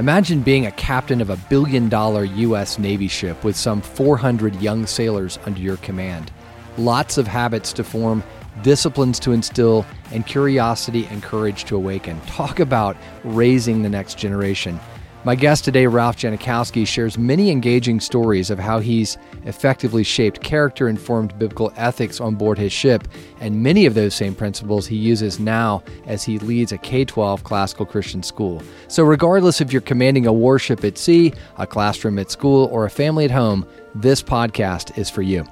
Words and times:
Imagine 0.00 0.40
being 0.40 0.64
a 0.64 0.72
captain 0.72 1.20
of 1.20 1.28
a 1.28 1.36
billion 1.36 1.90
dollar 1.90 2.24
U.S. 2.24 2.78
Navy 2.78 3.06
ship 3.06 3.44
with 3.44 3.54
some 3.54 3.82
400 3.82 4.54
young 4.62 4.86
sailors 4.86 5.38
under 5.44 5.60
your 5.60 5.76
command. 5.76 6.32
Lots 6.78 7.18
of 7.18 7.26
habits 7.26 7.70
to 7.74 7.84
form, 7.84 8.24
disciplines 8.62 9.20
to 9.20 9.32
instill, 9.32 9.84
and 10.10 10.26
curiosity 10.26 11.04
and 11.10 11.22
courage 11.22 11.66
to 11.66 11.76
awaken. 11.76 12.18
Talk 12.22 12.60
about 12.60 12.96
raising 13.24 13.82
the 13.82 13.90
next 13.90 14.16
generation. 14.16 14.80
My 15.22 15.34
guest 15.34 15.66
today, 15.66 15.86
Ralph 15.86 16.16
Janikowski, 16.16 16.86
shares 16.86 17.18
many 17.18 17.50
engaging 17.50 18.00
stories 18.00 18.48
of 18.48 18.58
how 18.58 18.78
he's 18.78 19.18
effectively 19.44 20.02
shaped 20.02 20.42
character 20.42 20.88
informed 20.88 21.38
biblical 21.38 21.74
ethics 21.76 22.22
on 22.22 22.36
board 22.36 22.56
his 22.56 22.72
ship, 22.72 23.06
and 23.38 23.62
many 23.62 23.84
of 23.84 23.92
those 23.92 24.14
same 24.14 24.34
principles 24.34 24.86
he 24.86 24.96
uses 24.96 25.38
now 25.38 25.82
as 26.06 26.24
he 26.24 26.38
leads 26.38 26.72
a 26.72 26.78
K 26.78 27.04
12 27.04 27.44
classical 27.44 27.84
Christian 27.84 28.22
school. 28.22 28.62
So, 28.88 29.04
regardless 29.04 29.60
if 29.60 29.74
you're 29.74 29.82
commanding 29.82 30.26
a 30.26 30.32
warship 30.32 30.82
at 30.84 30.96
sea, 30.96 31.34
a 31.58 31.66
classroom 31.66 32.18
at 32.18 32.30
school, 32.30 32.70
or 32.72 32.86
a 32.86 32.90
family 32.90 33.26
at 33.26 33.30
home, 33.30 33.66
this 33.94 34.22
podcast 34.22 34.96
is 34.96 35.10
for 35.10 35.20
you. 35.20 35.44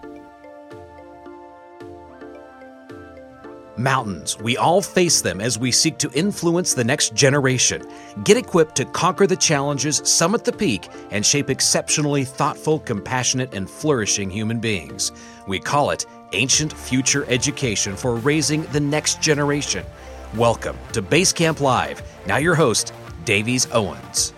Mountains. 3.79 4.37
We 4.39 4.57
all 4.57 4.83
face 4.83 5.21
them 5.21 5.41
as 5.41 5.59
we 5.59 5.71
seek 5.71 5.99
to 5.99 6.11
influence 6.13 6.75
the 6.75 6.83
next 6.83 7.15
generation. 7.15 7.89
Get 8.25 8.37
equipped 8.37 8.75
to 8.77 8.85
conquer 8.85 9.27
the 9.27 9.37
challenges, 9.37 10.03
summit 10.05 10.45
the 10.45 10.53
peak, 10.53 10.89
and 11.11 11.25
shape 11.25 11.49
exceptionally 11.49 12.25
thoughtful, 12.25 12.81
compassionate, 12.81 13.55
and 13.55 13.71
flourishing 13.71 14.31
human 14.31 14.59
beings. 14.59 15.13
We 15.47 15.61
call 15.61 15.91
it 15.91 16.07
Ancient 16.33 16.73
Future 16.73 17.25
Education 17.29 17.97
for 17.97 18.17
raising 18.17 18.63
the 18.73 18.81
next 18.81 19.23
generation. 19.23 19.87
Welcome 20.35 20.77
to 20.93 21.01
Basecamp 21.01 21.61
Live. 21.61 22.03
Now, 22.27 22.37
your 22.37 22.57
host, 22.57 22.93
Davies 23.25 23.69
Owens. 23.73 24.35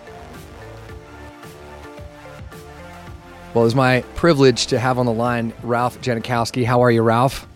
Well, 3.53 3.65
it's 3.65 3.75
my 3.75 4.01
privilege 4.15 4.67
to 4.67 4.79
have 4.79 4.97
on 4.97 5.05
the 5.05 5.11
line 5.11 5.51
Ralph 5.61 5.99
Janikowski. 5.99 6.63
How 6.63 6.81
are 6.81 6.91
you, 6.91 7.01
Ralph? 7.01 7.47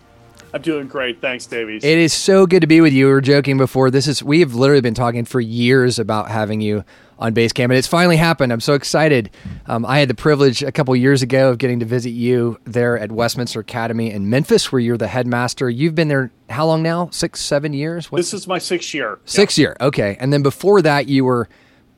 I'm 0.55 0.61
doing 0.61 0.87
great. 0.87 1.19
Thanks, 1.19 1.45
Davies. 1.45 1.83
It 1.83 1.97
is 1.97 2.13
so 2.13 2.45
good 2.45 2.61
to 2.61 2.67
be 2.67 2.79
with 2.79 2.93
you. 2.93 3.07
We 3.07 3.11
were 3.11 3.19
joking 3.19 3.57
before. 3.57 3.91
This 3.91 4.07
is 4.07 4.23
we 4.23 4.39
have 4.39 4.55
literally 4.55 4.79
been 4.79 4.93
talking 4.93 5.25
for 5.25 5.41
years 5.41 5.99
about 5.99 6.29
having 6.29 6.61
you 6.61 6.85
on 7.19 7.35
Basecamp, 7.35 7.65
and 7.65 7.73
it's 7.73 7.89
finally 7.89 8.15
happened. 8.15 8.53
I'm 8.53 8.61
so 8.61 8.73
excited. 8.73 9.31
Um, 9.65 9.85
I 9.85 9.99
had 9.99 10.07
the 10.07 10.15
privilege 10.15 10.63
a 10.63 10.71
couple 10.71 10.95
years 10.95 11.21
ago 11.21 11.49
of 11.49 11.57
getting 11.57 11.81
to 11.81 11.85
visit 11.85 12.11
you 12.11 12.57
there 12.63 12.97
at 12.97 13.11
Westminster 13.11 13.59
Academy 13.59 14.09
in 14.09 14.29
Memphis, 14.29 14.71
where 14.71 14.79
you're 14.79 14.95
the 14.97 15.07
headmaster. 15.07 15.69
You've 15.69 15.93
been 15.93 16.07
there 16.07 16.31
how 16.49 16.67
long 16.67 16.81
now? 16.81 17.09
Six, 17.09 17.41
seven 17.41 17.73
years? 17.73 18.09
What? 18.09 18.19
This 18.19 18.33
is 18.33 18.47
my 18.47 18.57
sixth 18.57 18.93
year. 18.93 19.19
Sixth 19.25 19.57
yeah. 19.57 19.63
year. 19.63 19.77
Okay, 19.81 20.15
and 20.21 20.31
then 20.31 20.41
before 20.41 20.81
that, 20.83 21.09
you 21.09 21.25
were 21.25 21.49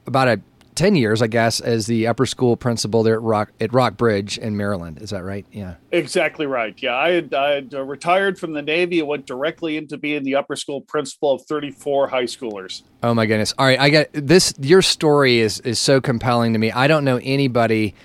about 0.08 0.30
a 0.30 0.42
10 0.78 0.96
years, 0.96 1.22
I 1.24 1.28
guess, 1.28 1.60
as 1.60 1.88
the 1.88 2.06
upper 2.06 2.28
school 2.28 2.56
principal 2.56 3.02
there 3.02 3.16
at 3.16 3.22
Rock 3.22 3.52
at 3.60 3.74
Rockbridge 3.74 4.38
in 4.38 4.56
Maryland. 4.56 5.02
Is 5.02 5.10
that 5.10 5.24
right? 5.24 5.46
Yeah. 5.52 5.76
Exactly 5.92 6.46
right. 6.46 6.76
Yeah. 6.78 6.96
I 6.96 7.10
had, 7.10 7.34
I 7.34 7.52
had 7.56 7.74
uh, 7.74 7.84
retired 7.84 8.40
from 8.40 8.54
the 8.54 8.62
Navy 8.62 9.00
and 9.00 9.08
went 9.08 9.26
directly 9.26 9.76
into 9.76 9.98
being 9.98 10.24
the 10.24 10.36
upper 10.36 10.56
school 10.56 10.82
principal 10.82 11.32
of 11.32 11.42
34 11.46 12.08
high 12.10 12.24
schoolers. 12.24 12.84
Oh 13.02 13.14
my 13.16 13.26
goodness. 13.26 13.54
All 13.58 13.66
right. 13.66 13.80
I 13.80 13.90
got 13.90 14.08
this. 14.14 14.54
Your 14.60 14.84
story 14.84 15.40
is, 15.40 15.60
is 15.62 15.80
so 15.80 16.00
compelling 16.00 16.54
to 16.54 16.60
me. 16.60 16.72
I 16.72 16.88
don't 16.88 17.04
know 17.04 17.20
anybody 17.24 17.96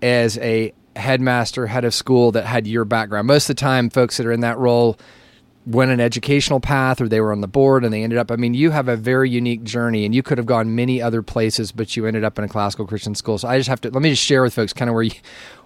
as 0.00 0.38
a 0.38 0.72
headmaster, 0.96 1.66
head 1.66 1.84
of 1.84 1.92
school 1.92 2.32
that 2.32 2.46
had 2.46 2.66
your 2.66 2.86
background. 2.86 3.26
Most 3.26 3.50
of 3.50 3.56
the 3.56 3.60
time, 3.60 3.90
folks 3.90 4.16
that 4.16 4.26
are 4.26 4.32
in 4.32 4.40
that 4.40 4.56
role, 4.56 4.98
went 5.66 5.90
an 5.90 6.00
educational 6.00 6.60
path 6.60 7.00
or 7.00 7.08
they 7.08 7.20
were 7.20 7.32
on 7.32 7.40
the 7.40 7.48
board 7.48 7.84
and 7.84 7.92
they 7.92 8.02
ended 8.02 8.18
up 8.18 8.30
i 8.30 8.36
mean 8.36 8.52
you 8.52 8.70
have 8.70 8.86
a 8.86 8.96
very 8.96 9.30
unique 9.30 9.64
journey 9.64 10.04
and 10.04 10.14
you 10.14 10.22
could 10.22 10.36
have 10.36 10.46
gone 10.46 10.74
many 10.74 11.00
other 11.00 11.22
places 11.22 11.72
but 11.72 11.96
you 11.96 12.04
ended 12.06 12.22
up 12.22 12.38
in 12.38 12.44
a 12.44 12.48
classical 12.48 12.86
christian 12.86 13.14
school. 13.14 13.38
So 13.38 13.48
i 13.48 13.56
just 13.56 13.68
have 13.68 13.80
to 13.82 13.90
let 13.90 14.02
me 14.02 14.10
just 14.10 14.22
share 14.22 14.42
with 14.42 14.54
folks 14.54 14.72
kind 14.72 14.88
of 14.88 14.94
where 14.94 15.04
you, 15.04 15.12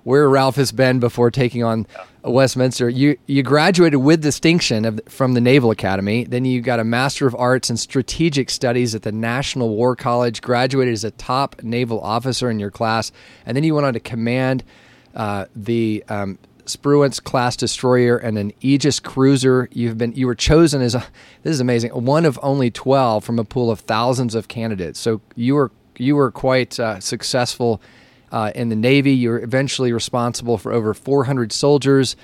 where 0.04 0.28
ralph 0.28 0.56
has 0.56 0.72
been 0.72 1.00
before 1.00 1.30
taking 1.30 1.64
on 1.64 1.86
westminster. 2.22 2.88
You 2.88 3.18
you 3.26 3.42
graduated 3.42 4.00
with 4.00 4.22
distinction 4.22 4.84
of, 4.84 5.00
from 5.06 5.34
the 5.34 5.40
naval 5.40 5.70
academy. 5.70 6.24
Then 6.24 6.44
you 6.44 6.60
got 6.60 6.80
a 6.80 6.84
master 6.84 7.26
of 7.26 7.34
arts 7.34 7.70
in 7.70 7.76
strategic 7.76 8.50
studies 8.50 8.94
at 8.94 9.02
the 9.02 9.12
national 9.12 9.68
war 9.70 9.96
college 9.96 10.40
graduated 10.40 10.94
as 10.94 11.04
a 11.04 11.10
top 11.12 11.62
naval 11.62 12.00
officer 12.00 12.50
in 12.50 12.58
your 12.58 12.70
class 12.70 13.12
and 13.44 13.56
then 13.56 13.64
you 13.64 13.74
went 13.74 13.86
on 13.86 13.92
to 13.94 14.00
command 14.00 14.64
uh, 15.14 15.46
the 15.54 16.04
um, 16.08 16.38
Spruance 16.68 17.22
class 17.22 17.56
destroyer 17.56 18.16
and 18.16 18.38
an 18.38 18.52
Aegis 18.60 19.00
cruiser. 19.00 19.68
You've 19.72 19.98
been 19.98 20.12
you 20.12 20.26
were 20.26 20.34
chosen 20.34 20.80
as 20.82 20.94
a 20.94 21.04
this 21.42 21.52
is 21.52 21.60
amazing 21.60 21.90
one 21.90 22.24
of 22.24 22.38
only 22.42 22.70
twelve 22.70 23.24
from 23.24 23.38
a 23.38 23.44
pool 23.44 23.70
of 23.70 23.80
thousands 23.80 24.34
of 24.34 24.48
candidates. 24.48 25.00
So 25.00 25.20
you 25.34 25.54
were 25.54 25.70
you 25.96 26.14
were 26.16 26.30
quite 26.30 26.78
uh, 26.78 27.00
successful 27.00 27.80
uh, 28.30 28.52
in 28.54 28.68
the 28.68 28.76
Navy. 28.76 29.12
You 29.12 29.30
were 29.30 29.40
eventually 29.40 29.92
responsible 29.92 30.58
for 30.58 30.72
over 30.72 30.94
400 30.94 31.50
soldiers, 31.50 32.14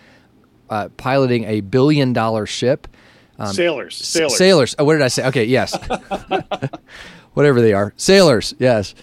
uh, 0.71 0.91
piloting 0.97 1.45
a 1.45 1.61
billion 1.61 2.13
dollar 2.13 2.47
ship. 2.47 2.87
Um, 3.37 3.53
sailors, 3.53 3.97
sailors, 3.97 4.37
sailors. 4.39 4.75
Oh, 4.79 4.85
what 4.85 4.93
did 4.93 5.03
I 5.03 5.09
say? 5.09 5.27
Okay, 5.27 5.45
yes, 5.45 5.77
whatever 7.33 7.61
they 7.61 7.73
are, 7.73 7.93
sailors. 7.97 8.55
Yes 8.59 8.95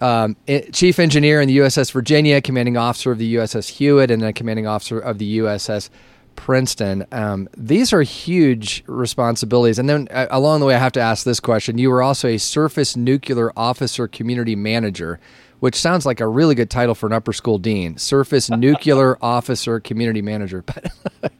um, 0.00 0.36
chief 0.72 0.98
engineer 0.98 1.40
in 1.40 1.48
the 1.48 1.58
USS 1.58 1.92
Virginia, 1.92 2.40
commanding 2.40 2.76
officer 2.76 3.12
of 3.12 3.18
the 3.18 3.34
USS 3.34 3.68
Hewitt, 3.68 4.10
and 4.10 4.22
then 4.22 4.32
commanding 4.32 4.66
officer 4.66 4.98
of 4.98 5.18
the 5.18 5.38
USS 5.38 5.90
Princeton. 6.38 7.04
Um, 7.10 7.48
these 7.56 7.92
are 7.92 8.02
huge 8.02 8.84
responsibilities. 8.86 9.78
And 9.78 9.88
then 9.88 10.06
uh, 10.12 10.28
along 10.30 10.60
the 10.60 10.66
way, 10.66 10.76
I 10.76 10.78
have 10.78 10.92
to 10.92 11.00
ask 11.00 11.24
this 11.24 11.40
question. 11.40 11.78
You 11.78 11.90
were 11.90 12.02
also 12.02 12.28
a 12.28 12.38
surface 12.38 12.96
nuclear 12.96 13.52
officer 13.56 14.06
community 14.06 14.54
manager, 14.54 15.18
which 15.58 15.74
sounds 15.74 16.06
like 16.06 16.20
a 16.20 16.28
really 16.28 16.54
good 16.54 16.70
title 16.70 16.94
for 16.94 17.06
an 17.06 17.12
upper 17.12 17.32
school 17.32 17.58
dean 17.58 17.98
surface 17.98 18.48
nuclear 18.50 19.18
officer 19.20 19.80
community 19.80 20.22
manager. 20.22 20.64
But 21.20 21.32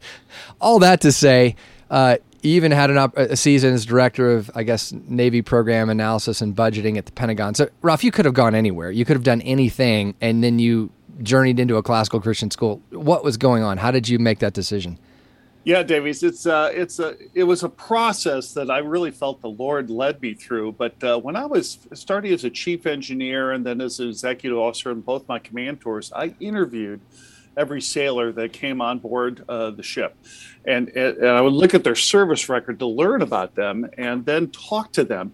all 0.59 0.79
that 0.79 0.99
to 1.01 1.13
say, 1.13 1.55
uh, 1.89 2.17
even 2.43 2.71
had 2.71 2.89
an 2.89 2.97
up, 2.97 3.17
a 3.17 3.35
season 3.35 3.73
as 3.73 3.85
director 3.85 4.31
of, 4.31 4.49
I 4.55 4.63
guess, 4.63 4.91
Navy 4.91 5.41
program 5.41 5.89
analysis 5.89 6.41
and 6.41 6.55
budgeting 6.55 6.97
at 6.97 7.05
the 7.05 7.11
Pentagon. 7.11 7.55
So, 7.55 7.69
Ralph, 7.81 8.03
you 8.03 8.11
could 8.11 8.25
have 8.25 8.33
gone 8.33 8.55
anywhere. 8.55 8.91
You 8.91 9.05
could 9.05 9.15
have 9.15 9.23
done 9.23 9.41
anything, 9.41 10.15
and 10.21 10.43
then 10.43 10.59
you 10.59 10.91
journeyed 11.21 11.59
into 11.59 11.75
a 11.77 11.83
classical 11.83 12.21
Christian 12.21 12.51
school. 12.51 12.81
What 12.91 13.23
was 13.23 13.37
going 13.37 13.63
on? 13.63 13.77
How 13.77 13.91
did 13.91 14.07
you 14.07 14.19
make 14.19 14.39
that 14.39 14.53
decision? 14.53 14.97
Yeah, 15.65 15.83
Davies, 15.83 16.23
it's 16.23 16.45
uh, 16.45 16.71
it's 16.73 16.99
a 16.99 17.15
it 17.33 17.43
was 17.43 17.63
a 17.63 17.69
process 17.69 18.53
that 18.53 18.71
I 18.71 18.77
really 18.77 19.11
felt 19.11 19.41
the 19.41 19.49
Lord 19.49 19.89
led 19.89 20.21
me 20.21 20.33
through. 20.33 20.71
But 20.73 21.03
uh, 21.03 21.19
when 21.19 21.35
I 21.35 21.45
was 21.45 21.79
starting 21.93 22.33
as 22.33 22.45
a 22.45 22.49
chief 22.49 22.85
engineer 22.85 23.51
and 23.51 23.65
then 23.65 23.81
as 23.81 23.99
an 23.99 24.07
executive 24.07 24.57
officer 24.57 24.89
in 24.89 25.01
both 25.01 25.27
my 25.27 25.37
command 25.37 25.81
tours, 25.81 26.13
I 26.15 26.33
interviewed 26.39 27.01
every 27.59 27.81
sailor 27.81 28.31
that 28.31 28.53
came 28.53 28.81
on 28.81 28.99
board 28.99 29.43
uh, 29.49 29.69
the 29.71 29.83
ship. 29.83 30.15
And, 30.65 30.87
and 30.89 31.27
I 31.27 31.41
would 31.41 31.53
look 31.53 31.73
at 31.73 31.83
their 31.83 31.95
service 31.95 32.47
record 32.47 32.79
to 32.79 32.87
learn 32.87 33.21
about 33.21 33.55
them 33.55 33.89
and 33.97 34.25
then 34.25 34.49
talk 34.49 34.93
to 34.93 35.03
them. 35.03 35.33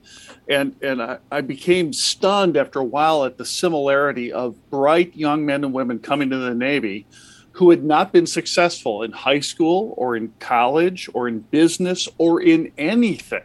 And, 0.49 0.75
and 0.81 1.01
I, 1.01 1.19
I 1.31 1.41
became 1.41 1.93
stunned 1.93 2.57
after 2.57 2.79
a 2.79 2.83
while 2.83 3.25
at 3.25 3.37
the 3.37 3.45
similarity 3.45 4.31
of 4.31 4.55
bright 4.71 5.15
young 5.15 5.45
men 5.45 5.63
and 5.63 5.73
women 5.73 5.99
coming 5.99 6.29
to 6.31 6.37
the 6.37 6.55
Navy 6.55 7.05
who 7.51 7.69
had 7.69 7.83
not 7.83 8.11
been 8.11 8.25
successful 8.25 9.03
in 9.03 9.11
high 9.11 9.39
school 9.39 9.93
or 9.95 10.17
in 10.17 10.33
college 10.39 11.07
or 11.13 11.27
in 11.27 11.39
business 11.39 12.09
or 12.17 12.41
in 12.41 12.71
anything. 12.77 13.43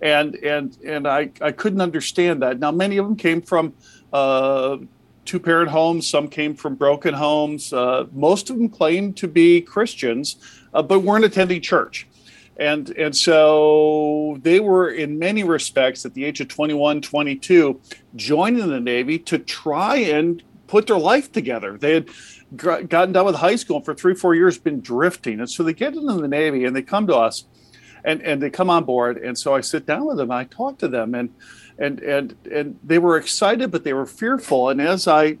And, 0.00 0.34
and, 0.36 0.76
and 0.84 1.06
I, 1.06 1.30
I 1.40 1.52
couldn't 1.52 1.80
understand 1.80 2.42
that. 2.42 2.58
Now, 2.58 2.72
many 2.72 2.96
of 2.96 3.06
them 3.06 3.16
came 3.16 3.42
from 3.42 3.74
uh, 4.12 4.78
two 5.28 5.38
parent 5.38 5.70
homes, 5.70 6.08
some 6.08 6.26
came 6.26 6.54
from 6.54 6.74
broken 6.74 7.12
homes. 7.12 7.72
Uh, 7.72 8.06
most 8.12 8.48
of 8.48 8.56
them 8.56 8.68
claimed 8.68 9.16
to 9.18 9.28
be 9.28 9.60
Christians, 9.60 10.36
uh, 10.72 10.82
but 10.82 11.00
weren't 11.00 11.24
attending 11.24 11.60
church. 11.60 12.08
And, 12.56 12.90
and 12.96 13.14
so 13.14 14.38
they 14.40 14.58
were, 14.58 14.88
in 14.88 15.18
many 15.18 15.44
respects, 15.44 16.04
at 16.06 16.14
the 16.14 16.24
age 16.24 16.40
of 16.40 16.48
21, 16.48 17.02
22, 17.02 17.78
joining 18.16 18.68
the 18.68 18.80
Navy 18.80 19.18
to 19.20 19.38
try 19.38 19.96
and 19.96 20.42
put 20.66 20.86
their 20.86 20.98
life 20.98 21.30
together. 21.30 21.76
They 21.76 21.94
had 21.94 22.08
gotten 22.56 23.12
done 23.12 23.26
with 23.26 23.36
high 23.36 23.56
school 23.56 23.76
and 23.76 23.84
for 23.84 23.94
three, 23.94 24.14
four 24.14 24.34
years 24.34 24.58
been 24.58 24.80
drifting. 24.80 25.40
And 25.40 25.48
so 25.48 25.62
they 25.62 25.74
get 25.74 25.94
into 25.94 26.14
the 26.14 26.26
Navy 26.26 26.64
and 26.64 26.74
they 26.74 26.82
come 26.82 27.06
to 27.06 27.14
us 27.14 27.44
and, 28.04 28.22
and 28.22 28.42
they 28.42 28.50
come 28.50 28.70
on 28.70 28.84
board. 28.84 29.18
And 29.18 29.36
so 29.36 29.54
I 29.54 29.60
sit 29.60 29.86
down 29.86 30.06
with 30.06 30.16
them, 30.16 30.30
I 30.30 30.44
talk 30.44 30.78
to 30.78 30.88
them, 30.88 31.14
and 31.14 31.32
and 31.78 32.00
and 32.00 32.34
and 32.50 32.78
they 32.82 32.98
were 32.98 33.16
excited, 33.16 33.70
but 33.70 33.84
they 33.84 33.92
were 33.92 34.06
fearful. 34.06 34.68
And 34.68 34.80
as 34.80 35.06
I 35.06 35.38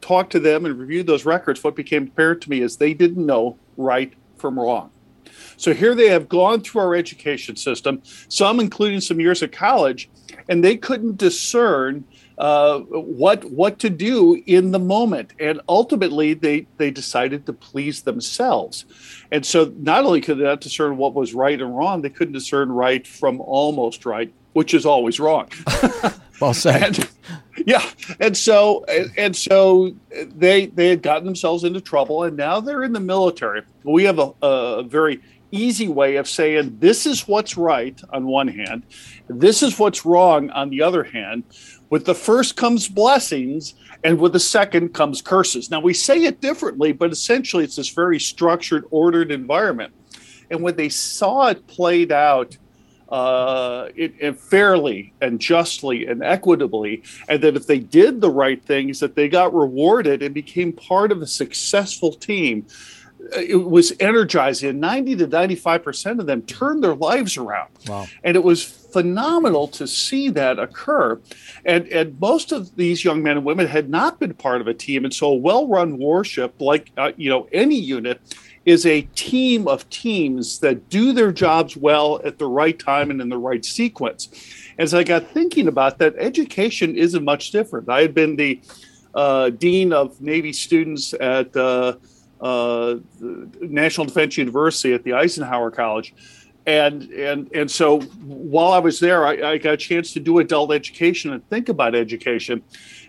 talked 0.00 0.32
to 0.32 0.40
them 0.40 0.64
and 0.64 0.78
reviewed 0.78 1.06
those 1.06 1.24
records, 1.24 1.64
what 1.64 1.74
became 1.74 2.04
apparent 2.04 2.42
to 2.42 2.50
me 2.50 2.60
is 2.60 2.76
they 2.76 2.94
didn't 2.94 3.24
know 3.24 3.58
right 3.76 4.12
from 4.36 4.58
wrong. 4.58 4.90
So 5.56 5.74
here 5.74 5.94
they 5.94 6.08
have 6.08 6.28
gone 6.28 6.60
through 6.60 6.82
our 6.82 6.94
education 6.94 7.56
system, 7.56 8.02
some 8.04 8.60
including 8.60 9.00
some 9.00 9.18
years 9.18 9.42
of 9.42 9.50
college, 9.50 10.08
and 10.48 10.62
they 10.62 10.76
couldn't 10.76 11.16
discern 11.16 12.04
uh, 12.38 12.78
what 12.80 13.44
what 13.44 13.78
to 13.80 13.90
do 13.90 14.42
in 14.46 14.70
the 14.70 14.78
moment. 14.78 15.32
And 15.38 15.60
ultimately, 15.68 16.34
they 16.34 16.66
they 16.76 16.90
decided 16.90 17.46
to 17.46 17.52
please 17.52 18.02
themselves. 18.02 18.84
And 19.30 19.44
so, 19.44 19.72
not 19.78 20.04
only 20.04 20.20
could 20.20 20.38
they 20.38 20.44
not 20.44 20.60
discern 20.60 20.96
what 20.96 21.14
was 21.14 21.34
right 21.34 21.60
and 21.60 21.76
wrong, 21.76 22.02
they 22.02 22.10
couldn't 22.10 22.34
discern 22.34 22.70
right 22.70 23.06
from 23.06 23.40
almost 23.40 24.06
right 24.06 24.32
which 24.58 24.74
is 24.74 24.84
always 24.84 25.20
wrong. 25.20 25.48
well 26.40 26.52
said. 26.52 26.82
and, 26.82 27.10
yeah, 27.64 27.88
and 28.18 28.36
so 28.36 28.84
and 29.16 29.36
so 29.36 29.94
they 30.10 30.66
they 30.66 30.88
had 30.88 31.00
gotten 31.00 31.24
themselves 31.24 31.62
into 31.62 31.80
trouble, 31.80 32.24
and 32.24 32.36
now 32.36 32.58
they're 32.58 32.82
in 32.82 32.92
the 32.92 33.00
military. 33.00 33.62
We 33.84 34.02
have 34.02 34.18
a, 34.18 34.32
a 34.42 34.82
very 34.82 35.20
easy 35.50 35.88
way 35.88 36.16
of 36.16 36.28
saying 36.28 36.78
this 36.78 37.06
is 37.06 37.26
what's 37.26 37.56
right 37.56 38.00
on 38.10 38.26
one 38.26 38.48
hand, 38.48 38.82
this 39.28 39.62
is 39.62 39.78
what's 39.78 40.04
wrong 40.04 40.50
on 40.50 40.70
the 40.70 40.82
other 40.82 41.04
hand. 41.04 41.44
With 41.90 42.04
the 42.04 42.14
first 42.14 42.56
comes 42.56 42.86
blessings, 42.86 43.74
and 44.04 44.18
with 44.18 44.32
the 44.32 44.40
second 44.40 44.94
comes 44.94 45.22
curses. 45.22 45.70
Now 45.70 45.80
we 45.80 45.94
say 45.94 46.24
it 46.24 46.40
differently, 46.40 46.92
but 46.92 47.10
essentially 47.10 47.64
it's 47.64 47.76
this 47.76 47.88
very 47.88 48.20
structured, 48.20 48.84
ordered 48.90 49.32
environment. 49.32 49.92
And 50.50 50.62
when 50.62 50.76
they 50.76 50.88
saw 50.88 51.48
it 51.48 51.66
played 51.66 52.12
out 52.12 52.56
uh, 53.08 53.88
it, 53.96 54.14
it 54.18 54.38
fairly 54.38 55.14
and 55.20 55.40
justly 55.40 56.06
and 56.06 56.22
equitably, 56.22 57.02
and 57.28 57.42
that 57.42 57.56
if 57.56 57.66
they 57.66 57.78
did 57.78 58.20
the 58.20 58.30
right 58.30 58.62
things, 58.62 59.00
that 59.00 59.14
they 59.14 59.28
got 59.28 59.54
rewarded 59.54 60.22
and 60.22 60.34
became 60.34 60.72
part 60.72 61.10
of 61.10 61.22
a 61.22 61.26
successful 61.26 62.12
team. 62.12 62.66
It 63.36 63.68
was 63.68 63.92
energizing. 64.00 64.80
90 64.80 65.16
to 65.16 65.28
95% 65.28 66.20
of 66.20 66.26
them 66.26 66.42
turned 66.42 66.82
their 66.82 66.94
lives 66.94 67.36
around. 67.36 67.70
Wow. 67.86 68.06
And 68.24 68.36
it 68.36 68.44
was 68.44 68.64
phenomenal 68.64 69.68
to 69.68 69.86
see 69.86 70.30
that 70.30 70.58
occur. 70.58 71.20
And, 71.64 71.86
and 71.88 72.18
most 72.20 72.52
of 72.52 72.74
these 72.76 73.04
young 73.04 73.22
men 73.22 73.36
and 73.36 73.44
women 73.44 73.66
had 73.66 73.90
not 73.90 74.18
been 74.18 74.34
part 74.34 74.60
of 74.60 74.66
a 74.66 74.74
team. 74.74 75.04
And 75.04 75.12
so 75.12 75.28
a 75.32 75.34
well 75.34 75.66
run 75.68 75.98
warship, 75.98 76.54
like, 76.60 76.90
uh, 76.96 77.12
you 77.16 77.28
know, 77.28 77.48
any 77.52 77.78
unit, 77.78 78.20
is 78.68 78.84
a 78.84 79.02
team 79.14 79.66
of 79.66 79.88
teams 79.88 80.58
that 80.58 80.90
do 80.90 81.14
their 81.14 81.32
jobs 81.32 81.74
well 81.74 82.20
at 82.22 82.38
the 82.38 82.46
right 82.46 82.78
time 82.78 83.10
and 83.10 83.18
in 83.20 83.30
the 83.30 83.38
right 83.38 83.64
sequence. 83.64 84.28
As 84.78 84.92
I 84.92 85.04
got 85.04 85.26
thinking 85.28 85.68
about 85.68 85.96
that, 85.98 86.14
education 86.18 86.94
isn't 86.94 87.24
much 87.24 87.50
different. 87.50 87.88
I 87.88 88.02
had 88.02 88.14
been 88.14 88.36
the 88.36 88.60
uh, 89.14 89.50
dean 89.50 89.92
of 89.92 90.20
Navy 90.20 90.52
students 90.52 91.14
at 91.14 91.56
uh, 91.56 91.94
uh, 92.40 92.96
National 93.60 94.06
Defense 94.06 94.36
University 94.36 94.94
at 94.94 95.04
the 95.04 95.14
Eisenhower 95.14 95.70
College. 95.70 96.14
And, 96.66 97.04
and, 97.12 97.50
and 97.54 97.70
so 97.70 98.00
while 98.00 98.72
I 98.72 98.78
was 98.78 99.00
there, 99.00 99.26
I, 99.26 99.52
I 99.52 99.58
got 99.58 99.72
a 99.72 99.76
chance 99.78 100.12
to 100.12 100.20
do 100.20 100.38
adult 100.38 100.70
education 100.70 101.32
and 101.32 101.48
think 101.48 101.70
about 101.70 101.94
education. 101.94 102.62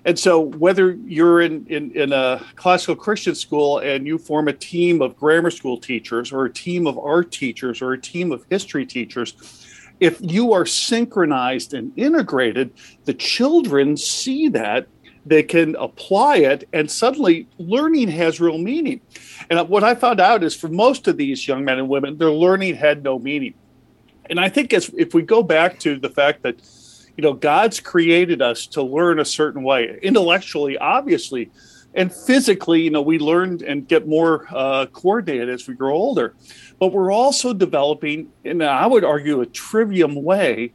And 0.05 0.17
so, 0.17 0.39
whether 0.39 0.91
you're 1.05 1.41
in, 1.41 1.67
in, 1.67 1.91
in, 1.91 2.13
a 2.13 2.41
classical 2.55 2.95
Christian 2.95 3.35
school 3.35 3.79
and 3.79 4.07
you 4.07 4.17
form 4.17 4.47
a 4.47 4.53
team 4.53 5.01
of 5.01 5.17
grammar 5.17 5.51
school 5.51 5.77
teachers, 5.77 6.31
or 6.31 6.45
a 6.45 6.53
team 6.53 6.87
of 6.87 6.97
art 6.97 7.33
teachers, 7.33 7.81
or 7.81 7.91
a 7.91 7.99
team 7.99 8.31
of 8.31 8.45
history 8.49 8.85
teachers, 8.85 9.35
if 9.99 10.17
you 10.21 10.53
are 10.53 10.65
synchronized 10.65 11.73
and 11.73 11.91
integrated, 11.97 12.71
the 13.03 13.13
children 13.13 13.97
see 13.97 14.47
that, 14.49 14.87
they 15.25 15.43
can 15.43 15.75
apply 15.75 16.37
it, 16.37 16.67
and 16.73 16.89
suddenly 16.89 17.47
learning 17.57 18.09
has 18.09 18.39
real 18.39 18.57
meaning. 18.57 19.01
And 19.49 19.67
what 19.69 19.83
I 19.83 19.95
found 19.95 20.19
out 20.19 20.43
is 20.43 20.55
for 20.55 20.67
most 20.67 21.07
of 21.07 21.17
these 21.17 21.47
young 21.47 21.65
men 21.65 21.79
and 21.79 21.89
women, 21.89 22.17
their 22.17 22.31
learning 22.31 22.75
had 22.75 23.03
no 23.03 23.19
meaning. 23.19 23.53
And 24.29 24.39
I 24.39 24.49
think 24.49 24.73
as, 24.73 24.91
if 24.97 25.13
we 25.13 25.21
go 25.23 25.43
back 25.43 25.79
to 25.79 25.97
the 25.97 26.09
fact 26.09 26.43
that 26.43 26.61
you 27.19 27.23
know, 27.23 27.33
God's 27.33 27.81
created 27.81 28.41
us 28.41 28.65
to 28.67 28.81
learn 28.81 29.19
a 29.19 29.25
certain 29.25 29.61
way, 29.61 29.99
intellectually, 30.01 30.77
obviously, 30.77 31.51
and 31.93 32.13
physically. 32.13 32.83
You 32.83 32.91
know, 32.91 33.01
we 33.01 33.19
learn 33.19 33.61
and 33.67 33.85
get 33.85 34.07
more 34.07 34.47
uh, 34.49 34.85
coordinated 34.85 35.49
as 35.49 35.67
we 35.67 35.73
grow 35.73 35.97
older, 35.97 36.33
but 36.79 36.93
we're 36.93 37.11
also 37.11 37.51
developing, 37.51 38.31
in 38.45 38.61
I 38.61 38.87
would 38.87 39.03
argue, 39.03 39.41
a 39.41 39.45
trivium 39.45 40.15
way, 40.23 40.71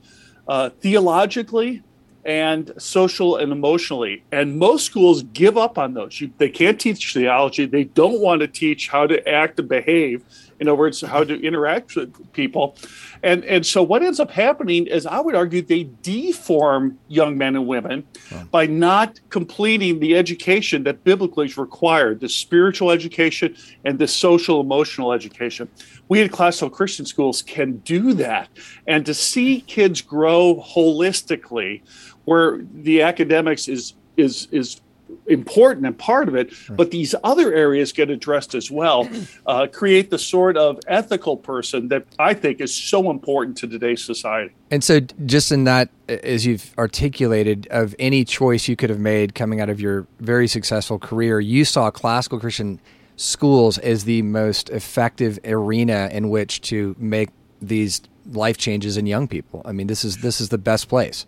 uh, 0.46 0.68
theologically 0.68 1.82
and 2.24 2.72
social 2.78 3.36
and 3.36 3.52
emotionally. 3.52 4.24
And 4.32 4.58
most 4.58 4.86
schools 4.86 5.22
give 5.22 5.58
up 5.58 5.78
on 5.78 5.94
those. 5.94 6.20
You, 6.20 6.32
they 6.38 6.48
can't 6.48 6.80
teach 6.80 7.12
theology. 7.12 7.66
They 7.66 7.84
don't 7.84 8.20
want 8.20 8.40
to 8.40 8.48
teach 8.48 8.88
how 8.88 9.06
to 9.06 9.28
act 9.28 9.58
and 9.58 9.68
behave 9.68 10.24
in 10.60 10.68
other 10.68 10.76
words, 10.76 11.00
how 11.00 11.24
to 11.24 11.40
interact 11.42 11.96
with 11.96 12.32
people. 12.32 12.76
And, 13.22 13.44
and 13.44 13.64
so 13.64 13.82
what 13.82 14.02
ends 14.02 14.20
up 14.20 14.30
happening 14.30 14.86
is 14.86 15.06
I 15.06 15.20
would 15.20 15.34
argue 15.34 15.62
they 15.62 15.88
deform 16.02 16.98
young 17.08 17.36
men 17.36 17.56
and 17.56 17.66
women 17.66 18.06
wow. 18.30 18.44
by 18.50 18.66
not 18.66 19.20
completing 19.30 20.00
the 20.00 20.16
education 20.16 20.84
that 20.84 21.04
biblically 21.04 21.46
is 21.46 21.56
required, 21.56 22.20
the 22.20 22.28
spiritual 22.28 22.90
education 22.90 23.56
and 23.84 23.98
the 23.98 24.08
social 24.08 24.60
emotional 24.60 25.12
education. 25.12 25.68
We 26.08 26.22
at 26.22 26.30
classical 26.30 26.70
Christian 26.70 27.06
schools 27.06 27.42
can 27.42 27.78
do 27.78 28.12
that. 28.14 28.48
And 28.86 29.06
to 29.06 29.14
see 29.14 29.62
kids 29.62 30.02
grow 30.02 30.62
holistically, 30.66 31.82
where 32.24 32.60
the 32.72 33.02
academics 33.02 33.68
is 33.68 33.94
is 34.16 34.48
is 34.50 34.80
important 35.26 35.86
and 35.86 35.96
part 35.96 36.28
of 36.28 36.34
it, 36.34 36.52
but 36.70 36.90
these 36.90 37.14
other 37.24 37.52
areas 37.52 37.92
get 37.92 38.10
addressed 38.10 38.54
as 38.54 38.70
well, 38.70 39.08
uh, 39.46 39.66
create 39.72 40.10
the 40.10 40.18
sort 40.18 40.56
of 40.56 40.78
ethical 40.86 41.36
person 41.36 41.88
that 41.88 42.04
I 42.18 42.34
think 42.34 42.60
is 42.60 42.74
so 42.74 43.10
important 43.10 43.56
to 43.58 43.66
today's 43.66 44.02
society. 44.02 44.54
And 44.70 44.82
so, 44.82 45.00
just 45.26 45.52
in 45.52 45.64
that, 45.64 45.90
as 46.08 46.44
you've 46.46 46.74
articulated, 46.78 47.66
of 47.70 47.94
any 47.98 48.24
choice 48.24 48.68
you 48.68 48.76
could 48.76 48.90
have 48.90 49.00
made 49.00 49.34
coming 49.34 49.60
out 49.60 49.70
of 49.70 49.80
your 49.80 50.06
very 50.20 50.48
successful 50.48 50.98
career, 50.98 51.40
you 51.40 51.64
saw 51.64 51.90
classical 51.90 52.40
Christian 52.40 52.80
schools 53.16 53.78
as 53.78 54.04
the 54.04 54.22
most 54.22 54.70
effective 54.70 55.38
arena 55.44 56.08
in 56.12 56.30
which 56.30 56.60
to 56.62 56.96
make 56.98 57.30
these 57.62 58.02
life 58.32 58.56
changes 58.56 58.96
in 58.96 59.06
young 59.06 59.28
people. 59.28 59.62
I 59.64 59.72
mean, 59.72 59.86
this 59.86 60.04
is 60.04 60.18
this 60.18 60.40
is 60.40 60.48
the 60.48 60.58
best 60.58 60.88
place. 60.88 61.26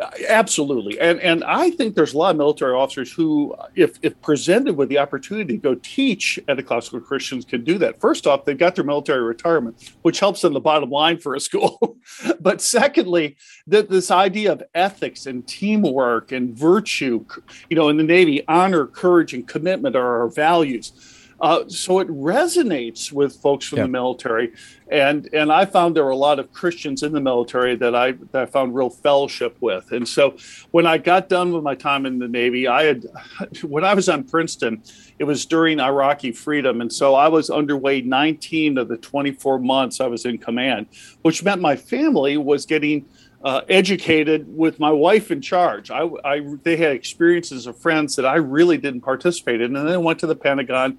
Uh, 0.00 0.10
absolutely, 0.28 0.98
and 0.98 1.20
and 1.20 1.44
I 1.44 1.70
think 1.72 1.94
there's 1.94 2.14
a 2.14 2.18
lot 2.18 2.30
of 2.30 2.36
military 2.38 2.72
officers 2.72 3.12
who, 3.12 3.52
uh, 3.52 3.66
if 3.74 3.98
if 4.00 4.18
presented 4.22 4.74
with 4.76 4.88
the 4.88 4.96
opportunity 4.96 5.52
to 5.54 5.58
go 5.58 5.74
teach 5.74 6.38
at 6.48 6.58
a 6.58 6.62
classical 6.62 7.00
Christians, 7.00 7.44
can 7.44 7.64
do 7.64 7.76
that. 7.78 8.00
First 8.00 8.26
off, 8.26 8.46
they've 8.46 8.56
got 8.56 8.74
their 8.74 8.84
military 8.84 9.22
retirement, 9.22 9.92
which 10.00 10.18
helps 10.18 10.42
on 10.42 10.54
the 10.54 10.60
bottom 10.60 10.88
line 10.88 11.18
for 11.18 11.34
a 11.34 11.40
school. 11.50 11.98
but 12.40 12.62
secondly, 12.62 13.36
that 13.66 13.90
this 13.90 14.10
idea 14.10 14.52
of 14.52 14.62
ethics 14.74 15.26
and 15.26 15.46
teamwork 15.46 16.32
and 16.32 16.56
virtue, 16.56 17.22
you 17.68 17.76
know, 17.76 17.90
in 17.90 17.98
the 17.98 18.02
Navy, 18.02 18.42
honor, 18.48 18.86
courage, 18.86 19.34
and 19.34 19.46
commitment 19.46 19.96
are 19.96 20.22
our 20.22 20.28
values 20.28 21.19
uh, 21.40 21.66
so 21.68 22.00
it 22.00 22.08
resonates 22.08 23.12
with 23.12 23.34
folks 23.36 23.66
from 23.66 23.78
yeah. 23.78 23.84
the 23.84 23.88
military, 23.88 24.52
and 24.90 25.26
and 25.32 25.50
I 25.50 25.64
found 25.64 25.96
there 25.96 26.04
were 26.04 26.10
a 26.10 26.16
lot 26.16 26.38
of 26.38 26.52
Christians 26.52 27.02
in 27.02 27.12
the 27.12 27.20
military 27.20 27.76
that 27.76 27.94
I 27.94 28.12
that 28.12 28.42
I 28.42 28.46
found 28.46 28.74
real 28.74 28.90
fellowship 28.90 29.56
with. 29.60 29.90
And 29.92 30.06
so 30.06 30.36
when 30.70 30.86
I 30.86 30.98
got 30.98 31.30
done 31.30 31.52
with 31.52 31.62
my 31.62 31.74
time 31.74 32.04
in 32.04 32.18
the 32.18 32.28
Navy, 32.28 32.68
I 32.68 32.84
had 32.84 33.06
when 33.62 33.84
I 33.84 33.94
was 33.94 34.08
on 34.10 34.24
Princeton, 34.24 34.82
it 35.18 35.24
was 35.24 35.46
during 35.46 35.80
Iraqi 35.80 36.32
freedom, 36.32 36.82
and 36.82 36.92
so 36.92 37.14
I 37.14 37.28
was 37.28 37.48
underway 37.48 38.02
19 38.02 38.76
of 38.76 38.88
the 38.88 38.98
24 38.98 39.58
months 39.60 40.00
I 40.00 40.08
was 40.08 40.26
in 40.26 40.36
command, 40.36 40.88
which 41.22 41.42
meant 41.42 41.60
my 41.60 41.76
family 41.76 42.36
was 42.36 42.66
getting. 42.66 43.06
Uh, 43.42 43.62
educated 43.70 44.44
with 44.54 44.78
my 44.78 44.92
wife 44.92 45.30
in 45.30 45.40
charge. 45.40 45.90
I, 45.90 46.06
I, 46.22 46.42
they 46.62 46.76
had 46.76 46.92
experiences 46.92 47.66
of 47.66 47.74
friends 47.78 48.16
that 48.16 48.26
I 48.26 48.34
really 48.34 48.76
didn't 48.76 49.00
participate 49.00 49.62
in, 49.62 49.74
and 49.76 49.88
then 49.88 50.04
went 50.04 50.18
to 50.18 50.26
the 50.26 50.36
Pentagon 50.36 50.98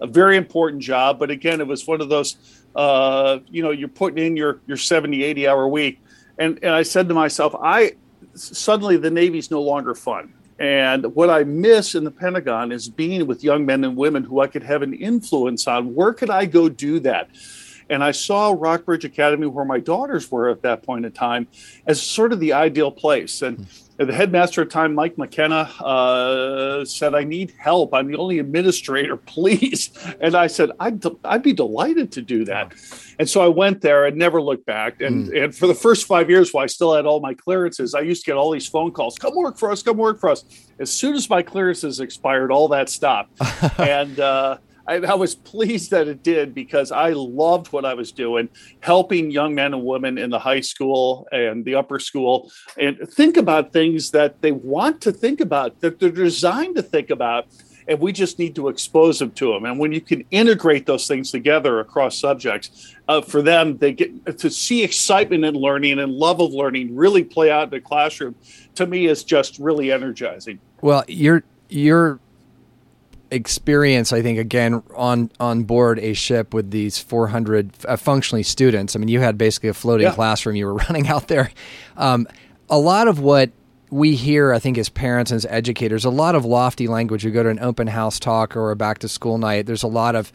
a 0.00 0.06
very 0.06 0.36
important 0.36 0.82
job. 0.82 1.18
But 1.18 1.30
again, 1.30 1.60
it 1.60 1.66
was 1.66 1.86
one 1.86 2.00
of 2.00 2.08
those, 2.08 2.36
uh, 2.74 3.38
you 3.48 3.62
know, 3.62 3.70
you're 3.70 3.88
putting 3.88 4.24
in 4.24 4.36
your, 4.36 4.60
your 4.66 4.76
70, 4.76 5.22
80 5.22 5.48
hour 5.48 5.68
week. 5.68 6.00
And, 6.38 6.58
and 6.62 6.72
I 6.72 6.82
said 6.82 7.08
to 7.08 7.14
myself, 7.14 7.54
I 7.60 7.96
suddenly 8.34 8.96
the 8.96 9.10
Navy's 9.10 9.50
no 9.50 9.62
longer 9.62 9.94
fun. 9.94 10.32
And 10.58 11.14
what 11.14 11.28
I 11.28 11.44
miss 11.44 11.94
in 11.94 12.04
the 12.04 12.10
Pentagon 12.10 12.72
is 12.72 12.88
being 12.88 13.26
with 13.26 13.44
young 13.44 13.66
men 13.66 13.84
and 13.84 13.96
women 13.96 14.24
who 14.24 14.40
I 14.40 14.46
could 14.46 14.62
have 14.62 14.82
an 14.82 14.94
influence 14.94 15.66
on. 15.66 15.94
Where 15.94 16.14
could 16.14 16.30
I 16.30 16.46
go 16.46 16.68
do 16.68 16.98
that? 17.00 17.28
And 17.88 18.02
I 18.02 18.10
saw 18.10 18.52
Rockbridge 18.52 19.04
Academy, 19.04 19.46
where 19.46 19.64
my 19.64 19.78
daughters 19.78 20.30
were 20.30 20.48
at 20.48 20.62
that 20.62 20.82
point 20.82 21.04
in 21.04 21.12
time, 21.12 21.46
as 21.86 22.02
sort 22.02 22.32
of 22.32 22.40
the 22.40 22.52
ideal 22.52 22.90
place. 22.90 23.42
And 23.42 23.66
the 23.96 24.12
headmaster 24.12 24.62
at 24.62 24.68
the 24.68 24.72
time, 24.72 24.94
Mike 24.94 25.16
McKenna, 25.16 25.70
uh, 25.80 26.84
said, 26.84 27.14
I 27.14 27.24
need 27.24 27.54
help. 27.58 27.94
I'm 27.94 28.08
the 28.08 28.16
only 28.16 28.38
administrator, 28.38 29.16
please. 29.26 29.90
And 30.20 30.34
I 30.34 30.48
said, 30.48 30.70
I'd, 30.78 31.00
de- 31.00 31.16
I'd 31.24 31.42
be 31.42 31.52
delighted 31.52 32.12
to 32.12 32.22
do 32.22 32.44
that. 32.44 32.74
And 33.18 33.28
so 33.28 33.40
I 33.40 33.48
went 33.48 33.80
there 33.80 34.04
and 34.04 34.16
never 34.16 34.42
looked 34.42 34.66
back. 34.66 35.00
And, 35.00 35.28
mm. 35.28 35.44
and 35.44 35.56
for 35.56 35.66
the 35.66 35.74
first 35.74 36.06
five 36.06 36.28
years, 36.28 36.52
while 36.52 36.64
I 36.64 36.66
still 36.66 36.94
had 36.94 37.06
all 37.06 37.20
my 37.20 37.34
clearances, 37.34 37.94
I 37.94 38.00
used 38.00 38.24
to 38.24 38.30
get 38.30 38.36
all 38.36 38.50
these 38.50 38.68
phone 38.68 38.92
calls 38.92 39.16
come 39.16 39.34
work 39.34 39.58
for 39.58 39.70
us, 39.70 39.82
come 39.82 39.96
work 39.96 40.20
for 40.20 40.28
us. 40.28 40.44
As 40.78 40.92
soon 40.92 41.14
as 41.14 41.30
my 41.30 41.42
clearances 41.42 42.00
expired, 42.00 42.50
all 42.50 42.68
that 42.68 42.88
stopped. 42.88 43.40
and, 43.78 44.20
uh, 44.20 44.58
I, 44.88 44.94
I, 44.94 45.14
was 45.14 45.34
pleased 45.34 45.90
that 45.90 46.08
it 46.08 46.22
did 46.22 46.54
because 46.54 46.92
I 46.92 47.10
loved 47.10 47.72
what 47.72 47.84
I 47.84 47.94
was 47.94 48.12
doing, 48.12 48.48
helping 48.80 49.30
young 49.30 49.54
men 49.54 49.74
and 49.74 49.84
women 49.84 50.18
in 50.18 50.30
the 50.30 50.38
high 50.38 50.60
school 50.60 51.26
and 51.32 51.64
the 51.64 51.74
upper 51.74 51.98
school 51.98 52.50
and 52.78 52.98
think 53.08 53.36
about 53.36 53.72
things 53.72 54.10
that 54.12 54.40
they 54.42 54.52
want 54.52 55.00
to 55.02 55.12
think 55.12 55.40
about, 55.40 55.80
that 55.80 55.98
they're 55.98 56.10
designed 56.10 56.76
to 56.76 56.82
think 56.82 57.10
about. 57.10 57.46
and 57.88 58.00
we 58.00 58.12
just 58.12 58.40
need 58.40 58.54
to 58.56 58.68
expose 58.68 59.20
them 59.20 59.30
to 59.30 59.52
them. 59.52 59.64
And 59.64 59.78
when 59.78 59.92
you 59.92 60.00
can 60.00 60.24
integrate 60.32 60.86
those 60.86 61.06
things 61.06 61.30
together 61.30 61.78
across 61.78 62.18
subjects, 62.18 62.96
uh, 63.06 63.20
for 63.20 63.42
them, 63.42 63.78
they 63.78 63.92
get 63.92 64.38
to 64.38 64.50
see 64.50 64.82
excitement 64.82 65.44
in 65.44 65.54
learning 65.54 66.00
and 66.00 66.12
love 66.12 66.40
of 66.40 66.52
learning 66.52 66.96
really 66.96 67.22
play 67.22 67.48
out 67.48 67.64
in 67.64 67.70
the 67.70 67.80
classroom. 67.80 68.34
To 68.74 68.86
me, 68.86 69.06
is 69.06 69.22
just 69.22 69.60
really 69.60 69.92
energizing. 69.92 70.58
Well, 70.80 71.04
your 71.06 71.44
your 71.68 72.18
experience, 73.30 74.12
I 74.12 74.22
think, 74.22 74.38
again 74.38 74.82
on 74.94 75.30
on 75.40 75.64
board 75.64 75.98
a 75.98 76.12
ship 76.12 76.54
with 76.54 76.70
these 76.70 76.98
400 76.98 77.72
uh, 77.86 77.96
functionally 77.96 78.42
students. 78.42 78.94
I 78.94 78.98
mean, 78.98 79.08
you 79.08 79.20
had 79.20 79.36
basically 79.36 79.68
a 79.68 79.74
floating 79.74 80.06
yeah. 80.06 80.14
classroom 80.14 80.56
you 80.56 80.66
were 80.66 80.74
running 80.88 81.08
out 81.08 81.28
there. 81.28 81.50
Um, 81.96 82.26
a 82.68 82.78
lot 82.78 83.08
of 83.08 83.20
what 83.20 83.50
we 83.90 84.14
hear, 84.14 84.52
I 84.52 84.58
think, 84.58 84.78
as 84.78 84.88
parents 84.88 85.30
and 85.30 85.36
as 85.36 85.46
educators, 85.46 86.04
a 86.04 86.10
lot 86.10 86.34
of 86.34 86.44
lofty 86.44 86.88
language. 86.88 87.24
You 87.24 87.30
go 87.30 87.42
to 87.42 87.48
an 87.48 87.60
open 87.60 87.86
house 87.86 88.18
talk 88.18 88.56
or 88.56 88.70
a 88.70 88.76
back 88.76 88.98
to 88.98 89.08
school 89.08 89.38
night. 89.38 89.66
There's 89.66 89.82
a 89.82 89.88
lot 89.88 90.16
of 90.16 90.32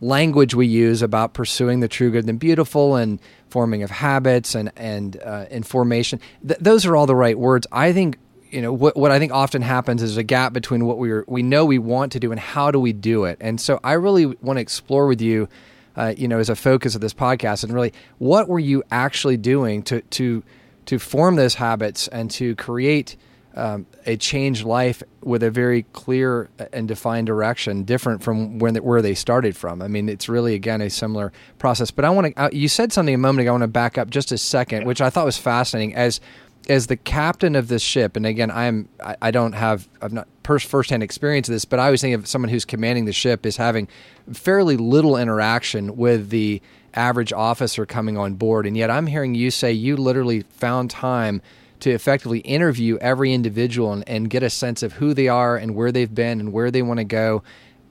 language 0.00 0.54
we 0.54 0.66
use 0.66 1.02
about 1.02 1.34
pursuing 1.34 1.80
the 1.80 1.88
true 1.88 2.10
good 2.10 2.26
and 2.28 2.38
beautiful 2.38 2.96
and 2.96 3.20
forming 3.48 3.82
of 3.82 3.90
habits 3.90 4.54
and 4.54 4.72
and 4.76 5.20
uh, 5.22 5.46
information. 5.50 6.20
Th- 6.46 6.58
those 6.60 6.86
are 6.86 6.96
all 6.96 7.06
the 7.06 7.16
right 7.16 7.38
words. 7.38 7.66
I 7.72 7.92
think 7.92 8.18
you 8.50 8.62
know 8.62 8.72
what 8.72 8.96
what 8.96 9.10
I 9.10 9.18
think 9.18 9.32
often 9.32 9.62
happens 9.62 10.02
is 10.02 10.16
a 10.16 10.22
gap 10.22 10.52
between 10.52 10.86
what 10.86 10.98
we 10.98 11.22
we 11.26 11.42
know 11.42 11.64
we 11.64 11.78
want 11.78 12.12
to 12.12 12.20
do 12.20 12.30
and 12.30 12.40
how 12.40 12.70
do 12.70 12.80
we 12.80 12.92
do 12.92 13.24
it. 13.24 13.38
And 13.40 13.60
so 13.60 13.80
I 13.84 13.92
really 13.92 14.26
want 14.26 14.56
to 14.58 14.60
explore 14.60 15.06
with 15.06 15.20
you. 15.20 15.48
Uh, 15.96 16.14
you 16.16 16.28
know, 16.28 16.38
as 16.38 16.48
a 16.48 16.54
focus 16.54 16.94
of 16.94 17.00
this 17.00 17.12
podcast, 17.12 17.64
and 17.64 17.74
really, 17.74 17.92
what 18.18 18.48
were 18.48 18.60
you 18.60 18.82
actually 18.92 19.36
doing 19.36 19.82
to 19.82 20.00
to 20.02 20.42
to 20.86 20.98
form 21.00 21.34
those 21.34 21.54
habits 21.54 22.06
and 22.08 22.30
to 22.30 22.54
create 22.54 23.16
um, 23.54 23.86
a 24.06 24.16
changed 24.16 24.64
life 24.64 25.02
with 25.22 25.42
a 25.42 25.50
very 25.50 25.82
clear 25.92 26.48
and 26.72 26.86
defined 26.86 27.26
direction, 27.26 27.84
different 27.84 28.22
from 28.22 28.58
when 28.58 28.76
where 28.76 29.02
they 29.02 29.14
started 29.14 29.56
from. 29.56 29.82
I 29.82 29.88
mean, 29.88 30.08
it's 30.08 30.28
really 30.28 30.54
again 30.54 30.80
a 30.80 30.90
similar 30.90 31.32
process. 31.58 31.90
But 31.90 32.04
I 32.04 32.10
want 32.10 32.34
to. 32.34 32.42
Uh, 32.42 32.50
you 32.52 32.68
said 32.68 32.92
something 32.92 33.14
a 33.14 33.18
moment 33.18 33.42
ago. 33.42 33.50
I 33.50 33.52
want 33.52 33.62
to 33.62 33.68
back 33.68 33.98
up 33.98 34.10
just 34.10 34.30
a 34.32 34.38
second, 34.38 34.86
which 34.86 35.00
I 35.00 35.10
thought 35.10 35.24
was 35.24 35.36
fascinating. 35.36 35.94
As 35.94 36.20
as 36.68 36.86
the 36.86 36.96
captain 36.96 37.56
of 37.56 37.68
this 37.68 37.82
ship, 37.82 38.16
and 38.16 38.26
again, 38.26 38.50
I'm 38.50 38.88
I, 39.02 39.16
I 39.22 39.30
don't 39.30 39.52
have 39.52 39.88
I've 40.00 40.12
not 40.12 40.28
first 40.44 40.66
firsthand 40.66 41.02
experience 41.02 41.48
of 41.48 41.52
this, 41.52 41.64
but 41.64 41.78
I 41.78 41.90
was 41.90 42.00
thinking 42.00 42.14
of 42.14 42.26
someone 42.26 42.48
who's 42.48 42.64
commanding 42.64 43.04
the 43.04 43.12
ship 43.12 43.46
is 43.46 43.56
having 43.56 43.88
fairly 44.32 44.76
little 44.76 45.16
interaction 45.16 45.96
with 45.96 46.30
the 46.30 46.60
average 46.94 47.32
officer 47.32 47.86
coming 47.86 48.18
on 48.18 48.34
board. 48.34 48.66
And 48.66 48.76
yet 48.76 48.90
I'm 48.90 49.06
hearing 49.06 49.34
you 49.34 49.50
say 49.50 49.72
you 49.72 49.96
literally 49.96 50.42
found 50.50 50.90
time 50.90 51.40
to 51.80 51.90
effectively 51.90 52.40
interview 52.40 52.98
every 53.00 53.32
individual 53.32 53.92
and, 53.92 54.08
and 54.08 54.28
get 54.28 54.42
a 54.42 54.50
sense 54.50 54.82
of 54.82 54.94
who 54.94 55.14
they 55.14 55.28
are 55.28 55.56
and 55.56 55.74
where 55.74 55.92
they've 55.92 56.14
been 56.14 56.40
and 56.40 56.52
where 56.52 56.70
they 56.70 56.82
want 56.82 56.98
to 56.98 57.04
go. 57.04 57.42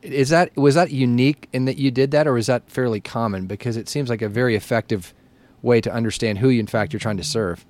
Is 0.01 0.29
that 0.29 0.55
was 0.55 0.75
that 0.75 0.91
unique 0.91 1.49
in 1.51 1.65
that 1.65 1.77
you 1.77 1.91
did 1.91 2.11
that, 2.11 2.27
or 2.27 2.37
is 2.37 2.47
that 2.47 2.69
fairly 2.69 3.01
common? 3.01 3.47
Because 3.47 3.75
it 3.75 3.89
seems 3.89 4.09
like 4.09 4.21
a 4.21 4.29
very 4.29 4.55
effective 4.55 5.13
way 5.61 5.81
to 5.81 5.91
understand 5.91 6.37
who 6.37 6.47
you, 6.49 6.59
in 6.59 6.67
fact, 6.67 6.93
you're 6.93 7.01
trying 7.01 7.17
to 7.17 7.23
serve. 7.23 7.65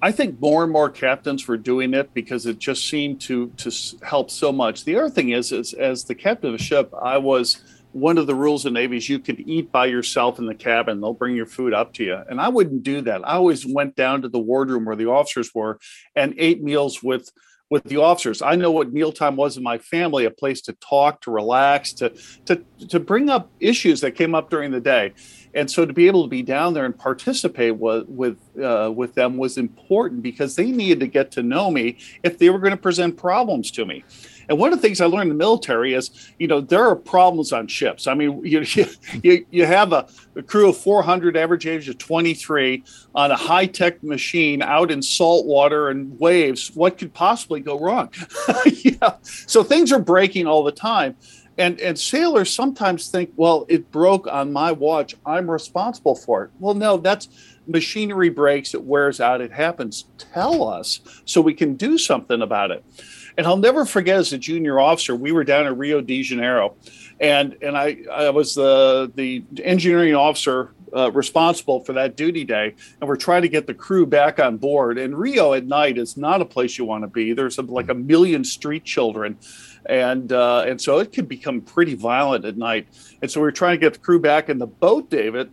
I 0.00 0.12
think 0.12 0.40
more 0.40 0.62
and 0.62 0.72
more 0.72 0.90
captains 0.90 1.48
were 1.48 1.56
doing 1.56 1.92
it 1.92 2.14
because 2.14 2.46
it 2.46 2.58
just 2.58 2.88
seemed 2.88 3.20
to 3.22 3.48
to 3.56 3.70
help 4.02 4.30
so 4.30 4.52
much. 4.52 4.84
The 4.84 4.96
other 4.96 5.10
thing 5.10 5.30
is, 5.30 5.52
is 5.52 5.74
as 5.74 6.04
the 6.04 6.14
captain 6.14 6.50
of 6.50 6.54
a 6.54 6.62
ship, 6.62 6.92
I 7.00 7.18
was 7.18 7.62
one 7.92 8.18
of 8.18 8.26
the 8.26 8.34
rules 8.34 8.66
in 8.66 8.74
Navy 8.74 8.98
is 8.98 9.08
you 9.08 9.18
can 9.18 9.48
eat 9.48 9.72
by 9.72 9.86
yourself 9.86 10.38
in 10.38 10.46
the 10.46 10.54
cabin. 10.54 11.00
They'll 11.00 11.14
bring 11.14 11.34
your 11.34 11.46
food 11.46 11.72
up 11.72 11.94
to 11.94 12.04
you. 12.04 12.22
And 12.28 12.40
I 12.40 12.48
wouldn't 12.48 12.82
do 12.82 13.00
that. 13.02 13.26
I 13.26 13.32
always 13.32 13.66
went 13.66 13.96
down 13.96 14.22
to 14.22 14.28
the 14.28 14.38
wardroom 14.38 14.84
where 14.84 14.96
the 14.96 15.06
officers 15.06 15.54
were 15.54 15.78
and 16.14 16.34
ate 16.38 16.62
meals 16.62 17.02
with 17.02 17.30
with 17.70 17.84
the 17.84 17.98
officers. 17.98 18.40
I 18.40 18.56
know 18.56 18.70
what 18.70 18.92
mealtime 18.92 19.36
was 19.36 19.56
in 19.56 19.62
my 19.62 19.78
family, 19.78 20.24
a 20.24 20.30
place 20.30 20.62
to 20.62 20.72
talk, 20.74 21.22
to 21.22 21.30
relax, 21.30 21.92
to 21.94 22.10
to 22.46 22.62
to 22.88 23.00
bring 23.00 23.28
up 23.28 23.50
issues 23.60 24.00
that 24.02 24.12
came 24.12 24.34
up 24.34 24.48
during 24.50 24.70
the 24.70 24.80
day. 24.80 25.12
And 25.54 25.70
so 25.70 25.84
to 25.84 25.92
be 25.92 26.06
able 26.06 26.22
to 26.22 26.28
be 26.28 26.42
down 26.42 26.74
there 26.74 26.84
and 26.84 26.96
participate 26.96 27.76
with 27.76 28.08
with 28.08 28.38
uh, 28.62 28.92
with 28.94 29.14
them 29.14 29.36
was 29.36 29.58
important 29.58 30.22
because 30.22 30.56
they 30.56 30.70
needed 30.70 31.00
to 31.00 31.06
get 31.06 31.30
to 31.32 31.42
know 31.42 31.70
me 31.70 31.98
if 32.22 32.38
they 32.38 32.50
were 32.50 32.58
going 32.58 32.72
to 32.72 32.76
present 32.76 33.16
problems 33.16 33.70
to 33.72 33.84
me. 33.84 34.04
And 34.48 34.58
one 34.58 34.72
of 34.72 34.80
the 34.80 34.82
things 34.82 35.00
I 35.00 35.06
learned 35.06 35.24
in 35.24 35.28
the 35.28 35.34
military 35.34 35.92
is, 35.92 36.32
you 36.38 36.46
know, 36.46 36.60
there 36.60 36.86
are 36.86 36.96
problems 36.96 37.52
on 37.52 37.66
ships. 37.66 38.06
I 38.06 38.14
mean, 38.14 38.40
you 38.44 38.64
you, 39.22 39.46
you 39.50 39.66
have 39.66 39.92
a, 39.92 40.08
a 40.36 40.42
crew 40.42 40.70
of 40.70 40.76
400, 40.76 41.36
average 41.36 41.66
age 41.66 41.88
of 41.88 41.98
23, 41.98 42.82
on 43.14 43.30
a 43.30 43.36
high 43.36 43.66
tech 43.66 44.02
machine 44.02 44.62
out 44.62 44.90
in 44.90 45.02
salt 45.02 45.46
water 45.46 45.88
and 45.88 46.18
waves. 46.18 46.70
What 46.74 46.98
could 46.98 47.12
possibly 47.12 47.60
go 47.60 47.78
wrong? 47.78 48.10
yeah. 48.66 49.16
So 49.22 49.62
things 49.62 49.92
are 49.92 49.98
breaking 49.98 50.46
all 50.46 50.64
the 50.64 50.72
time. 50.72 51.16
And, 51.58 51.80
and 51.80 51.98
sailors 51.98 52.54
sometimes 52.54 53.08
think, 53.08 53.32
well, 53.36 53.66
it 53.68 53.90
broke 53.90 54.28
on 54.28 54.52
my 54.52 54.70
watch. 54.72 55.16
I'm 55.26 55.50
responsible 55.50 56.14
for 56.14 56.44
it. 56.44 56.50
Well, 56.60 56.74
no, 56.74 56.96
that's 56.96 57.28
machinery 57.66 58.30
breaks, 58.30 58.74
it 58.74 58.82
wears 58.82 59.20
out, 59.20 59.40
it 59.40 59.52
happens. 59.52 60.06
Tell 60.16 60.66
us 60.66 61.00
so 61.24 61.40
we 61.40 61.54
can 61.54 61.74
do 61.74 61.98
something 61.98 62.40
about 62.40 62.70
it. 62.70 62.84
And 63.36 63.46
I'll 63.46 63.56
never 63.56 63.84
forget 63.84 64.16
as 64.16 64.32
a 64.32 64.38
junior 64.38 64.80
officer, 64.80 65.14
we 65.14 65.30
were 65.30 65.44
down 65.44 65.66
in 65.66 65.76
Rio 65.78 66.00
de 66.00 66.22
Janeiro, 66.22 66.74
and 67.20 67.56
and 67.62 67.78
I 67.78 67.98
I 68.10 68.30
was 68.30 68.56
the 68.56 69.12
the 69.14 69.44
engineering 69.62 70.16
officer 70.16 70.74
uh, 70.94 71.12
responsible 71.12 71.84
for 71.84 71.92
that 71.92 72.16
duty 72.16 72.44
day, 72.44 72.74
and 73.00 73.08
we're 73.08 73.14
trying 73.14 73.42
to 73.42 73.48
get 73.48 73.68
the 73.68 73.74
crew 73.74 74.06
back 74.06 74.40
on 74.40 74.56
board. 74.56 74.98
And 74.98 75.16
Rio 75.16 75.52
at 75.52 75.66
night 75.66 75.98
is 75.98 76.16
not 76.16 76.40
a 76.40 76.44
place 76.44 76.78
you 76.78 76.84
want 76.84 77.04
to 77.04 77.08
be. 77.08 77.32
There's 77.32 77.58
a, 77.58 77.62
like 77.62 77.88
a 77.88 77.94
million 77.94 78.42
street 78.42 78.84
children, 78.84 79.38
and 79.88 80.32
uh, 80.32 80.64
and 80.66 80.80
so 80.80 80.98
it 80.98 81.12
could 81.12 81.28
become 81.28 81.60
pretty 81.60 81.94
violent 81.94 82.44
at 82.44 82.56
night. 82.56 82.88
And 83.22 83.30
so 83.30 83.40
we 83.40 83.48
are 83.48 83.52
trying 83.52 83.78
to 83.78 83.86
get 83.86 83.94
the 83.94 83.98
crew 83.98 84.20
back, 84.20 84.48
and 84.48 84.60
the 84.60 84.66
boat, 84.66 85.10
davit, 85.10 85.50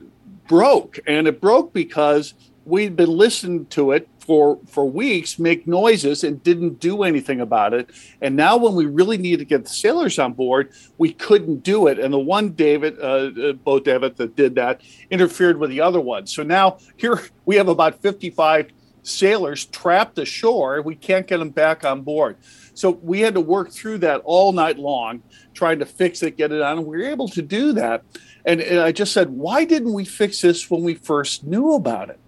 broke, 0.48 1.00
and 1.08 1.27
it 1.27 1.42
broke 1.42 1.74
because 1.74 2.34
we'd 2.65 2.96
been 2.96 3.10
listening 3.10 3.65
to 3.68 3.92
it 3.92 4.10
for 4.25 4.60
for 4.65 4.89
weeks 4.89 5.38
make 5.38 5.68
noises 5.68 6.24
and 6.24 6.42
didn't 6.42 6.80
do 6.80 7.04
anything 7.04 7.39
about 7.39 7.74
it. 7.74 7.92
And 8.22 8.36
now 8.36 8.58
when 8.58 8.74
we 8.74 8.88
really 8.88 9.18
needed 9.18 9.39
to 9.39 9.46
get 9.46 9.63
the 9.63 9.70
sailors 9.70 10.18
on 10.18 10.34
board 10.34 10.72
we 10.98 11.13
couldn't 11.13 11.63
do 11.63 11.88
it. 11.88 12.00
And 12.00 12.12
the 12.12 12.20
one 12.20 12.51
davit 12.51 12.98
uh, 13.00 13.30
uh, 13.50 13.54
boat 13.54 13.86
davit 13.86 14.18
that 14.18 14.36
did 14.36 14.56
that 14.56 14.82
interfered 15.12 15.58
with 15.58 15.70
the 15.70 15.82
other 15.82 16.01
one. 16.01 16.25
So 16.25 16.42
now 16.42 16.80
here 16.98 17.22
we 17.46 17.56
have 17.58 17.68
about 17.68 18.01
55 18.01 18.72
sailors 19.04 19.65
trapped 19.65 20.18
ashore. 20.18 20.82
We 20.82 20.96
can't 20.96 21.27
get 21.27 21.38
them 21.38 21.51
back 21.51 21.86
on 21.86 22.01
board 22.01 22.38
so 22.75 22.91
we 23.01 23.20
had 23.22 23.34
to 23.34 23.41
work 23.41 23.72
through 23.72 23.98
that 23.98 24.22
all 24.24 24.53
night 24.53 24.77
long 24.77 25.24
trying 25.53 25.79
to 25.79 25.86
fix 25.86 26.22
it 26.22 26.38
get 26.38 26.51
it 26.51 26.62
on 26.62 26.77
and 26.77 26.88
we 26.88 26.98
were 26.98 27.10
able 27.10 27.27
to 27.27 27.41
do 27.41 27.74
that 27.74 28.03
and, 28.46 28.62
and 28.62 28.79
i 28.79 28.91
just 28.91 29.12
said 29.12 29.29
why 29.29 29.65
didn't 29.65 29.94
we 29.94 30.05
fix 30.05 30.41
this 30.41 30.70
when 30.70 30.84
we 30.84 30.94
first 30.94 31.44
knew 31.44 31.74
about 31.74 32.10
it 32.10 32.20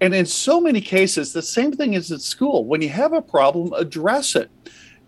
and 0.00 0.14
in 0.14 0.26
so 0.26 0.60
many 0.60 0.80
cases, 0.80 1.32
the 1.32 1.42
same 1.42 1.72
thing 1.72 1.94
is 1.94 2.10
at 2.10 2.20
school. 2.20 2.64
When 2.64 2.82
you 2.82 2.88
have 2.90 3.12
a 3.12 3.22
problem, 3.22 3.72
address 3.72 4.34
it. 4.36 4.50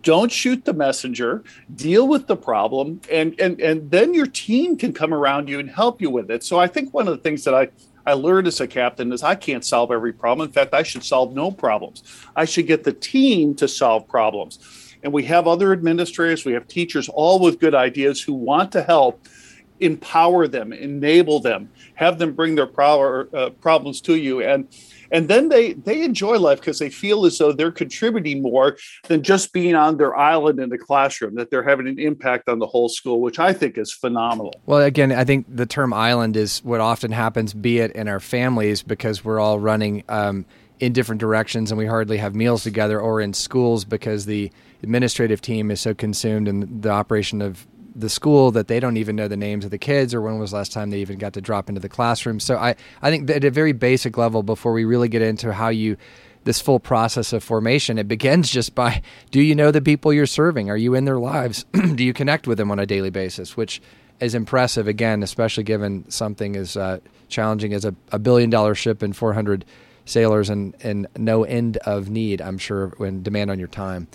Don't 0.03 0.31
shoot 0.31 0.63
the 0.63 0.73
messenger, 0.73 1.43
deal 1.75 2.07
with 2.07 2.27
the 2.27 2.37
problem, 2.37 3.01
and, 3.11 3.37
and, 3.39 3.59
and 3.59 3.91
then 3.91 4.13
your 4.13 4.27
team 4.27 4.77
can 4.77 4.93
come 4.93 5.13
around 5.13 5.49
you 5.49 5.59
and 5.59 5.69
help 5.69 6.01
you 6.01 6.09
with 6.09 6.31
it. 6.31 6.43
So 6.43 6.59
I 6.59 6.67
think 6.67 6.93
one 6.93 7.07
of 7.07 7.17
the 7.17 7.21
things 7.21 7.43
that 7.43 7.53
I, 7.53 7.69
I 8.07 8.13
learned 8.13 8.47
as 8.47 8.61
a 8.61 8.67
captain 8.67 9.11
is 9.11 9.21
I 9.21 9.35
can't 9.35 9.65
solve 9.65 9.91
every 9.91 10.13
problem. 10.13 10.47
In 10.47 10.53
fact, 10.53 10.73
I 10.73 10.81
should 10.81 11.03
solve 11.03 11.33
no 11.35 11.51
problems. 11.51 12.03
I 12.37 12.45
should 12.45 12.65
get 12.65 12.85
the 12.85 12.93
team 12.93 13.53
to 13.55 13.67
solve 13.67 14.07
problems. 14.07 14.59
And 15.03 15.11
we 15.11 15.23
have 15.25 15.45
other 15.45 15.73
administrators, 15.73 16.45
we 16.45 16.53
have 16.53 16.67
teachers, 16.69 17.09
all 17.09 17.39
with 17.39 17.59
good 17.59 17.75
ideas 17.75 18.21
who 18.21 18.33
want 18.33 18.71
to 18.71 18.81
help 18.81 19.27
empower 19.81 20.47
them, 20.47 20.71
enable 20.71 21.41
them, 21.41 21.69
have 21.95 22.17
them 22.17 22.31
bring 22.31 22.55
their 22.55 22.65
power, 22.65 23.27
uh, 23.33 23.49
problems 23.49 23.99
to 24.01 24.15
you, 24.15 24.41
and 24.41 24.69
and 25.11 25.27
then 25.27 25.49
they 25.49 25.73
they 25.73 26.03
enjoy 26.03 26.37
life 26.37 26.59
because 26.59 26.79
they 26.79 26.89
feel 26.89 27.25
as 27.25 27.37
though 27.37 27.51
they're 27.51 27.71
contributing 27.71 28.41
more 28.41 28.77
than 29.07 29.23
just 29.23 29.53
being 29.53 29.75
on 29.75 29.97
their 29.97 30.15
island 30.15 30.59
in 30.59 30.69
the 30.69 30.77
classroom. 30.77 31.35
That 31.35 31.51
they're 31.51 31.63
having 31.63 31.87
an 31.87 31.99
impact 31.99 32.49
on 32.49 32.59
the 32.59 32.67
whole 32.67 32.89
school, 32.89 33.21
which 33.21 33.39
I 33.39 33.53
think 33.53 33.77
is 33.77 33.91
phenomenal. 33.91 34.53
Well, 34.65 34.81
again, 34.81 35.11
I 35.11 35.23
think 35.23 35.45
the 35.53 35.65
term 35.65 35.93
island 35.93 36.37
is 36.37 36.63
what 36.63 36.81
often 36.81 37.11
happens, 37.11 37.53
be 37.53 37.79
it 37.79 37.91
in 37.91 38.07
our 38.07 38.19
families 38.19 38.83
because 38.83 39.23
we're 39.23 39.39
all 39.39 39.59
running. 39.59 40.03
Um, 40.09 40.45
in 40.79 40.93
different 40.93 41.19
directions 41.19 41.71
and 41.71 41.77
we 41.79 41.87
hardly 41.87 42.17
have 42.17 42.35
meals 42.35 42.61
together 42.61 42.99
or 42.99 43.19
in 43.19 43.33
schools 43.33 43.83
because 43.83 44.27
the 44.27 44.51
administrative 44.83 45.41
team 45.41 45.71
is 45.71 45.81
so 45.81 45.93
consumed 45.93 46.47
in 46.47 46.81
the 46.81 46.89
operation 46.89 47.41
of 47.41 47.65
the 47.97 48.09
school 48.09 48.51
that 48.51 48.67
they 48.67 48.79
don't 48.79 48.95
even 48.95 49.15
know 49.15 49.27
the 49.27 49.35
names 49.35 49.65
of 49.65 49.71
the 49.71 49.77
kids 49.77 50.13
or 50.13 50.21
when 50.21 50.37
was 50.37 50.53
last 50.53 50.71
time 50.71 50.91
they 50.91 50.99
even 50.99 51.17
got 51.17 51.33
to 51.33 51.41
drop 51.41 51.67
into 51.67 51.81
the 51.81 51.89
classroom. 51.89 52.39
So 52.39 52.55
I, 52.55 52.75
I 53.01 53.09
think 53.09 53.29
at 53.29 53.43
a 53.43 53.49
very 53.49 53.71
basic 53.71 54.17
level, 54.17 54.43
before 54.43 54.71
we 54.71 54.85
really 54.85 55.09
get 55.09 55.21
into 55.21 55.51
how 55.51 55.69
you 55.69 55.97
this 56.43 56.61
full 56.61 56.79
process 56.79 57.33
of 57.33 57.43
formation, 57.43 57.97
it 57.97 58.07
begins 58.07 58.49
just 58.49 58.73
by 58.75 59.01
do 59.31 59.41
you 59.41 59.55
know 59.55 59.71
the 59.71 59.81
people 59.81 60.13
you're 60.13 60.25
serving? 60.25 60.69
Are 60.69 60.77
you 60.77 60.93
in 60.93 61.05
their 61.05 61.19
lives? 61.19 61.65
do 61.95 62.03
you 62.03 62.13
connect 62.13 62.47
with 62.47 62.57
them 62.57 62.71
on 62.71 62.79
a 62.79 62.85
daily 62.85 63.09
basis? 63.09 63.57
Which 63.57 63.81
is 64.19 64.35
impressive, 64.35 64.87
again, 64.87 65.23
especially 65.23 65.63
given 65.63 66.09
something 66.09 66.55
as 66.55 66.77
uh, 66.77 66.99
challenging 67.27 67.73
as 67.73 67.83
a, 67.83 67.95
a 68.11 68.19
billion 68.19 68.49
dollar 68.49 68.75
ship 68.75 69.01
and 69.01 69.15
400 69.15 69.65
sailors 70.05 70.49
and, 70.49 70.75
and 70.81 71.07
no 71.17 71.43
end 71.43 71.77
of 71.77 72.09
need, 72.09 72.41
I'm 72.41 72.57
sure, 72.57 72.93
when 72.97 73.23
demand 73.23 73.51
on 73.51 73.59
your 73.59 73.67
time. 73.67 74.07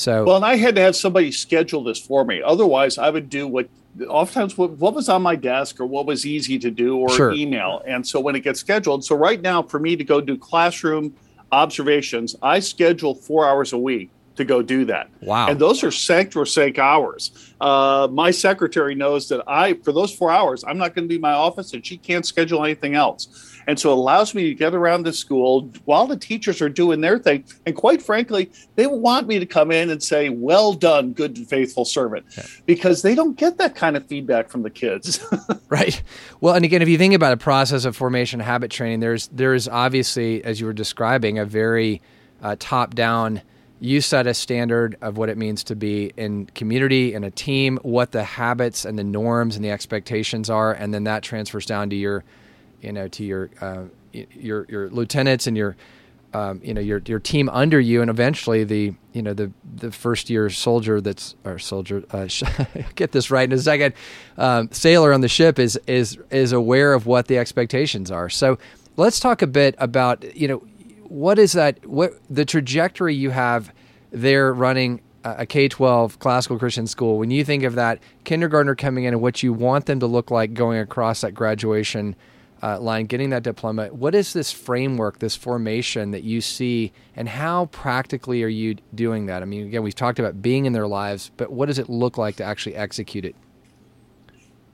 So 0.00 0.24
well, 0.24 0.36
and 0.36 0.44
I 0.46 0.56
had 0.56 0.76
to 0.76 0.80
have 0.80 0.96
somebody 0.96 1.30
schedule 1.30 1.84
this 1.84 1.98
for 1.98 2.24
me. 2.24 2.40
Otherwise, 2.42 2.96
I 2.96 3.10
would 3.10 3.28
do 3.28 3.46
what 3.46 3.68
oftentimes 4.08 4.56
what, 4.56 4.70
what 4.72 4.94
was 4.94 5.10
on 5.10 5.20
my 5.20 5.36
desk 5.36 5.78
or 5.78 5.84
what 5.84 6.06
was 6.06 6.24
easy 6.24 6.58
to 6.58 6.70
do 6.70 6.96
or 6.96 7.10
Sure. 7.10 7.32
email. 7.32 7.82
And 7.86 8.06
so 8.06 8.18
when 8.18 8.34
it 8.34 8.40
gets 8.40 8.60
scheduled, 8.60 9.04
so 9.04 9.14
right 9.14 9.42
now 9.42 9.62
for 9.62 9.78
me 9.78 9.96
to 9.96 10.04
go 10.04 10.22
do 10.22 10.38
classroom 10.38 11.14
observations, 11.52 12.34
I 12.40 12.60
schedule 12.60 13.14
four 13.14 13.46
hours 13.46 13.74
a 13.74 13.78
week 13.78 14.10
to 14.36 14.44
go 14.44 14.62
do 14.62 14.86
that. 14.86 15.10
Wow. 15.20 15.48
And 15.48 15.60
those 15.60 15.84
are 15.84 15.90
sacrosanct 15.90 16.78
hours. 16.78 17.52
Uh, 17.60 18.08
my 18.10 18.30
secretary 18.30 18.94
knows 18.94 19.28
that 19.28 19.42
I, 19.46 19.74
for 19.74 19.92
those 19.92 20.14
four 20.14 20.30
hours, 20.30 20.64
I'm 20.64 20.78
not 20.78 20.94
going 20.94 21.04
to 21.04 21.08
be 21.08 21.16
in 21.16 21.20
my 21.20 21.32
office 21.32 21.74
and 21.74 21.84
she 21.84 21.98
can't 21.98 22.24
schedule 22.24 22.64
anything 22.64 22.94
else. 22.94 23.49
And 23.66 23.78
so 23.78 23.92
it 23.92 23.98
allows 23.98 24.34
me 24.34 24.44
to 24.44 24.54
get 24.54 24.74
around 24.74 25.04
the 25.04 25.12
school 25.12 25.70
while 25.84 26.06
the 26.06 26.16
teachers 26.16 26.60
are 26.60 26.68
doing 26.68 27.00
their 27.00 27.18
thing. 27.18 27.44
And 27.66 27.74
quite 27.76 28.02
frankly, 28.02 28.50
they 28.76 28.86
want 28.86 29.26
me 29.26 29.38
to 29.38 29.46
come 29.46 29.70
in 29.70 29.90
and 29.90 30.02
say, 30.02 30.28
well 30.28 30.72
done, 30.72 31.12
good 31.12 31.36
and 31.36 31.48
faithful 31.48 31.84
servant, 31.84 32.26
because 32.66 33.02
they 33.02 33.14
don't 33.14 33.36
get 33.36 33.58
that 33.58 33.74
kind 33.74 33.96
of 33.96 34.06
feedback 34.06 34.48
from 34.48 34.62
the 34.62 34.70
kids. 34.70 35.24
Right. 35.68 36.02
Well, 36.40 36.54
and 36.54 36.64
again, 36.64 36.82
if 36.82 36.88
you 36.88 36.98
think 36.98 37.14
about 37.14 37.32
a 37.32 37.36
process 37.36 37.84
of 37.84 37.96
formation 37.96 38.40
habit 38.40 38.72
training, 38.72 38.98
there's 38.98 39.28
there's 39.28 39.68
obviously, 39.68 40.42
as 40.42 40.58
you 40.58 40.66
were 40.66 40.72
describing, 40.72 41.38
a 41.38 41.44
very 41.44 42.02
uh, 42.42 42.56
top 42.58 42.94
down. 42.94 43.40
You 43.78 44.00
set 44.00 44.26
a 44.26 44.34
standard 44.34 44.96
of 45.00 45.16
what 45.16 45.28
it 45.28 45.38
means 45.38 45.64
to 45.64 45.76
be 45.76 46.12
in 46.16 46.46
community 46.46 47.14
in 47.14 47.24
a 47.24 47.30
team, 47.30 47.78
what 47.82 48.12
the 48.12 48.24
habits 48.24 48.84
and 48.84 48.98
the 48.98 49.04
norms 49.04 49.56
and 49.56 49.64
the 49.64 49.70
expectations 49.70 50.50
are, 50.50 50.72
and 50.72 50.92
then 50.92 51.04
that 51.04 51.22
transfers 51.22 51.66
down 51.66 51.88
to 51.90 51.96
your, 51.96 52.24
you 52.80 52.92
know, 52.92 53.08
to 53.08 53.24
your 53.24 53.50
uh, 53.60 53.84
your 54.12 54.66
your 54.68 54.90
lieutenants 54.90 55.46
and 55.46 55.56
your 55.56 55.76
um, 56.32 56.60
you 56.62 56.74
know 56.74 56.80
your 56.80 57.02
your 57.06 57.18
team 57.18 57.48
under 57.48 57.80
you, 57.80 58.00
and 58.00 58.10
eventually 58.10 58.64
the 58.64 58.94
you 59.12 59.22
know 59.22 59.34
the 59.34 59.50
the 59.76 59.90
first 59.90 60.30
year 60.30 60.48
soldier 60.50 61.00
that's 61.00 61.34
or 61.44 61.58
soldier 61.58 62.04
uh, 62.10 62.28
get 62.94 63.12
this 63.12 63.30
right 63.30 63.44
in 63.44 63.52
a 63.52 63.60
second 63.60 63.94
um, 64.38 64.70
sailor 64.72 65.12
on 65.12 65.20
the 65.20 65.28
ship 65.28 65.58
is 65.58 65.78
is 65.86 66.18
is 66.30 66.52
aware 66.52 66.94
of 66.94 67.06
what 67.06 67.26
the 67.26 67.38
expectations 67.38 68.10
are. 68.10 68.28
So 68.28 68.58
let's 68.96 69.20
talk 69.20 69.42
a 69.42 69.46
bit 69.46 69.74
about 69.78 70.36
you 70.36 70.48
know 70.48 70.58
what 71.04 71.38
is 71.38 71.52
that 71.52 71.84
what 71.86 72.12
the 72.28 72.44
trajectory 72.44 73.14
you 73.14 73.30
have 73.30 73.72
there 74.12 74.52
running 74.52 75.00
a 75.24 75.44
K 75.44 75.68
12 75.68 76.18
classical 76.18 76.58
Christian 76.58 76.86
school. 76.86 77.18
When 77.18 77.30
you 77.30 77.44
think 77.44 77.64
of 77.64 77.74
that 77.74 77.98
kindergartner 78.24 78.74
coming 78.74 79.04
in 79.04 79.14
and 79.14 79.22
what 79.22 79.42
you 79.42 79.52
want 79.52 79.86
them 79.86 80.00
to 80.00 80.06
look 80.06 80.30
like 80.30 80.54
going 80.54 80.78
across 80.78 81.20
that 81.20 81.34
graduation 81.34 82.16
uh, 82.62 82.78
line, 82.80 83.06
getting 83.06 83.30
that 83.30 83.42
diploma. 83.42 83.86
What 83.88 84.14
is 84.14 84.32
this 84.32 84.52
framework, 84.52 85.18
this 85.18 85.36
formation 85.36 86.10
that 86.10 86.22
you 86.22 86.40
see, 86.40 86.92
and 87.16 87.28
how 87.28 87.66
practically 87.66 88.42
are 88.42 88.48
you 88.48 88.76
doing 88.94 89.26
that? 89.26 89.42
I 89.42 89.46
mean, 89.46 89.66
again, 89.66 89.82
we've 89.82 89.94
talked 89.94 90.18
about 90.18 90.42
being 90.42 90.66
in 90.66 90.72
their 90.72 90.86
lives, 90.86 91.30
but 91.36 91.50
what 91.50 91.66
does 91.66 91.78
it 91.78 91.88
look 91.88 92.18
like 92.18 92.36
to 92.36 92.44
actually 92.44 92.76
execute 92.76 93.24
it? 93.24 93.34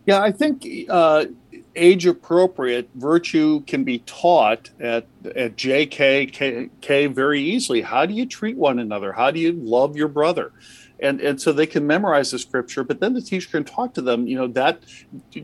Yeah, 0.06 0.20
I 0.20 0.30
think 0.30 0.64
uh, 0.88 1.26
age 1.74 2.06
appropriate 2.06 2.88
virtue 2.94 3.60
can 3.62 3.82
be 3.82 3.98
taught 4.00 4.70
at 4.78 5.06
at 5.34 5.56
JK 5.56 6.32
K, 6.32 6.70
K 6.80 7.06
very 7.06 7.42
easily. 7.42 7.82
How 7.82 8.06
do 8.06 8.14
you 8.14 8.24
treat 8.24 8.56
one 8.56 8.78
another? 8.78 9.12
How 9.12 9.32
do 9.32 9.40
you 9.40 9.52
love 9.52 9.96
your 9.96 10.08
brother? 10.08 10.52
And 11.00 11.20
and 11.20 11.40
so 11.40 11.52
they 11.52 11.66
can 11.66 11.86
memorize 11.86 12.30
the 12.30 12.38
scripture, 12.38 12.82
but 12.82 13.00
then 13.00 13.12
the 13.12 13.20
teacher 13.20 13.50
can 13.50 13.64
talk 13.64 13.92
to 13.94 14.02
them. 14.02 14.26
You 14.26 14.38
know 14.38 14.46
that 14.48 14.80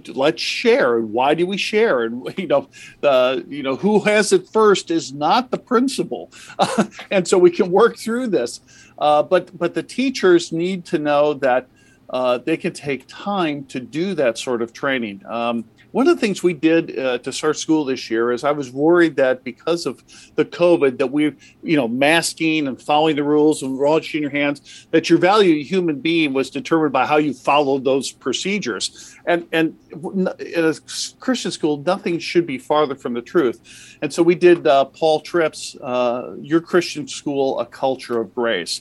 let's 0.08 0.40
share. 0.40 0.96
And 0.96 1.12
why 1.12 1.34
do 1.34 1.46
we 1.46 1.58
share? 1.58 2.02
And 2.02 2.26
you 2.38 2.46
know, 2.46 2.68
the 3.00 3.44
you 3.48 3.62
know 3.62 3.76
who 3.76 4.00
has 4.00 4.32
it 4.32 4.48
first 4.48 4.90
is 4.90 5.12
not 5.12 5.50
the 5.50 5.58
principal, 5.58 6.30
and 7.10 7.28
so 7.28 7.38
we 7.38 7.50
can 7.50 7.70
work 7.70 7.98
through 7.98 8.28
this. 8.28 8.60
Uh, 8.98 9.22
but 9.22 9.56
but 9.58 9.74
the 9.74 9.82
teachers 9.82 10.52
need 10.52 10.84
to 10.86 10.98
know 10.98 11.34
that 11.34 11.66
uh, 12.10 12.38
they 12.38 12.56
can 12.56 12.72
take 12.72 13.04
time 13.08 13.64
to 13.64 13.80
do 13.80 14.14
that 14.14 14.38
sort 14.38 14.62
of 14.62 14.72
training. 14.72 15.22
Um, 15.26 15.64
one 15.92 16.08
of 16.08 16.16
the 16.16 16.20
things 16.20 16.42
we 16.42 16.54
did 16.54 16.98
uh, 16.98 17.18
to 17.18 17.32
start 17.32 17.58
school 17.58 17.84
this 17.84 18.10
year 18.10 18.32
is 18.32 18.44
I 18.44 18.50
was 18.50 18.70
worried 18.70 19.16
that 19.16 19.44
because 19.44 19.86
of 19.86 20.02
the 20.34 20.44
COVID 20.44 20.98
that 20.98 21.08
we, 21.12 21.34
you 21.62 21.76
know, 21.76 21.86
masking 21.86 22.66
and 22.66 22.80
following 22.80 23.16
the 23.16 23.22
rules 23.22 23.62
and 23.62 23.78
washing 23.78 24.22
your 24.22 24.30
hands, 24.30 24.86
that 24.90 25.10
your 25.10 25.18
value 25.18 25.54
as 25.54 25.60
a 25.60 25.68
human 25.68 26.00
being 26.00 26.32
was 26.32 26.50
determined 26.50 26.92
by 26.92 27.06
how 27.06 27.18
you 27.18 27.34
followed 27.34 27.84
those 27.84 28.10
procedures. 28.10 29.16
And 29.26 29.46
and 29.52 29.76
in 29.92 30.64
a 30.64 30.74
Christian 31.20 31.50
school, 31.50 31.76
nothing 31.86 32.18
should 32.18 32.46
be 32.46 32.58
farther 32.58 32.94
from 32.94 33.12
the 33.12 33.22
truth. 33.22 33.98
And 34.00 34.12
so 34.12 34.22
we 34.22 34.34
did 34.34 34.66
uh, 34.66 34.86
Paul 34.86 35.20
Tripp's 35.20 35.76
uh, 35.76 36.34
"Your 36.40 36.60
Christian 36.60 37.06
School: 37.06 37.60
A 37.60 37.66
Culture 37.66 38.20
of 38.20 38.34
Grace." 38.34 38.80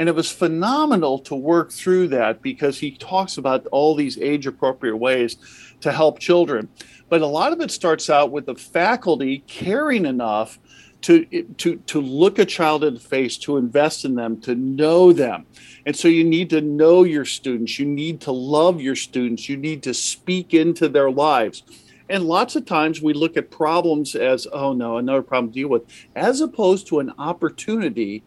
And 0.00 0.08
it 0.08 0.14
was 0.14 0.32
phenomenal 0.32 1.18
to 1.18 1.34
work 1.34 1.70
through 1.70 2.08
that 2.08 2.40
because 2.40 2.78
he 2.78 2.92
talks 2.92 3.36
about 3.36 3.66
all 3.66 3.94
these 3.94 4.16
age 4.16 4.46
appropriate 4.46 4.96
ways 4.96 5.36
to 5.82 5.92
help 5.92 6.18
children. 6.18 6.70
But 7.10 7.20
a 7.20 7.26
lot 7.26 7.52
of 7.52 7.60
it 7.60 7.70
starts 7.70 8.08
out 8.08 8.32
with 8.32 8.46
the 8.46 8.54
faculty 8.54 9.44
caring 9.46 10.06
enough 10.06 10.58
to, 11.02 11.26
to, 11.58 11.76
to 11.76 12.00
look 12.00 12.38
a 12.38 12.46
child 12.46 12.82
in 12.82 12.94
the 12.94 13.00
face, 13.00 13.36
to 13.38 13.58
invest 13.58 14.06
in 14.06 14.14
them, 14.14 14.40
to 14.40 14.54
know 14.54 15.12
them. 15.12 15.44
And 15.84 15.94
so 15.94 16.08
you 16.08 16.24
need 16.24 16.48
to 16.48 16.62
know 16.62 17.04
your 17.04 17.26
students, 17.26 17.78
you 17.78 17.84
need 17.84 18.22
to 18.22 18.32
love 18.32 18.80
your 18.80 18.96
students, 18.96 19.50
you 19.50 19.58
need 19.58 19.82
to 19.82 19.92
speak 19.92 20.54
into 20.54 20.88
their 20.88 21.10
lives. 21.10 21.62
And 22.08 22.24
lots 22.24 22.56
of 22.56 22.64
times 22.64 23.02
we 23.02 23.12
look 23.12 23.36
at 23.36 23.50
problems 23.50 24.14
as, 24.14 24.46
oh 24.50 24.72
no, 24.72 24.96
another 24.96 25.22
problem 25.22 25.52
to 25.52 25.60
deal 25.60 25.68
with, 25.68 25.82
as 26.16 26.40
opposed 26.40 26.86
to 26.86 27.00
an 27.00 27.12
opportunity 27.18 28.24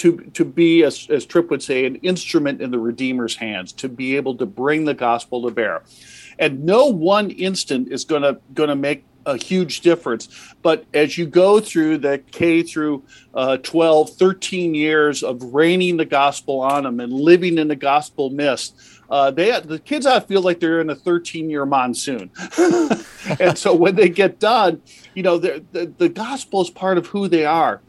to 0.00 0.16
to 0.32 0.44
be 0.44 0.82
as, 0.82 1.06
as 1.10 1.26
Tripp 1.26 1.50
would 1.50 1.62
say 1.62 1.84
an 1.84 1.96
instrument 1.96 2.62
in 2.62 2.70
the 2.70 2.78
Redeemer's 2.78 3.36
hands 3.36 3.72
to 3.74 3.88
be 3.88 4.16
able 4.16 4.34
to 4.36 4.46
bring 4.46 4.86
the 4.86 4.94
gospel 4.94 5.42
to 5.42 5.50
bear, 5.50 5.82
and 6.38 6.64
no 6.64 6.86
one 6.86 7.30
instant 7.30 7.92
is 7.92 8.04
going 8.04 8.22
to 8.22 8.40
going 8.54 8.70
to 8.70 8.76
make 8.76 9.04
a 9.26 9.36
huge 9.36 9.82
difference. 9.82 10.54
But 10.62 10.86
as 10.94 11.18
you 11.18 11.26
go 11.26 11.60
through 11.60 11.98
the 11.98 12.22
K 12.30 12.62
through 12.62 13.04
uh, 13.34 13.58
12, 13.58 14.16
13 14.16 14.74
years 14.74 15.22
of 15.22 15.42
raining 15.42 15.98
the 15.98 16.06
gospel 16.06 16.60
on 16.62 16.84
them 16.84 16.98
and 17.00 17.12
living 17.12 17.58
in 17.58 17.68
the 17.68 17.76
gospel 17.76 18.30
mist, 18.30 18.74
uh, 19.10 19.30
they 19.30 19.58
the 19.60 19.78
kids 19.78 20.06
I 20.06 20.20
feel 20.20 20.40
like 20.40 20.60
they're 20.60 20.80
in 20.80 20.88
a 20.88 20.94
13 20.94 21.50
year 21.50 21.66
monsoon, 21.66 22.30
and 23.40 23.58
so 23.58 23.74
when 23.74 23.96
they 23.96 24.08
get 24.08 24.38
done, 24.38 24.80
you 25.14 25.22
know 25.22 25.36
the, 25.36 25.62
the 25.72 25.92
the 25.98 26.08
gospel 26.08 26.62
is 26.62 26.70
part 26.70 26.96
of 26.96 27.08
who 27.08 27.28
they 27.28 27.44
are. 27.44 27.82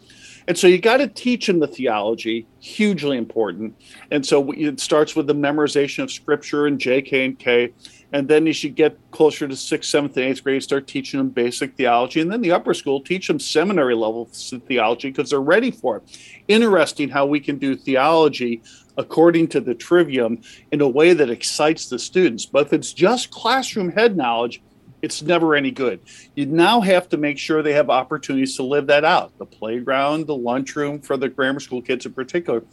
And 0.47 0.57
so 0.57 0.67
you 0.67 0.79
got 0.79 0.97
to 0.97 1.07
teach 1.07 1.47
them 1.47 1.59
the 1.59 1.67
theology, 1.67 2.47
hugely 2.59 3.17
important. 3.17 3.75
And 4.09 4.25
so 4.25 4.51
it 4.51 4.79
starts 4.79 5.15
with 5.15 5.27
the 5.27 5.35
memorization 5.35 6.03
of 6.03 6.11
scripture 6.11 6.67
and 6.67 6.79
JK 6.79 7.25
and 7.25 7.39
K. 7.39 7.73
And 8.13 8.27
then 8.27 8.45
you 8.45 8.69
get 8.69 8.97
closer 9.11 9.47
to 9.47 9.55
sixth, 9.55 9.89
seventh, 9.89 10.17
and 10.17 10.25
eighth 10.25 10.43
grade, 10.43 10.61
start 10.61 10.87
teaching 10.87 11.17
them 11.17 11.29
basic 11.29 11.75
theology. 11.75 12.19
And 12.19 12.31
then 12.31 12.41
the 12.41 12.51
upper 12.51 12.73
school, 12.73 13.01
teach 13.01 13.27
them 13.27 13.39
seminary 13.39 13.95
level 13.95 14.25
theology 14.25 15.11
because 15.11 15.29
they're 15.29 15.39
ready 15.39 15.71
for 15.71 15.97
it. 15.97 16.03
Interesting 16.47 17.09
how 17.09 17.25
we 17.25 17.39
can 17.39 17.57
do 17.57 17.75
theology 17.75 18.61
according 18.97 19.47
to 19.47 19.61
the 19.61 19.73
trivium 19.73 20.41
in 20.71 20.81
a 20.81 20.87
way 20.87 21.13
that 21.13 21.29
excites 21.29 21.87
the 21.87 21.97
students. 21.97 22.45
But 22.45 22.67
if 22.67 22.73
it's 22.73 22.91
just 22.91 23.31
classroom 23.31 23.91
head 23.91 24.17
knowledge, 24.17 24.61
it's 25.01 25.21
never 25.21 25.55
any 25.55 25.71
good. 25.71 25.99
You 26.35 26.45
now 26.45 26.81
have 26.81 27.09
to 27.09 27.17
make 27.17 27.37
sure 27.37 27.61
they 27.61 27.73
have 27.73 27.89
opportunities 27.89 28.55
to 28.57 28.63
live 28.63 28.87
that 28.87 29.03
out 29.03 29.37
the 29.37 29.45
playground, 29.45 30.27
the 30.27 30.35
lunchroom 30.35 31.01
for 31.01 31.17
the 31.17 31.29
grammar 31.29 31.59
school 31.59 31.81
kids 31.81 32.05
in 32.05 32.13
particular. 32.13 32.63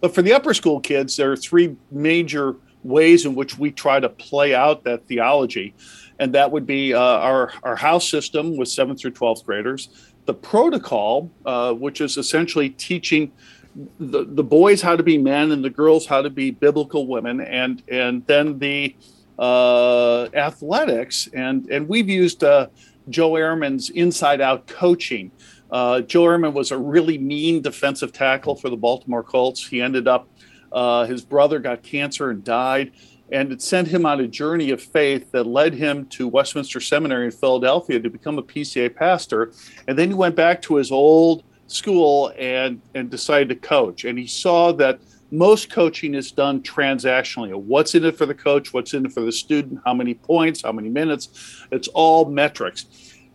But 0.00 0.14
for 0.14 0.22
the 0.22 0.32
upper 0.32 0.54
school 0.54 0.80
kids, 0.80 1.16
there 1.16 1.32
are 1.32 1.36
three 1.36 1.76
major 1.90 2.56
ways 2.82 3.24
in 3.24 3.34
which 3.34 3.58
we 3.58 3.70
try 3.70 3.98
to 3.98 4.08
play 4.08 4.54
out 4.54 4.84
that 4.84 5.06
theology. 5.06 5.74
And 6.18 6.34
that 6.34 6.50
would 6.50 6.66
be 6.66 6.94
uh, 6.94 7.00
our, 7.00 7.52
our 7.62 7.76
house 7.76 8.08
system 8.08 8.56
with 8.56 8.68
7th 8.68 9.00
through 9.00 9.12
12th 9.12 9.44
graders, 9.44 9.88
the 10.26 10.34
protocol, 10.34 11.30
uh, 11.44 11.72
which 11.72 12.00
is 12.00 12.16
essentially 12.16 12.70
teaching 12.70 13.32
the, 13.98 14.24
the 14.24 14.44
boys 14.44 14.80
how 14.80 14.94
to 14.94 15.02
be 15.02 15.18
men 15.18 15.50
and 15.50 15.64
the 15.64 15.70
girls 15.70 16.06
how 16.06 16.22
to 16.22 16.30
be 16.30 16.52
biblical 16.52 17.08
women, 17.08 17.40
and, 17.40 17.82
and 17.88 18.24
then 18.26 18.58
the 18.60 18.94
uh, 19.38 20.24
athletics, 20.34 21.28
and 21.32 21.68
and 21.70 21.88
we've 21.88 22.08
used 22.08 22.44
uh, 22.44 22.68
Joe 23.08 23.32
Ehrmann's 23.32 23.90
inside 23.90 24.40
out 24.40 24.66
coaching. 24.66 25.30
Uh, 25.70 26.00
Joe 26.02 26.22
Ehrmann 26.24 26.52
was 26.52 26.70
a 26.70 26.78
really 26.78 27.18
mean 27.18 27.62
defensive 27.62 28.12
tackle 28.12 28.54
for 28.54 28.70
the 28.70 28.76
Baltimore 28.76 29.22
Colts. 29.22 29.66
He 29.66 29.80
ended 29.80 30.06
up, 30.06 30.28
uh, 30.72 31.04
his 31.06 31.24
brother 31.24 31.58
got 31.58 31.82
cancer 31.82 32.30
and 32.30 32.44
died, 32.44 32.92
and 33.32 33.50
it 33.50 33.60
sent 33.60 33.88
him 33.88 34.06
on 34.06 34.20
a 34.20 34.28
journey 34.28 34.70
of 34.70 34.80
faith 34.80 35.32
that 35.32 35.46
led 35.46 35.74
him 35.74 36.06
to 36.06 36.28
Westminster 36.28 36.80
Seminary 36.80 37.26
in 37.26 37.32
Philadelphia 37.32 37.98
to 37.98 38.10
become 38.10 38.38
a 38.38 38.42
PCA 38.42 38.94
pastor. 38.94 39.52
And 39.88 39.98
then 39.98 40.08
he 40.08 40.14
went 40.14 40.36
back 40.36 40.62
to 40.62 40.76
his 40.76 40.92
old 40.92 41.42
school 41.66 42.32
and 42.38 42.80
and 42.94 43.10
decided 43.10 43.48
to 43.48 43.56
coach. 43.56 44.04
And 44.04 44.18
he 44.18 44.26
saw 44.26 44.72
that 44.72 45.00
most 45.36 45.70
coaching 45.70 46.14
is 46.14 46.32
done 46.32 46.62
transactionally. 46.62 47.54
What's 47.54 47.94
in 47.94 48.04
it 48.04 48.16
for 48.16 48.26
the 48.26 48.34
coach? 48.34 48.72
What's 48.72 48.94
in 48.94 49.06
it 49.06 49.12
for 49.12 49.20
the 49.20 49.32
student? 49.32 49.80
How 49.84 49.94
many 49.94 50.14
points? 50.14 50.62
How 50.62 50.72
many 50.72 50.88
minutes? 50.88 51.66
It's 51.70 51.88
all 51.88 52.26
metrics. 52.26 52.86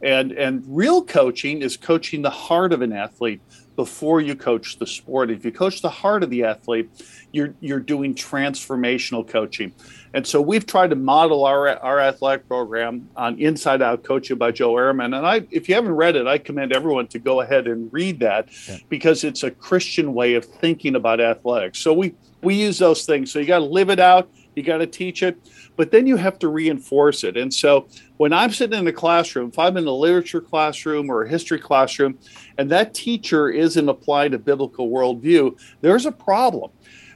And 0.02 0.32
and 0.32 0.64
real 0.66 1.04
coaching 1.04 1.62
is 1.62 1.76
coaching 1.76 2.22
the 2.22 2.30
heart 2.30 2.72
of 2.72 2.82
an 2.82 2.94
athlete, 2.94 3.42
before 3.80 4.20
you 4.20 4.36
coach 4.36 4.78
the 4.78 4.86
sport. 4.86 5.32
If 5.32 5.46
you 5.46 5.54
coach 5.54 5.82
the 5.82 5.90
heart 5.90 6.22
of 6.22 6.30
the 6.30 6.44
athlete, 6.44 6.90
you're 7.32 7.54
you're 7.62 7.80
doing 7.80 8.14
transformational 8.14 9.26
coaching. 9.26 9.72
And 10.14 10.28
so 10.28 10.42
we've 10.42 10.66
tried 10.66 10.90
to 10.90 10.98
model 10.98 11.46
our 11.46 11.70
our 11.78 12.02
athletic 12.02 12.46
program 12.50 13.08
on 13.16 13.40
Inside 13.40 13.82
Out 13.82 14.04
Coaching 14.04 14.38
by 14.38 14.52
Joe 14.52 14.74
Ehrmann. 14.74 15.16
And 15.16 15.26
I 15.26 15.48
if 15.50 15.70
you 15.70 15.76
haven't 15.76 15.96
read 15.96 16.18
it, 16.18 16.28
I 16.28 16.40
commend 16.40 16.74
everyone 16.74 17.08
to 17.08 17.20
go 17.20 17.40
ahead 17.40 17.68
and 17.68 17.88
read 17.94 18.20
that 18.20 18.50
yeah. 18.68 18.80
because 18.90 19.24
it's 19.24 19.44
a 19.44 19.52
Christian 19.52 20.14
way 20.14 20.34
of 20.34 20.44
thinking 20.44 20.96
about 20.96 21.22
athletics. 21.22 21.80
So 21.80 21.94
we 21.94 22.16
we 22.42 22.56
use 22.56 22.80
those 22.80 23.06
things. 23.06 23.32
So 23.32 23.40
you 23.40 23.46
got 23.46 23.60
to 23.60 23.66
live 23.66 23.90
it 23.90 24.02
out, 24.02 24.30
you 24.60 24.66
got 24.66 24.78
to 24.78 24.88
teach 24.88 25.24
it, 25.24 25.38
but 25.76 25.92
then 25.92 26.06
you 26.06 26.18
have 26.18 26.38
to 26.40 26.50
reinforce 26.50 27.24
it. 27.24 27.38
And 27.38 27.54
so 27.54 27.88
when 28.18 28.34
I'm 28.34 28.52
sitting 28.52 28.78
in 28.78 28.88
a 28.88 28.94
classroom, 28.94 29.50
if 29.50 29.58
I'm 29.58 29.78
in 29.78 29.88
a 29.88 29.92
literature 29.92 30.42
classroom 30.42 31.10
or 31.10 31.24
a 31.24 31.30
history 31.30 31.60
classroom, 31.60 32.20
and 32.58 32.70
that 32.70 32.94
teacher 32.94 33.50
isn't 33.50 33.90
applying 33.90 34.34
a 34.34 34.40
biblical 34.40 34.90
worldview, 34.90 35.58
there's 35.82 36.06
a 36.06 36.12
problem 36.12 36.72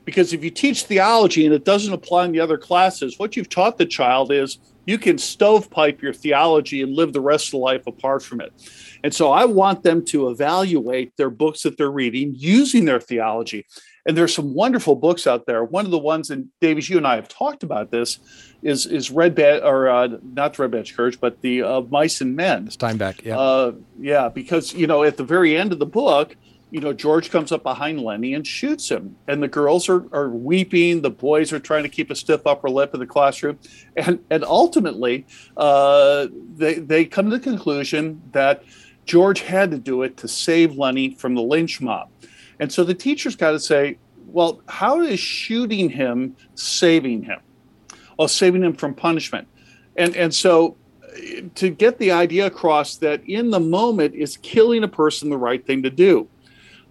because 0.06 0.34
if 0.34 0.44
you 0.44 0.50
teach 0.50 0.84
theology 0.84 1.46
and 1.46 1.54
it 1.54 1.66
doesn't 1.66 1.94
apply 1.94 2.26
in 2.26 2.32
the 2.32 2.40
other 2.40 2.58
classes, 2.58 3.20
what 3.20 3.36
you've 3.36 3.50
taught 3.50 3.78
the 3.78 3.86
child 3.86 4.32
is 4.32 4.60
you 4.86 4.98
can 4.98 5.18
stovepipe 5.18 6.02
your 6.02 6.14
theology 6.14 6.82
and 6.82 6.94
live 6.94 7.14
the 7.14 7.22
rest 7.22 7.48
of 7.48 7.52
the 7.52 7.58
life 7.58 7.88
apart 7.88 8.22
from 8.22 8.42
it. 8.42 8.52
And 9.04 9.14
so 9.14 9.32
I 9.32 9.46
want 9.46 9.84
them 9.84 10.04
to 10.06 10.30
evaluate 10.30 11.16
their 11.16 11.30
books 11.30 11.64
that 11.64 11.78
they're 11.78 11.92
reading 11.92 12.34
using 12.36 12.86
their 12.86 13.00
theology. 13.00 13.66
And 14.06 14.18
there's 14.18 14.36
some 14.36 14.54
wonderful 14.54 14.96
books 14.96 15.26
out 15.26 15.46
there. 15.46 15.64
One 15.64 15.86
of 15.86 15.92
the 15.92 15.98
ones, 15.98 16.30
and 16.30 16.50
Davies, 16.60 16.90
you 16.90 16.98
and 16.98 17.08
I 17.08 17.16
have 17.16 17.30
talked 17.30 17.64
about 17.64 17.92
this, 17.92 18.20
is 18.62 18.86
is 18.86 19.10
Red 19.10 19.34
Badge 19.36 19.62
or 19.64 19.90
uh, 19.90 20.18
not 20.22 20.58
Red 20.60 20.72
Badge 20.72 20.96
Courage, 20.96 21.20
but 21.20 21.42
the 21.42 21.64
uh, 21.64 21.82
Mice 21.82 22.20
and 22.20 22.36
Men. 22.36 22.68
Steinbeck, 22.68 23.24
yeah, 23.24 23.40
uh, 23.40 23.72
yeah, 24.00 24.30
because 24.30 24.74
you 24.74 24.88
know 24.88 25.04
at 25.04 25.18
the 25.18 25.24
very 25.24 25.56
end 25.56 25.72
of 25.72 25.80
the 25.80 25.86
book, 25.86 26.36
you 26.74 26.80
know, 26.80 26.92
George 26.92 27.30
comes 27.30 27.52
up 27.52 27.62
behind 27.62 28.02
Lenny 28.02 28.34
and 28.34 28.48
shoots 28.48 28.90
him. 28.90 29.16
And 29.28 29.44
the 29.44 29.48
girls 29.48 29.88
are, 29.90 30.08
are 30.12 30.30
weeping. 30.30 31.04
The 31.04 31.12
boys 31.12 31.54
are 31.54 31.60
trying 31.60 31.84
to 31.84 31.90
keep 31.90 32.10
a 32.10 32.16
stiff 32.16 32.48
upper 32.48 32.68
lip 32.68 32.96
in 32.96 33.00
the 33.00 33.06
classroom. 33.06 33.60
And, 33.96 34.26
and 34.32 34.44
ultimately, 34.44 35.28
uh, 35.56 36.30
they, 36.56 36.74
they 36.80 37.06
come 37.06 37.30
to 37.30 37.38
the 37.38 37.44
conclusion 37.44 38.24
that 38.32 38.64
George 39.06 39.42
had 39.42 39.70
to 39.70 39.78
do 39.78 40.02
it 40.02 40.18
to 40.18 40.28
save 40.28 40.76
Lenny 40.76 41.14
from 41.14 41.36
the 41.36 41.44
lynch 41.44 41.80
mob. 41.80 42.10
And 42.60 42.72
so 42.72 42.84
the 42.84 42.94
teacher's 42.94 43.36
got 43.36 43.52
to 43.52 43.60
say, 43.60 43.98
well, 44.28 44.62
how 44.68 45.02
is 45.02 45.20
shooting 45.20 45.90
him 45.90 46.36
saving 46.56 47.24
him? 47.24 47.40
Well, 48.18 48.28
saving 48.28 48.64
him 48.64 48.74
from 48.74 48.94
punishment. 48.94 49.48
And, 49.96 50.16
and 50.16 50.34
so 50.34 50.76
eh, 51.16 51.42
to 51.56 51.70
get 51.70 52.00
the 52.00 52.12
idea 52.12 52.46
across 52.48 52.98
that 52.98 53.28
in 53.28 53.52
the 53.52 53.60
moment 53.60 54.16
is 54.16 54.38
killing 54.38 54.84
a 54.84 54.88
person 54.88 55.30
the 55.30 55.38
right 55.38 55.66
thing 55.66 55.84
to 55.84 55.90
do 55.90 56.28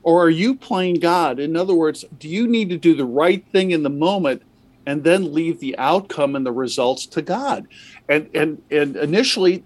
or 0.02 0.24
are 0.24 0.30
you 0.30 0.54
playing 0.54 0.96
God? 0.96 1.38
In 1.38 1.56
other 1.56 1.74
words, 1.74 2.04
do 2.18 2.28
you 2.28 2.48
need 2.48 2.70
to 2.70 2.76
do 2.76 2.94
the 2.94 3.04
right 3.04 3.44
thing 3.52 3.70
in 3.70 3.82
the 3.82 3.90
moment 3.90 4.42
and 4.84 5.04
then 5.04 5.32
leave 5.32 5.60
the 5.60 5.78
outcome 5.78 6.34
and 6.34 6.44
the 6.44 6.52
results 6.52 7.06
to 7.06 7.22
God? 7.22 7.68
And 8.08 8.28
and 8.34 8.60
and 8.70 8.96
initially, 8.96 9.64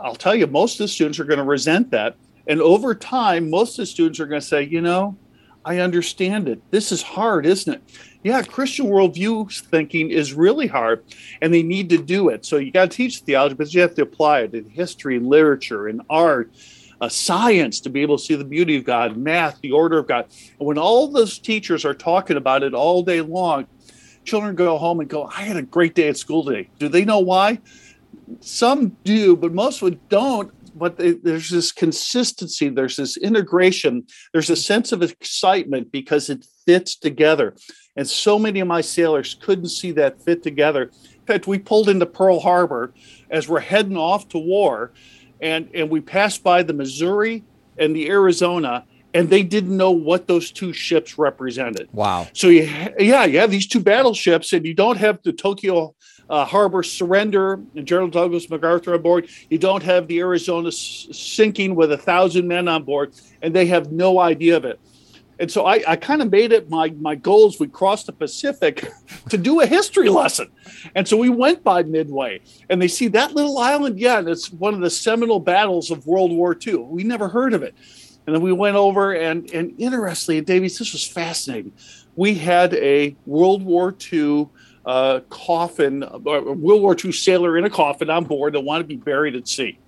I'll 0.00 0.14
tell 0.14 0.34
you, 0.34 0.46
most 0.46 0.74
of 0.74 0.84
the 0.84 0.88
students 0.88 1.18
are 1.18 1.24
going 1.24 1.38
to 1.38 1.44
resent 1.44 1.90
that, 1.90 2.16
and 2.46 2.60
over 2.60 2.94
time, 2.94 3.50
most 3.50 3.72
of 3.72 3.82
the 3.82 3.86
students 3.86 4.20
are 4.20 4.26
going 4.26 4.40
to 4.40 4.46
say, 4.46 4.62
you 4.62 4.80
know, 4.80 5.16
I 5.64 5.78
understand 5.78 6.48
it. 6.48 6.60
This 6.70 6.92
is 6.92 7.02
hard, 7.02 7.44
isn't 7.44 7.74
it? 7.74 7.82
Yeah, 8.22 8.42
Christian 8.42 8.86
worldview 8.86 9.60
thinking 9.68 10.10
is 10.10 10.32
really 10.32 10.68
hard, 10.68 11.02
and 11.42 11.52
they 11.52 11.62
need 11.62 11.88
to 11.90 11.98
do 11.98 12.28
it. 12.28 12.44
So 12.44 12.56
you 12.56 12.70
got 12.70 12.90
to 12.90 12.96
teach 12.96 13.20
theology, 13.20 13.54
but 13.56 13.74
you 13.74 13.80
have 13.80 13.94
to 13.96 14.02
apply 14.02 14.40
it 14.42 14.54
in 14.54 14.68
history, 14.68 15.18
literature, 15.18 15.88
and 15.88 16.02
art 16.08 16.52
uh, 17.00 17.08
science 17.08 17.80
to 17.80 17.90
be 17.90 18.02
able 18.02 18.16
to 18.16 18.24
see 18.24 18.34
the 18.34 18.44
beauty 18.44 18.76
of 18.76 18.84
God, 18.84 19.16
math, 19.16 19.60
the 19.60 19.72
order 19.72 19.98
of 19.98 20.06
God. 20.06 20.26
And 20.58 20.66
when 20.66 20.78
all 20.78 21.08
those 21.08 21.38
teachers 21.38 21.84
are 21.84 21.94
talking 21.94 22.36
about 22.36 22.62
it 22.62 22.74
all 22.74 23.02
day 23.02 23.20
long, 23.20 23.66
children 24.24 24.54
go 24.54 24.78
home 24.78 25.00
and 25.00 25.08
go, 25.08 25.24
I 25.24 25.42
had 25.42 25.56
a 25.56 25.62
great 25.62 25.94
day 25.94 26.08
at 26.08 26.16
school 26.16 26.44
today. 26.44 26.68
Do 26.78 26.88
they 26.88 27.04
know 27.04 27.18
why? 27.18 27.60
Some 28.40 28.96
do, 29.04 29.36
but 29.36 29.52
most 29.52 29.82
would 29.82 30.08
don't. 30.08 30.52
But 30.78 30.98
they, 30.98 31.12
there's 31.12 31.50
this 31.50 31.72
consistency, 31.72 32.68
there's 32.68 32.96
this 32.96 33.16
integration, 33.16 34.06
there's 34.32 34.50
a 34.50 34.56
sense 34.56 34.92
of 34.92 35.02
excitement 35.02 35.90
because 35.90 36.28
it 36.28 36.46
fits 36.66 36.96
together. 36.96 37.56
And 37.96 38.06
so 38.08 38.38
many 38.38 38.60
of 38.60 38.68
my 38.68 38.82
sailors 38.82 39.34
couldn't 39.40 39.70
see 39.70 39.92
that 39.92 40.22
fit 40.22 40.42
together. 40.42 40.90
In 41.14 41.26
fact, 41.26 41.46
we 41.46 41.58
pulled 41.58 41.88
into 41.88 42.06
Pearl 42.06 42.40
Harbor 42.40 42.92
as 43.30 43.48
we're 43.48 43.60
heading 43.60 43.96
off 43.96 44.28
to 44.28 44.38
war 44.38 44.92
and 45.40 45.68
and 45.74 45.90
we 45.90 46.00
passed 46.00 46.42
by 46.42 46.62
the 46.62 46.72
Missouri 46.72 47.44
and 47.78 47.94
the 47.94 48.08
Arizona, 48.08 48.84
and 49.12 49.28
they 49.28 49.42
didn't 49.42 49.76
know 49.76 49.90
what 49.90 50.26
those 50.26 50.50
two 50.50 50.72
ships 50.72 51.18
represented. 51.18 51.88
Wow! 51.92 52.28
So 52.32 52.48
you, 52.48 52.62
yeah, 52.98 53.24
you 53.24 53.38
have 53.38 53.50
these 53.50 53.66
two 53.66 53.80
battleships, 53.80 54.52
and 54.52 54.64
you 54.64 54.74
don't 54.74 54.96
have 54.96 55.20
the 55.22 55.32
Tokyo 55.32 55.94
uh, 56.28 56.44
Harbor 56.44 56.82
surrender 56.82 57.60
and 57.74 57.86
General 57.86 58.08
Douglas 58.08 58.50
MacArthur 58.50 58.94
on 58.94 59.02
board. 59.02 59.28
You 59.50 59.58
don't 59.58 59.82
have 59.82 60.08
the 60.08 60.18
Arizona 60.20 60.68
s- 60.68 61.06
sinking 61.12 61.74
with 61.74 61.92
a 61.92 61.98
thousand 61.98 62.48
men 62.48 62.68
on 62.68 62.84
board, 62.84 63.14
and 63.42 63.54
they 63.54 63.66
have 63.66 63.92
no 63.92 64.18
idea 64.18 64.56
of 64.56 64.64
it. 64.64 64.80
And 65.38 65.50
so 65.50 65.66
I, 65.66 65.82
I 65.86 65.96
kind 65.96 66.22
of 66.22 66.30
made 66.30 66.50
it 66.50 66.70
my 66.70 66.94
my 66.98 67.14
goals. 67.14 67.60
We 67.60 67.68
crossed 67.68 68.06
the 68.06 68.12
Pacific 68.12 68.88
to 69.28 69.36
do 69.36 69.60
a 69.60 69.66
history 69.66 70.08
lesson, 70.08 70.50
and 70.94 71.06
so 71.06 71.16
we 71.16 71.28
went 71.28 71.62
by 71.62 71.82
Midway, 71.82 72.40
and 72.70 72.80
they 72.80 72.88
see 72.88 73.08
that 73.08 73.34
little 73.34 73.58
island. 73.58 74.00
Yeah, 74.00 74.18
and 74.18 74.28
it's 74.28 74.50
one 74.50 74.74
of 74.74 74.80
the 74.80 74.90
seminal 74.90 75.38
battles 75.38 75.90
of 75.90 76.06
World 76.06 76.32
War 76.32 76.56
II. 76.66 76.76
We 76.76 77.04
never 77.04 77.28
heard 77.28 77.52
of 77.52 77.62
it, 77.62 77.74
and 78.26 78.34
then 78.34 78.42
we 78.42 78.52
went 78.52 78.76
over, 78.76 79.12
and 79.12 79.48
and 79.52 79.74
interestingly, 79.78 80.40
Davies, 80.40 80.78
this 80.78 80.94
was 80.94 81.06
fascinating. 81.06 81.72
We 82.16 82.34
had 82.34 82.72
a 82.72 83.14
World 83.26 83.62
War 83.62 83.94
II 84.10 84.48
uh, 84.86 85.20
coffin, 85.28 86.02
a 86.02 86.18
World 86.18 86.82
War 86.82 86.96
II 87.02 87.12
sailor 87.12 87.58
in 87.58 87.64
a 87.64 87.70
coffin 87.70 88.08
on 88.08 88.24
board 88.24 88.54
that 88.54 88.60
wanted 88.60 88.84
to 88.84 88.88
be 88.88 88.96
buried 88.96 89.36
at 89.36 89.46
sea 89.48 89.78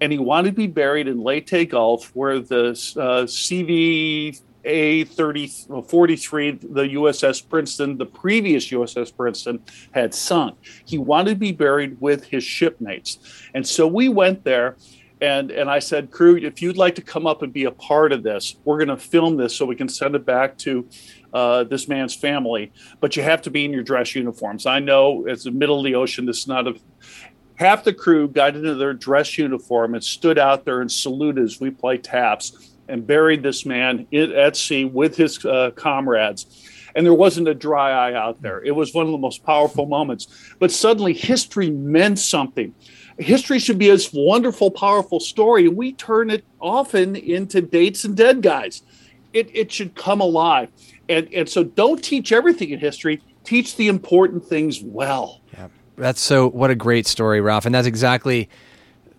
and 0.00 0.12
he 0.12 0.18
wanted 0.18 0.50
to 0.50 0.56
be 0.56 0.66
buried 0.66 1.08
in 1.08 1.22
Leyte 1.22 1.70
Gulf, 1.70 2.10
where 2.14 2.40
the 2.40 2.70
uh, 2.96 3.24
CV 3.24 4.40
a 4.64 5.04
30, 5.04 5.46
43, 5.86 6.50
the 6.52 6.82
USS 6.82 7.46
Princeton, 7.46 7.98
the 7.98 8.06
previous 8.06 8.70
USS 8.70 9.14
Princeton, 9.14 9.62
had 9.92 10.14
sunk. 10.14 10.56
He 10.86 10.98
wanted 10.98 11.30
to 11.30 11.36
be 11.36 11.52
buried 11.52 12.00
with 12.00 12.24
his 12.24 12.44
shipmates. 12.44 13.18
And 13.52 13.66
so 13.66 13.86
we 13.86 14.08
went 14.08 14.44
there 14.44 14.76
and, 15.20 15.50
and 15.50 15.70
I 15.70 15.78
said, 15.78 16.10
crew, 16.10 16.36
if 16.36 16.60
you'd 16.60 16.76
like 16.76 16.96
to 16.96 17.02
come 17.02 17.26
up 17.26 17.42
and 17.42 17.52
be 17.52 17.64
a 17.64 17.70
part 17.70 18.12
of 18.12 18.22
this, 18.22 18.56
we're 18.64 18.78
going 18.78 18.88
to 18.88 18.96
film 18.96 19.36
this 19.36 19.54
so 19.54 19.64
we 19.64 19.76
can 19.76 19.88
send 19.88 20.14
it 20.14 20.26
back 20.26 20.58
to 20.58 20.86
uh, 21.34 21.64
this 21.64 21.88
man's 21.88 22.14
family. 22.14 22.72
But 23.00 23.16
you 23.16 23.22
have 23.22 23.42
to 23.42 23.50
be 23.50 23.64
in 23.64 23.72
your 23.72 23.82
dress 23.82 24.14
uniforms. 24.14 24.64
I 24.64 24.78
know 24.78 25.26
it's 25.26 25.44
the 25.44 25.50
middle 25.50 25.78
of 25.78 25.84
the 25.84 25.96
ocean. 25.96 26.24
This 26.24 26.38
is 26.38 26.48
not 26.48 26.66
a 26.66 26.74
half 27.56 27.84
the 27.84 27.92
crew 27.92 28.28
got 28.28 28.56
into 28.56 28.74
their 28.74 28.94
dress 28.94 29.36
uniform 29.36 29.94
and 29.94 30.02
stood 30.02 30.38
out 30.38 30.64
there 30.64 30.80
and 30.80 30.90
saluted 30.90 31.44
as 31.44 31.60
we 31.60 31.70
play 31.70 31.98
taps 31.98 32.72
and 32.88 33.06
buried 33.06 33.42
this 33.42 33.64
man 33.64 34.06
at 34.12 34.56
sea 34.56 34.84
with 34.84 35.16
his 35.16 35.44
uh, 35.44 35.70
comrades. 35.74 36.70
And 36.96 37.04
there 37.04 37.14
wasn't 37.14 37.48
a 37.48 37.54
dry 37.54 37.90
eye 37.90 38.14
out 38.14 38.40
there. 38.40 38.62
It 38.62 38.70
was 38.70 38.94
one 38.94 39.06
of 39.06 39.12
the 39.12 39.18
most 39.18 39.44
powerful 39.44 39.86
moments. 39.86 40.28
But 40.60 40.70
suddenly, 40.70 41.12
history 41.12 41.70
meant 41.70 42.20
something. 42.20 42.72
History 43.18 43.58
should 43.58 43.78
be 43.78 43.90
a 43.90 43.98
wonderful, 44.12 44.70
powerful 44.70 45.20
story, 45.20 45.68
we 45.68 45.92
turn 45.92 46.30
it 46.30 46.44
often 46.60 47.16
into 47.16 47.60
dates 47.60 48.04
and 48.04 48.16
dead 48.16 48.42
guys. 48.42 48.82
It, 49.32 49.50
it 49.52 49.72
should 49.72 49.94
come 49.96 50.20
alive. 50.20 50.68
And, 51.08 51.32
and 51.32 51.48
so, 51.48 51.64
don't 51.64 52.02
teach 52.02 52.32
everything 52.32 52.70
in 52.70 52.78
history, 52.78 53.22
teach 53.44 53.76
the 53.76 53.88
important 53.88 54.44
things 54.44 54.80
well. 54.82 55.40
Yeah. 55.52 55.68
That's 55.96 56.20
so, 56.20 56.48
what 56.48 56.70
a 56.70 56.74
great 56.74 57.06
story, 57.06 57.40
Ralph. 57.40 57.66
And 57.66 57.74
that's 57.74 57.86
exactly 57.86 58.48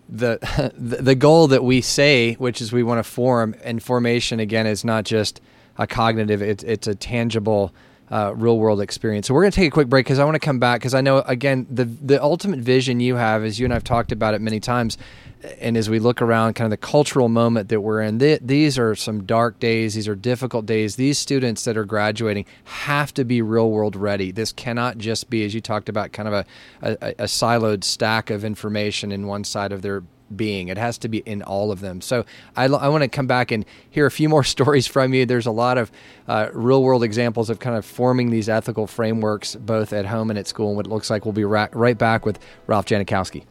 the 0.09 0.71
the 0.77 1.15
goal 1.15 1.47
that 1.47 1.63
we 1.63 1.81
say, 1.81 2.33
which 2.35 2.61
is 2.61 2.71
we 2.71 2.83
want 2.83 2.99
to 2.99 3.03
form, 3.03 3.55
and 3.63 3.81
formation 3.81 4.39
again 4.39 4.67
is 4.67 4.83
not 4.83 5.05
just 5.05 5.41
a 5.77 5.87
cognitive; 5.87 6.41
it's 6.41 6.63
it's 6.63 6.87
a 6.87 6.95
tangible, 6.95 7.73
uh, 8.11 8.33
real 8.35 8.57
world 8.57 8.81
experience. 8.81 9.27
So 9.27 9.33
we're 9.33 9.43
going 9.43 9.51
to 9.51 9.55
take 9.55 9.67
a 9.69 9.71
quick 9.71 9.89
break 9.89 10.05
because 10.05 10.19
I 10.19 10.25
want 10.25 10.35
to 10.35 10.39
come 10.39 10.59
back 10.59 10.81
because 10.81 10.93
I 10.93 11.01
know 11.01 11.19
again 11.19 11.65
the 11.69 11.85
the 11.85 12.21
ultimate 12.21 12.59
vision 12.59 12.99
you 12.99 13.15
have, 13.15 13.43
as 13.43 13.59
you 13.59 13.65
and 13.65 13.73
I've 13.73 13.83
talked 13.83 14.11
about 14.11 14.33
it 14.33 14.41
many 14.41 14.59
times, 14.59 14.97
and 15.59 15.75
as 15.75 15.89
we 15.89 15.99
look 15.99 16.21
around 16.21 16.53
kind 16.53 16.65
of 16.65 16.71
the 16.71 16.85
cultural 16.85 17.29
moment 17.29 17.69
that 17.69 17.81
we're 17.81 18.01
in, 18.01 18.19
th- 18.19 18.41
these 18.43 18.77
are 18.77 18.95
some 18.95 19.23
dark 19.23 19.59
days. 19.59 19.95
These 19.95 20.07
are 20.07 20.15
difficult 20.15 20.65
days. 20.65 20.95
These 20.95 21.17
students 21.17 21.63
that 21.65 21.77
are 21.77 21.85
graduating 21.85 22.45
have 22.65 23.13
to 23.15 23.23
be 23.23 23.41
real 23.41 23.71
world 23.71 23.95
ready. 23.95 24.31
This 24.31 24.51
cannot 24.51 24.97
just 24.97 25.29
be, 25.29 25.43
as 25.43 25.53
you 25.53 25.61
talked 25.61 25.89
about, 25.89 26.11
kind 26.11 26.27
of 26.27 26.33
a, 26.33 26.45
a, 26.81 27.09
a 27.19 27.25
siloed 27.25 27.83
stack 27.83 28.29
of 28.29 28.45
information 28.45 29.11
in 29.11 29.27
one 29.27 29.43
side 29.43 29.71
of 29.71 29.81
their 29.81 30.03
being. 30.35 30.67
It 30.69 30.77
has 30.77 30.97
to 30.99 31.07
be 31.07 31.19
in 31.19 31.41
all 31.41 31.71
of 31.71 31.81
them. 31.81 32.01
So 32.01 32.25
I, 32.55 32.65
I 32.65 32.87
want 32.87 33.03
to 33.03 33.07
come 33.07 33.27
back 33.27 33.51
and 33.51 33.65
hear 33.89 34.05
a 34.05 34.11
few 34.11 34.29
more 34.29 34.43
stories 34.55 34.87
from 34.87 35.13
you. 35.13 35.25
There's 35.25 35.45
a 35.45 35.51
lot 35.51 35.77
of 35.77 35.91
uh, 36.27 36.49
real 36.53 36.83
world 36.83 37.03
examples 37.03 37.49
of 37.49 37.59
kind 37.59 37.75
of 37.75 37.85
forming 37.85 38.29
these 38.29 38.49
ethical 38.49 38.87
frameworks 38.87 39.55
both 39.55 39.93
at 39.93 40.05
home 40.05 40.29
and 40.29 40.39
at 40.39 40.47
school 40.47 40.67
and 40.69 40.77
what 40.77 40.85
it 40.85 40.89
looks 40.89 41.09
like. 41.09 41.25
We'll 41.25 41.33
be 41.33 41.45
ra- 41.45 41.67
right 41.71 41.97
back 41.97 42.25
with 42.25 42.39
Ralph 42.67 42.85
Janikowski. 42.85 43.43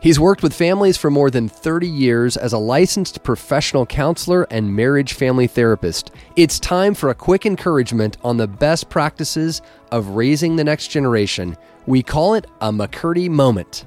He's 0.00 0.20
worked 0.20 0.42
with 0.42 0.54
families 0.54 0.96
for 0.96 1.10
more 1.10 1.30
than 1.30 1.48
30 1.48 1.88
years 1.88 2.36
as 2.36 2.52
a 2.52 2.58
licensed 2.58 3.22
professional 3.22 3.86
counselor 3.86 4.46
and 4.50 4.74
marriage 4.74 5.14
family 5.14 5.46
therapist. 5.46 6.10
It's 6.36 6.60
time 6.60 6.94
for 6.94 7.10
a 7.10 7.14
quick 7.14 7.46
encouragement 7.46 8.16
on 8.22 8.36
the 8.36 8.46
best 8.46 8.88
practices 8.88 9.62
of 9.90 10.10
raising 10.10 10.56
the 10.56 10.64
next 10.64 10.88
generation. 10.88 11.56
We 11.86 12.02
call 12.02 12.34
it 12.34 12.46
a 12.60 12.70
McCurdy 12.70 13.28
moment. 13.28 13.86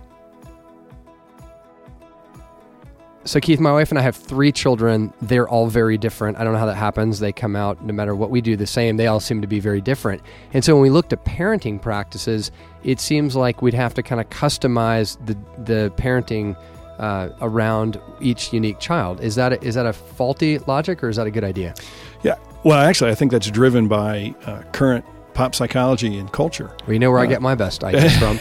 So, 3.29 3.39
Keith, 3.39 3.59
my 3.59 3.71
wife 3.71 3.91
and 3.91 3.99
I 3.99 4.01
have 4.01 4.15
three 4.15 4.51
children. 4.51 5.13
They're 5.21 5.47
all 5.47 5.67
very 5.67 5.99
different. 5.99 6.39
I 6.39 6.43
don't 6.43 6.53
know 6.53 6.57
how 6.57 6.65
that 6.65 6.73
happens. 6.73 7.19
They 7.19 7.31
come 7.31 7.55
out, 7.55 7.79
no 7.83 7.93
matter 7.93 8.15
what 8.15 8.31
we 8.31 8.41
do, 8.41 8.55
the 8.55 8.65
same. 8.65 8.97
They 8.97 9.05
all 9.05 9.19
seem 9.19 9.39
to 9.41 9.47
be 9.47 9.59
very 9.59 9.81
different. 9.81 10.23
And 10.51 10.65
so, 10.65 10.73
when 10.73 10.81
we 10.81 10.89
looked 10.89 11.13
at 11.13 11.23
parenting 11.25 11.79
practices, 11.79 12.49
it 12.83 12.99
seems 12.99 13.35
like 13.35 13.61
we'd 13.61 13.75
have 13.75 13.93
to 13.93 14.01
kind 14.01 14.19
of 14.19 14.31
customize 14.31 15.23
the, 15.27 15.37
the 15.61 15.93
parenting 15.95 16.57
uh, 16.97 17.29
around 17.39 18.01
each 18.19 18.51
unique 18.51 18.79
child. 18.79 19.21
Is 19.21 19.35
that, 19.35 19.53
a, 19.53 19.63
is 19.63 19.75
that 19.75 19.85
a 19.85 19.93
faulty 19.93 20.57
logic 20.57 21.03
or 21.03 21.09
is 21.09 21.17
that 21.17 21.27
a 21.27 21.31
good 21.31 21.43
idea? 21.43 21.75
Yeah. 22.23 22.33
Well, 22.63 22.79
actually, 22.79 23.11
I 23.11 23.15
think 23.15 23.31
that's 23.31 23.51
driven 23.51 23.87
by 23.87 24.33
uh, 24.47 24.63
current 24.71 25.05
pop 25.35 25.53
psychology 25.53 26.17
and 26.17 26.31
culture. 26.31 26.75
Well, 26.87 26.93
you 26.93 26.99
know 26.99 27.11
where 27.11 27.19
uh, 27.19 27.25
I 27.25 27.27
get 27.27 27.43
my 27.43 27.53
best 27.53 27.83
ideas 27.83 28.17
from. 28.17 28.39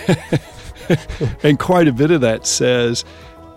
and 1.43 1.59
quite 1.59 1.89
a 1.89 1.93
bit 1.93 2.11
of 2.11 2.23
that 2.23 2.47
says 2.47 3.05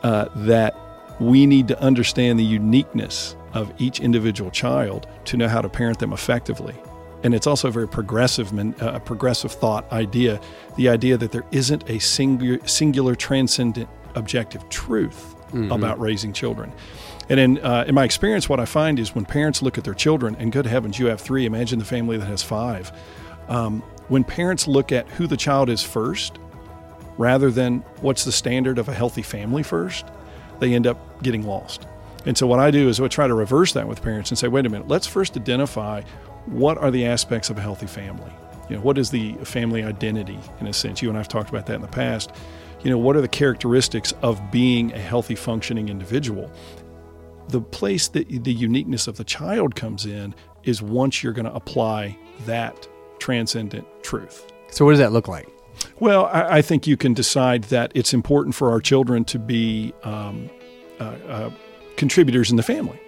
uh, 0.04 0.26
that 0.36 0.76
we 1.22 1.46
need 1.46 1.68
to 1.68 1.80
understand 1.80 2.40
the 2.40 2.44
uniqueness 2.44 3.36
of 3.54 3.72
each 3.78 4.00
individual 4.00 4.50
child 4.50 5.08
to 5.26 5.38
know 5.38 5.48
how 5.48 5.62
to 5.62 5.70
parent 5.70 6.00
them 6.00 6.14
effectively. 6.14 6.76
And 7.24 7.36
it's 7.36 7.46
also 7.46 7.68
a 7.68 7.72
very 7.72 7.88
progressive, 7.88 8.52
uh, 8.82 8.98
progressive 9.00 9.52
thought 9.52 9.90
idea 9.92 10.42
the 10.78 10.90
idea 10.90 11.18
that 11.18 11.32
there 11.32 11.46
isn't 11.52 11.88
a 11.88 12.00
singular, 12.00 12.66
singular 12.68 13.14
transcendent 13.14 13.88
objective 14.16 14.68
truth 14.70 15.36
mm-hmm. 15.52 15.72
about 15.72 16.00
raising 16.00 16.34
children. 16.34 16.74
And 17.30 17.40
in, 17.40 17.58
uh, 17.60 17.86
in 17.88 17.94
my 17.94 18.04
experience, 18.04 18.50
what 18.50 18.60
I 18.60 18.66
find 18.66 18.98
is 18.98 19.14
when 19.14 19.26
parents 19.26 19.62
look 19.62 19.78
at 19.78 19.84
their 19.84 19.94
children, 19.94 20.36
and 20.40 20.52
good 20.52 20.66
heavens, 20.66 20.98
you 20.98 21.06
have 21.06 21.22
three, 21.22 21.46
imagine 21.46 21.78
the 21.78 21.86
family 21.86 22.18
that 22.18 22.26
has 22.26 22.42
five. 22.42 22.92
Um, 23.48 23.82
when 24.08 24.24
parents 24.24 24.68
look 24.68 24.92
at 24.92 25.08
who 25.10 25.28
the 25.28 25.38
child 25.38 25.70
is 25.70 25.84
first, 25.84 26.40
rather 27.18 27.52
than 27.52 27.82
what's 28.02 28.26
the 28.26 28.32
standard 28.32 28.80
of 28.80 28.90
a 28.90 28.94
healthy 28.94 29.22
family 29.22 29.62
first, 29.62 30.06
they 30.62 30.74
end 30.74 30.88
up 30.88 31.22
getting 31.22 31.46
lost. 31.46 31.86
And 32.26 32.38
so 32.38 32.48
what 32.48 32.60
I 32.60 32.72
do 32.72 32.88
is 32.88 33.02
I 33.02 33.08
try 33.08 33.28
to 33.28 33.34
reverse 33.34 33.74
that 33.74 33.88
with 33.88 34.02
parents 34.02 34.30
and 34.32 34.38
say, 34.38 34.48
wait 34.48 34.66
a 34.66 34.70
minute, 34.70 34.88
let's 34.88 35.08
first 35.08 35.36
identify 35.36 36.02
what 36.46 36.78
are 36.78 36.92
the 36.92 37.06
aspects 37.06 37.50
of 37.50 37.58
a 37.58 37.62
healthy 37.62 37.88
family. 37.88 38.32
You 38.70 38.78
know, 38.78 38.84
what 38.84 38.98
is 38.98 39.10
the 39.10 39.34
family 39.44 39.84
identity 39.84 40.40
in 40.60 40.68
a 40.68 40.74
sense? 40.74 41.02
You 41.02 41.10
and 41.10 41.18
I've 41.18 41.28
talked 41.28 41.50
about 41.50 41.66
that 41.66 41.76
in 41.76 41.82
the 41.82 41.88
past. 41.88 42.32
You 42.84 42.92
know, 42.92 42.98
what 42.98 43.16
are 43.16 43.22
the 43.22 43.28
characteristics 43.28 44.14
of 44.22 44.40
being 44.52 44.94
a 44.94 45.00
healthy, 45.00 45.36
functioning 45.36 45.90
individual? 45.90 46.50
The 47.50 47.60
place 47.60 48.08
that 48.10 48.30
the 48.44 48.54
uniqueness 48.54 49.08
of 49.08 49.18
the 49.18 49.24
child 49.24 49.76
comes 49.76 50.06
in 50.06 50.34
is 50.64 50.82
once 50.82 51.24
you're 51.24 51.34
going 51.34 51.46
to 51.46 51.54
apply 51.54 52.18
that 52.46 52.88
transcendent 53.20 53.86
truth. 54.04 54.48
So, 54.70 54.86
what 54.86 54.92
does 54.92 55.00
that 55.00 55.12
look 55.12 55.28
like? 55.28 55.50
Well, 56.00 56.26
I, 56.26 56.58
I, 56.58 56.62
think 56.62 56.88
you 56.88 56.98
can 56.98 57.14
decide 57.14 57.66
that 57.66 57.92
it's 57.96 58.14
important 58.14 58.56
for 58.56 58.72
our 58.72 58.80
children 58.80 59.26
to 59.26 59.40
be 59.40 59.94
um, 60.04 60.50
uh, 61.00 61.16
uh, 61.28 61.50
contributors 61.96 62.52
in 62.52 62.58
the 62.58 62.64
family. 62.64 63.00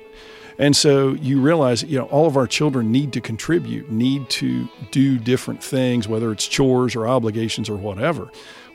And 0.59 0.75
so 0.75 1.13
you 1.13 1.41
realize, 1.41 1.83
you 1.83 1.97
know, 1.97 2.05
all 2.05 2.27
of 2.27 2.37
our 2.37 2.47
children 2.47 2.91
need 2.91 3.11
to 3.13 3.21
contribute, 3.21 3.91
need 3.91 4.29
to 4.31 4.67
do 4.91 5.17
different 5.17 5.63
things, 5.63 6.07
whether 6.07 6.31
it's 6.31 6.47
chores 6.47 6.95
or 6.95 7.07
obligations 7.07 7.69
or 7.69 7.75
whatever. 7.75 8.29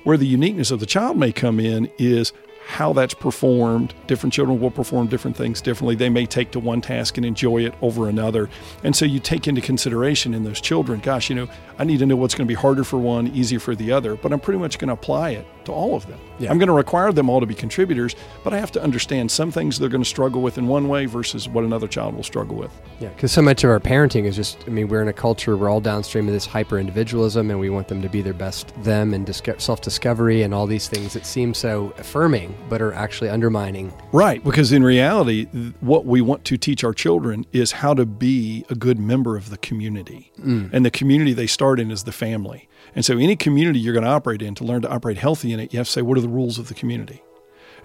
Where 0.05 0.17
the 0.17 0.27
uniqueness 0.27 0.71
of 0.71 0.81
the 0.81 0.87
child 0.87 1.17
may 1.17 1.33
come 1.33 1.61
in 1.61 1.91
is 1.99 2.33
how 2.69 2.93
that's 2.93 3.15
performed. 3.15 3.95
Different 4.07 4.31
children 4.31 4.61
will 4.61 4.71
perform 4.71 5.07
different 5.07 5.35
things 5.35 5.63
differently. 5.63 5.95
They 5.95 6.11
may 6.11 6.27
take 6.27 6.51
to 6.51 6.61
one 6.61 6.83
task 6.83 7.17
and 7.17 7.25
enjoy 7.25 7.65
it 7.65 7.75
over 7.81 8.11
another. 8.11 8.51
And 8.85 8.95
so 8.95 9.07
you 9.07 9.21
take 9.21 9.49
into 9.49 9.63
consideration 9.63 10.35
in 10.35 10.45
those 10.45 10.61
children, 10.61 11.01
gosh, 11.01 11.31
you 11.31 11.35
know, 11.35 11.49
I 11.79 11.85
need 11.85 11.99
to 12.01 12.07
know 12.07 12.17
what's 12.17 12.35
going 12.35 12.47
to 12.47 12.49
be 12.49 12.61
harder 12.61 12.85
for 12.85 12.99
one, 12.99 13.29
easier 13.29 13.59
for 13.59 13.75
the 13.75 13.91
other, 13.91 14.17
but 14.17 14.33
I'm 14.35 14.41
pretty 14.41 14.59
much 14.59 14.79
going 14.79 14.89
to 14.89 14.95
apply 14.95 15.31
it 15.31 15.47
to 15.65 15.73
all 15.73 15.95
of 15.95 16.07
them. 16.07 16.19
Yeah. 16.39 16.51
I'm 16.51 16.59
going 16.59 16.69
to 16.69 16.73
require 16.73 17.13
them 17.13 17.31
all 17.31 17.41
to 17.41 17.47
be 17.47 17.55
contributors, 17.55 18.17
but 18.43 18.53
I 18.53 18.59
have 18.59 18.73
to 18.73 18.83
understand 18.83 19.31
some 19.31 19.51
things 19.51 19.79
they're 19.79 19.89
going 19.89 20.03
to 20.03 20.09
struggle 20.09 20.43
with 20.43 20.59
in 20.59 20.67
one 20.67 20.89
way 20.89 21.07
versus 21.07 21.49
what 21.49 21.65
another 21.65 21.87
child 21.87 22.15
will 22.15 22.23
struggle 22.23 22.57
with. 22.57 22.73
Yeah, 23.01 23.11
because 23.11 23.33
so 23.33 23.43
much 23.43 23.65
of 23.65 23.71
our 23.71 23.81
parenting 23.81 24.25
is 24.25 24.35
just, 24.35 24.65
I 24.67 24.71
mean, 24.71 24.89
we're 24.89 25.03
in 25.03 25.09
a 25.09 25.13
culture, 25.13 25.57
we're 25.57 25.69
all 25.69 25.81
downstream 25.81 26.27
of 26.27 26.35
this 26.35 26.47
hyper 26.47 26.79
individualism, 26.79 27.51
and 27.51 27.61
we 27.61 27.71
want 27.71 27.89
them 27.89 28.03
to 28.03 28.09
be 28.09 28.23
their 28.23 28.35
best 28.35 28.73
them 28.83 29.15
and 29.15 29.29
self 29.59 29.81
discovery 29.81 30.43
and 30.43 30.53
all 30.53 30.67
these 30.67 30.89
things 30.89 31.13
that 31.13 31.27
seem 31.27 31.55
so 31.55 31.93
affirming, 31.99 32.55
but 32.69 32.81
are 32.81 32.93
actually 32.93 33.31
undermining. 33.31 33.93
Right, 34.13 34.43
because 34.43 34.73
in 34.73 34.83
reality, 34.83 35.47
what 35.81 36.05
we 36.07 36.21
want 36.21 36.45
to 36.47 36.57
teach 36.57 36.85
our 36.85 36.93
children 36.93 37.47
is 37.53 37.73
how 37.73 37.95
to 37.95 38.07
be 38.07 38.65
a 38.69 38.75
good 38.75 38.99
member 38.99 39.37
of 39.37 39.51
the 39.51 39.59
community. 39.59 40.33
Mm. 40.41 40.73
And 40.73 40.85
the 40.85 40.91
community 40.91 41.33
they 41.33 41.47
start 41.47 41.81
in 41.81 41.91
is 41.91 42.05
the 42.05 42.13
family. 42.13 42.69
And 42.95 43.05
so, 43.05 43.19
any 43.19 43.37
community 43.37 43.79
you're 43.79 43.95
going 43.95 44.05
to 44.05 44.11
operate 44.11 44.43
in, 44.43 44.55
to 44.57 44.65
learn 44.65 44.83
to 44.83 44.91
operate 44.91 45.19
healthy 45.19 45.53
in 45.53 45.61
it, 45.61 45.73
you 45.73 45.79
have 45.79 45.87
to 45.87 45.93
say, 45.93 46.03
what 46.03 46.19
are 46.19 46.23
the 46.23 46.29
rules 46.29 46.59
of 46.59 46.69
the 46.69 46.75
community? 46.75 47.23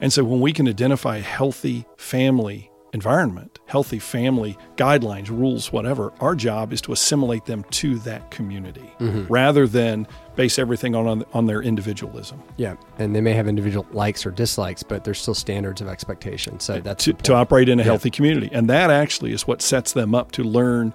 And 0.02 0.12
so, 0.12 0.24
when 0.24 0.40
we 0.40 0.54
can 0.54 0.68
identify 0.68 1.18
a 1.18 1.22
healthy 1.22 1.86
family 1.98 2.72
environment, 2.94 3.60
healthy 3.66 4.00
family 4.00 4.58
guidelines, 4.78 5.30
rules, 5.30 5.72
whatever, 5.72 6.14
our 6.22 6.36
job 6.36 6.72
is 6.72 6.80
to 6.82 6.94
assimilate 6.94 7.46
them 7.46 7.64
to 7.66 7.98
that 8.00 8.32
community 8.32 8.94
mm-hmm. 9.00 9.32
rather 9.32 9.68
than 9.68 10.08
base 10.36 10.58
everything 10.58 10.96
on, 10.96 11.08
on, 11.08 11.26
on 11.34 11.48
their 11.48 11.62
individualism. 11.62 12.42
Yeah, 12.58 12.76
and 13.00 13.16
they 13.16 13.22
may 13.22 13.34
have 13.34 13.48
individual 13.48 13.86
likes 13.92 14.26
or 14.26 14.32
dislikes, 14.32 14.84
but 14.84 15.04
there's 15.04 15.20
still 15.20 15.36
standards 15.36 15.82
of 15.82 15.88
expectation. 15.88 16.60
So 16.60 16.80
that's 16.80 17.04
to, 17.06 17.14
to 17.14 17.34
operate 17.34 17.68
in 17.68 17.80
a 17.80 17.84
yeah. 17.84 17.88
healthy 17.88 18.10
community, 18.10 18.50
and 18.54 18.70
that 18.70 18.90
actually 18.90 19.34
is 19.34 19.46
what 19.48 19.62
sets 19.62 19.94
them 19.94 20.16
up 20.16 20.32
to 20.34 20.44
learn 20.44 20.94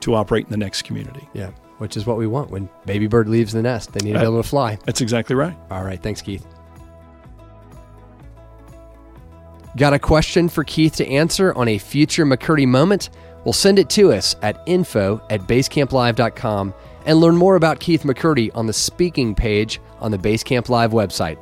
to 0.00 0.14
operate 0.14 0.44
in 0.44 0.50
the 0.50 0.56
next 0.56 0.82
community. 0.82 1.28
Yeah 1.32 1.50
which 1.78 1.94
is 1.94 2.06
what 2.06 2.16
we 2.16 2.26
want. 2.26 2.50
When 2.50 2.70
baby 2.86 3.06
bird 3.06 3.28
leaves 3.28 3.52
the 3.52 3.60
nest, 3.60 3.92
they 3.92 4.02
need 4.02 4.14
to 4.14 4.20
be 4.20 4.24
able 4.24 4.42
to 4.42 4.48
fly. 4.48 4.78
That's 4.86 5.02
exactly 5.02 5.36
right. 5.36 5.54
All 5.70 5.82
right. 5.82 6.02
Thanks, 6.02 6.22
Keith. 6.22 6.46
Got 9.76 9.92
a 9.92 9.98
question 9.98 10.48
for 10.48 10.64
Keith 10.64 10.94
to 10.96 11.06
answer 11.06 11.52
on 11.52 11.68
a 11.68 11.76
future 11.76 12.24
McCurdy 12.24 12.66
moment? 12.66 13.10
Well, 13.44 13.52
send 13.52 13.78
it 13.78 13.90
to 13.90 14.10
us 14.10 14.34
at 14.40 14.58
info 14.64 15.22
at 15.28 15.42
basecamplive.com 15.42 16.72
and 17.04 17.20
learn 17.20 17.36
more 17.36 17.56
about 17.56 17.78
Keith 17.78 18.04
McCurdy 18.04 18.50
on 18.54 18.66
the 18.66 18.72
speaking 18.72 19.34
page 19.34 19.78
on 20.00 20.12
the 20.12 20.16
Basecamp 20.16 20.70
Live 20.70 20.92
website. 20.92 21.36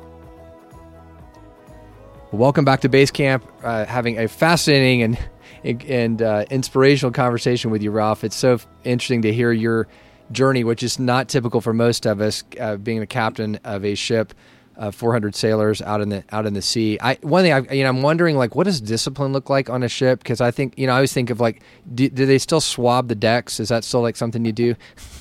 Welcome 2.33 2.65
back 2.65 2.81
to 2.81 2.89
Basecamp. 2.89 3.41
Uh, 3.63 3.85
having 3.85 4.19
a 4.19 4.27
fascinating 4.27 5.01
and 5.01 5.17
and 5.63 6.21
uh, 6.21 6.43
inspirational 6.51 7.13
conversation 7.13 7.71
with 7.71 7.81
you, 7.81 7.89
Ralph. 7.89 8.25
It's 8.25 8.35
so 8.35 8.59
interesting 8.83 9.21
to 9.21 9.31
hear 9.31 9.53
your 9.53 9.87
journey, 10.33 10.65
which 10.65 10.83
is 10.83 10.99
not 10.99 11.29
typical 11.29 11.61
for 11.61 11.73
most 11.73 12.05
of 12.05 12.19
us, 12.19 12.43
uh, 12.59 12.75
being 12.75 12.99
the 12.99 13.07
captain 13.07 13.59
of 13.63 13.85
a 13.85 13.95
ship. 13.95 14.33
Uh, 14.77 14.91
400 14.91 15.35
sailors 15.35 15.81
out 15.81 16.01
in 16.01 16.09
the 16.09 16.23
out 16.31 16.45
in 16.45 16.53
the 16.53 16.61
sea. 16.61 16.97
I 17.01 17.17
one 17.21 17.43
thing 17.43 17.53
I 17.53 17.73
you 17.73 17.83
know 17.83 17.89
I'm 17.89 18.01
wondering 18.01 18.35
like 18.37 18.55
what 18.55 18.65
does 18.65 18.81
discipline 18.81 19.31
look 19.31 19.49
like 19.49 19.69
on 19.69 19.83
a 19.83 19.87
ship 19.87 20.19
because 20.19 20.41
I 20.41 20.51
think 20.51 20.77
you 20.77 20.85
know 20.85 20.91
I 20.91 20.95
always 20.95 21.13
think 21.13 21.29
of 21.29 21.39
like 21.39 21.61
do, 21.93 22.09
do, 22.09 22.25
they 22.25 22.37
still 22.37 22.59
swab 22.59 23.07
the 23.07 23.15
decks? 23.15 23.61
Is 23.61 23.69
that 23.69 23.85
still 23.85 24.01
like 24.01 24.17
something 24.17 24.43
you 24.43 24.51
do? 24.51 24.75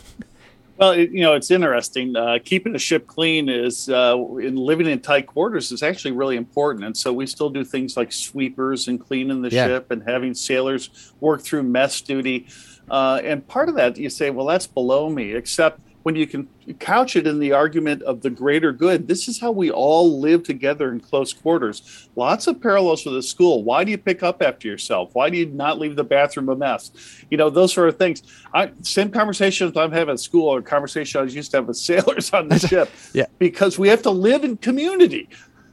Well, 0.77 0.91
it, 0.91 1.11
you 1.11 1.21
know, 1.21 1.35
it's 1.35 1.51
interesting. 1.51 2.17
Uh, 2.17 2.39
keeping 2.45 2.75
a 2.75 2.79
ship 2.79 3.07
clean 3.07 3.49
is, 3.49 3.89
uh, 3.89 4.17
in 4.41 4.57
living 4.57 4.89
in 4.89 5.01
tight 5.01 5.27
quarters, 5.27 5.71
is 5.71 5.83
actually 5.83 6.11
really 6.13 6.37
important. 6.37 6.85
And 6.85 6.97
so 6.97 7.13
we 7.13 7.27
still 7.27 7.49
do 7.49 7.65
things 7.65 7.97
like 7.97 8.13
sweepers 8.13 8.89
and 8.89 9.01
cleaning 9.01 9.43
the 9.43 9.51
yeah. 9.51 9.67
ship 9.67 9.91
and 9.91 10.03
having 10.03 10.35
sailors 10.35 11.13
work 11.21 11.43
through 11.43 11.63
mess 11.63 12.01
duty. 12.01 12.49
Uh, 12.91 13.21
and 13.23 13.47
part 13.47 13.69
of 13.69 13.77
that, 13.77 13.97
you 13.97 14.11
say, 14.11 14.31
well, 14.31 14.47
that's 14.47 14.67
below 14.67 15.09
me, 15.09 15.33
except 15.35 15.81
when 16.05 16.15
you 16.15 16.27
can 16.27 16.47
couch 16.79 17.17
it 17.17 17.27
in 17.27 17.39
the 17.39 17.53
argument 17.53 18.03
of 18.03 18.21
the 18.21 18.29
greater 18.29 18.73
good, 18.73 19.09
this 19.09 19.27
is 19.27 19.41
how 19.41 19.51
we 19.51 19.71
all 19.71 20.21
live 20.21 20.43
together 20.43 20.93
in 20.93 21.01
close 21.01 21.33
quarters. 21.33 22.09
Lots 22.15 22.47
of 22.47 22.61
parallels 22.61 23.07
with 23.07 23.15
the 23.15 23.23
school. 23.23 23.65
Why 23.65 23.85
do 23.85 23.91
you 23.91 23.97
pick 23.97 24.23
up 24.23 24.43
after 24.43 24.69
yourself? 24.69 25.15
Why 25.15 25.31
do 25.31 25.39
you 25.39 25.47
not 25.47 25.79
leave 25.79 25.97
the 25.97 26.05
bathroom 26.05 26.51
a 26.51 26.57
mess? 26.57 26.93
You 27.31 27.39
know, 27.39 27.49
those 27.49 27.73
sort 27.73 27.89
of 27.89 27.97
things. 27.97 28.23
I, 28.53 28.71
same 28.83 29.11
conversations 29.11 29.75
I'm 29.79 29.93
having 29.93 30.13
at 30.13 30.21
school 30.21 30.47
or 30.47 30.61
conversation 30.61 31.23
I 31.23 31.25
used 31.25 31.51
to 31.53 31.57
have 31.57 31.69
with 31.69 31.77
sailors 31.79 32.33
on 32.35 32.49
the 32.49 32.59
ship. 32.69 32.91
yeah. 33.15 33.25
Because 33.39 33.79
we 33.79 33.89
have 33.89 34.03
to 34.03 34.11
live 34.11 34.45
in 34.45 34.59
community. 34.59 35.29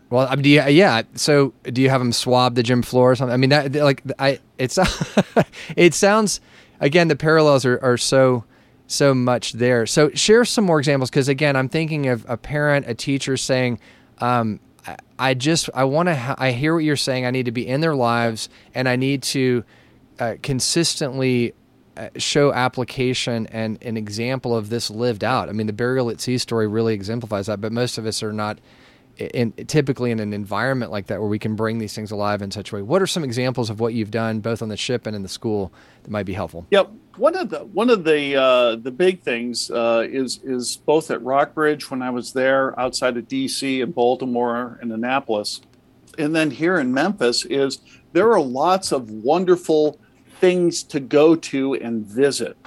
Well, 0.09 0.27
I 0.29 0.35
mean, 0.35 0.43
do 0.43 0.49
you, 0.49 0.63
yeah. 0.63 1.03
So, 1.15 1.53
do 1.63 1.81
you 1.81 1.89
have 1.89 1.99
them 1.99 2.13
swab 2.13 2.55
the 2.55 2.63
gym 2.63 2.81
floor 2.81 3.11
or 3.11 3.15
something? 3.15 3.33
I 3.33 3.37
mean, 3.37 3.49
that 3.49 3.75
like 3.75 4.01
I, 4.17 4.39
it's 4.57 4.77
it 5.75 5.93
sounds 5.93 6.39
again, 6.81 7.07
the 7.07 7.15
parallels 7.15 7.65
are, 7.65 7.79
are 7.81 7.97
so 7.97 8.43
so 8.91 9.13
much 9.13 9.54
there. 9.54 9.86
So 9.86 10.10
share 10.12 10.45
some 10.45 10.65
more 10.65 10.80
examples 10.80 11.10
because 11.10 11.27
again, 11.27 11.56
I'm 11.56 11.69
thinking 11.69 12.08
of 12.08 12.25
a 12.27 12.38
parent, 12.38 12.88
a 12.88 12.93
teacher 12.93 13.38
saying, 13.38 13.80
um, 14.19 14.60
I, 14.86 14.97
I 15.17 15.34
just 15.34 15.69
I 15.73 15.86
want 15.86 16.08
to. 16.08 16.15
Ha- 16.15 16.36
I 16.38 16.51
hear 16.51 16.73
what 16.73 16.84
you're 16.84 16.95
saying. 16.95 17.25
I 17.25 17.32
need 17.32 17.45
to 17.45 17.51
be 17.51 17.67
in 17.67 17.82
their 17.82 17.95
lives, 17.95 18.49
and 18.73 18.89
I 18.89 18.95
need 18.95 19.23
to 19.23 19.63
uh, 20.19 20.36
consistently 20.41 21.54
uh, 21.95 22.10
show 22.17 22.54
application 22.54 23.47
and 23.47 23.82
an 23.84 23.97
example 23.97 24.56
of 24.56 24.69
this 24.69 24.89
lived 24.89 25.23
out. 25.23 25.49
I 25.49 25.51
mean, 25.51 25.67
the 25.67 25.73
burial 25.73 26.10
at 26.10 26.19
sea 26.19 26.38
story 26.38 26.67
really 26.67 26.93
exemplifies 26.93 27.47
that, 27.47 27.62
but 27.62 27.71
most 27.71 27.97
of 27.97 28.06
us 28.06 28.21
are 28.23 28.34
not 28.34 28.60
in 29.34 29.51
typically 29.67 30.12
in 30.12 30.19
an 30.19 30.34
environment 30.34 30.91
like 30.91 31.07
that 31.07 31.19
where 31.19 31.29
we 31.29 31.39
can 31.39 31.55
bring 31.55 31.77
these 31.77 31.93
things 31.93 32.12
alive 32.12 32.41
in 32.41 32.51
such 32.51 32.71
a 32.71 32.75
way. 32.75 32.81
What 32.81 33.01
are 33.01 33.07
some 33.07 33.23
examples 33.23 33.69
of 33.69 33.79
what 33.79 33.93
you've 33.93 34.12
done 34.12 34.39
both 34.39 34.62
on 34.62 34.69
the 34.69 34.77
ship 34.77 35.05
and 35.05 35.15
in 35.15 35.23
the 35.23 35.29
school 35.29 35.71
that 36.03 36.12
might 36.12 36.25
be 36.25 36.34
helpful? 36.34 36.65
Yep. 36.71 36.91
One 37.17 37.36
of 37.36 37.49
the 37.49 37.60
one 37.60 37.89
of 37.89 38.03
the 38.03 38.36
uh, 38.36 38.75
the 38.77 38.91
big 38.91 39.21
things 39.21 39.69
uh, 39.69 40.05
is 40.10 40.39
is 40.43 40.77
both 40.77 41.12
at 41.12 41.21
Rockbridge 41.21 41.91
when 41.91 42.01
I 42.01 42.10
was 42.10 42.34
there 42.34 42.79
outside 42.79 43.17
of 43.17 43.27
D.C. 43.27 43.81
and 43.81 43.93
Baltimore 43.93 44.79
and 44.81 44.91
Annapolis, 44.91 45.62
and 46.17 46.36
then 46.36 46.51
here 46.51 46.79
in 46.79 46.93
Memphis 46.93 47.45
is 47.45 47.79
there 48.13 48.31
are 48.31 48.41
lots 48.41 48.91
of 48.91 49.10
wonderful 49.10 49.99
things 50.39 50.84
to 50.84 50.99
go 50.99 51.36
to 51.36 51.75
and 51.75 52.05
visit. 52.05 52.57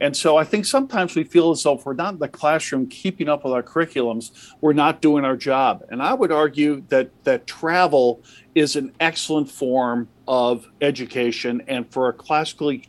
And 0.00 0.16
so 0.16 0.36
I 0.36 0.44
think 0.44 0.66
sometimes 0.66 1.14
we 1.14 1.24
feel 1.24 1.50
as 1.50 1.62
though 1.62 1.74
if 1.74 1.86
we're 1.86 1.94
not 1.94 2.14
in 2.14 2.18
the 2.18 2.28
classroom 2.28 2.86
keeping 2.86 3.28
up 3.28 3.44
with 3.44 3.52
our 3.52 3.62
curriculums, 3.62 4.52
we're 4.60 4.74
not 4.74 5.00
doing 5.00 5.24
our 5.24 5.36
job. 5.36 5.84
And 5.88 6.02
I 6.02 6.12
would 6.12 6.30
argue 6.30 6.82
that 6.88 7.10
that 7.24 7.46
travel 7.46 8.22
is 8.54 8.76
an 8.76 8.92
excellent 9.00 9.50
form 9.50 10.08
of 10.28 10.66
education. 10.80 11.62
And 11.66 11.90
for 11.90 12.08
a 12.08 12.12
classically 12.12 12.88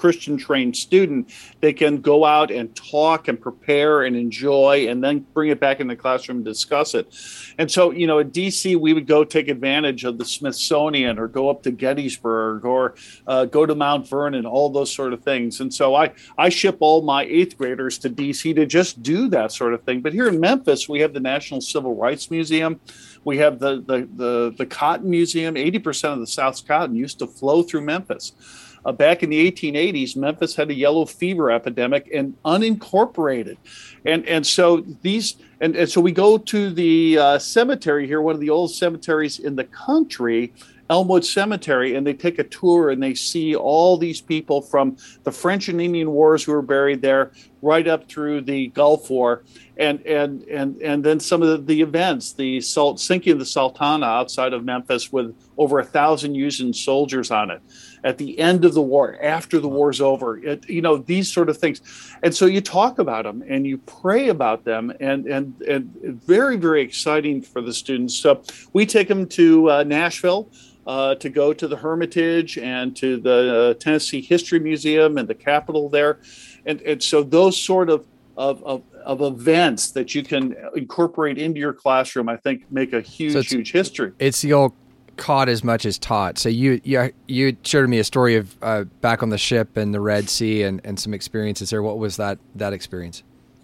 Christian 0.00 0.38
trained 0.38 0.76
student, 0.76 1.30
they 1.60 1.74
can 1.74 2.00
go 2.00 2.24
out 2.24 2.50
and 2.50 2.74
talk 2.74 3.28
and 3.28 3.38
prepare 3.38 4.02
and 4.04 4.16
enjoy 4.16 4.86
and 4.88 5.04
then 5.04 5.26
bring 5.34 5.50
it 5.50 5.60
back 5.60 5.78
in 5.78 5.88
the 5.88 5.94
classroom 5.94 6.38
and 6.38 6.44
discuss 6.44 6.94
it. 6.94 7.14
And 7.58 7.70
so, 7.70 7.90
you 7.90 8.06
know, 8.06 8.18
at 8.18 8.32
DC, 8.32 8.80
we 8.80 8.94
would 8.94 9.06
go 9.06 9.24
take 9.24 9.48
advantage 9.48 10.04
of 10.04 10.16
the 10.16 10.24
Smithsonian 10.24 11.18
or 11.18 11.28
go 11.28 11.50
up 11.50 11.62
to 11.64 11.70
Gettysburg 11.70 12.64
or 12.64 12.94
uh, 13.26 13.44
go 13.44 13.66
to 13.66 13.74
Mount 13.74 14.08
Vernon, 14.08 14.46
all 14.46 14.70
those 14.70 14.90
sort 14.90 15.12
of 15.12 15.22
things. 15.22 15.60
And 15.60 15.72
so 15.72 15.94
I, 15.94 16.12
I 16.38 16.48
ship 16.48 16.78
all 16.80 17.02
my 17.02 17.24
eighth 17.24 17.58
graders 17.58 17.98
to 17.98 18.08
DC 18.08 18.54
to 18.54 18.64
just 18.64 19.02
do 19.02 19.28
that 19.28 19.52
sort 19.52 19.74
of 19.74 19.82
thing. 19.82 20.00
But 20.00 20.14
here 20.14 20.28
in 20.28 20.40
Memphis, 20.40 20.88
we 20.88 21.00
have 21.00 21.12
the 21.12 21.20
National 21.20 21.60
Civil 21.60 21.94
Rights 21.94 22.30
Museum. 22.30 22.80
We 23.24 23.36
have 23.38 23.58
the, 23.58 23.82
the, 23.82 24.08
the, 24.16 24.54
the 24.56 24.66
Cotton 24.66 25.10
Museum. 25.10 25.56
80% 25.56 26.14
of 26.14 26.20
the 26.20 26.26
South's 26.26 26.62
cotton 26.62 26.96
used 26.96 27.18
to 27.18 27.26
flow 27.26 27.62
through 27.62 27.82
Memphis. 27.82 28.32
Uh, 28.84 28.92
back 28.92 29.22
in 29.22 29.30
the 29.30 29.50
1880s, 29.50 30.16
Memphis 30.16 30.56
had 30.56 30.70
a 30.70 30.74
yellow 30.74 31.04
fever 31.04 31.50
epidemic 31.50 32.08
and 32.12 32.34
unincorporated, 32.44 33.56
and 34.04 34.26
and 34.26 34.46
so 34.46 34.80
these 35.02 35.36
and, 35.60 35.76
and 35.76 35.88
so 35.88 36.00
we 36.00 36.12
go 36.12 36.38
to 36.38 36.70
the 36.70 37.18
uh, 37.18 37.38
cemetery 37.38 38.06
here, 38.06 38.22
one 38.22 38.34
of 38.34 38.40
the 38.40 38.50
old 38.50 38.72
cemeteries 38.72 39.38
in 39.38 39.56
the 39.56 39.64
country, 39.64 40.54
Elmwood 40.88 41.24
Cemetery, 41.24 41.94
and 41.94 42.06
they 42.06 42.14
take 42.14 42.38
a 42.38 42.44
tour 42.44 42.90
and 42.90 43.02
they 43.02 43.14
see 43.14 43.54
all 43.54 43.98
these 43.98 44.20
people 44.20 44.62
from 44.62 44.96
the 45.24 45.30
French 45.30 45.68
and 45.68 45.80
Indian 45.80 46.10
Wars 46.10 46.42
who 46.42 46.52
were 46.52 46.62
buried 46.62 47.02
there, 47.02 47.32
right 47.62 47.86
up 47.86 48.08
through 48.08 48.40
the 48.40 48.68
Gulf 48.68 49.10
War, 49.10 49.44
and 49.76 50.00
and 50.06 50.42
and 50.44 50.80
and 50.80 51.04
then 51.04 51.20
some 51.20 51.42
of 51.42 51.48
the, 51.48 51.58
the 51.58 51.82
events, 51.82 52.32
the 52.32 52.60
salt 52.62 52.98
sinking 52.98 53.34
of 53.34 53.38
the 53.38 53.46
Sultana 53.46 54.06
outside 54.06 54.54
of 54.54 54.64
Memphis 54.64 55.12
with 55.12 55.36
over 55.58 55.78
a 55.78 55.84
thousand 55.84 56.34
Union 56.34 56.72
soldiers 56.72 57.30
on 57.30 57.50
it 57.50 57.60
at 58.04 58.18
the 58.18 58.38
end 58.38 58.64
of 58.64 58.74
the 58.74 58.82
war, 58.82 59.16
after 59.22 59.58
the 59.58 59.68
war's 59.68 60.00
over, 60.00 60.38
it, 60.38 60.68
you 60.68 60.80
know, 60.80 60.96
these 60.96 61.32
sort 61.32 61.48
of 61.48 61.58
things. 61.58 61.80
And 62.22 62.34
so 62.34 62.46
you 62.46 62.60
talk 62.60 62.98
about 62.98 63.24
them 63.24 63.42
and 63.48 63.66
you 63.66 63.78
pray 63.78 64.28
about 64.28 64.64
them, 64.64 64.92
and 65.00 65.26
and 65.26 65.60
and 65.62 65.90
very 66.24 66.56
very 66.56 66.82
exciting 66.82 67.42
for 67.42 67.60
the 67.60 67.72
students. 67.72 68.14
So 68.16 68.42
we 68.72 68.86
take 68.86 69.08
them 69.08 69.26
to 69.28 69.70
uh, 69.70 69.84
Nashville. 69.84 70.50
Uh, 70.86 71.14
to 71.14 71.28
go 71.28 71.52
to 71.52 71.68
the 71.68 71.76
Hermitage 71.76 72.56
and 72.58 72.96
to 72.96 73.20
the 73.20 73.54
uh, 73.54 73.74
Tennessee 73.74 74.22
History 74.22 74.58
Museum 74.58 75.18
and 75.18 75.28
the 75.28 75.34
Capitol 75.34 75.90
there, 75.90 76.20
and 76.64 76.80
and 76.80 77.02
so 77.02 77.22
those 77.22 77.56
sort 77.56 77.90
of 77.90 78.06
of, 78.36 78.64
of, 78.64 78.82
of 79.04 79.20
events 79.20 79.90
that 79.92 80.14
you 80.14 80.22
can 80.22 80.56
incorporate 80.74 81.36
into 81.36 81.60
your 81.60 81.74
classroom, 81.74 82.28
I 82.28 82.36
think, 82.38 82.64
make 82.72 82.94
a 82.94 83.02
huge, 83.02 83.34
so 83.34 83.42
huge 83.42 83.70
history. 83.70 84.12
It's 84.18 84.40
the 84.40 84.54
old 84.54 84.72
caught 85.20 85.50
as 85.50 85.62
much 85.62 85.84
as 85.84 85.98
taught. 85.98 86.38
So 86.38 86.48
you 86.48 86.80
you 86.82 87.12
you 87.28 87.56
showed 87.62 87.88
me 87.88 87.98
a 87.98 88.04
story 88.04 88.36
of 88.36 88.56
uh, 88.62 88.84
back 89.02 89.22
on 89.22 89.28
the 89.28 89.38
ship 89.38 89.76
and 89.76 89.94
the 89.94 90.00
Red 90.00 90.28
Sea 90.28 90.62
and, 90.62 90.80
and 90.82 90.98
some 90.98 91.12
experiences 91.12 91.70
there. 91.70 91.82
What 91.82 91.98
was 91.98 92.16
that 92.16 92.38
that 92.56 92.72
experience? 92.72 93.22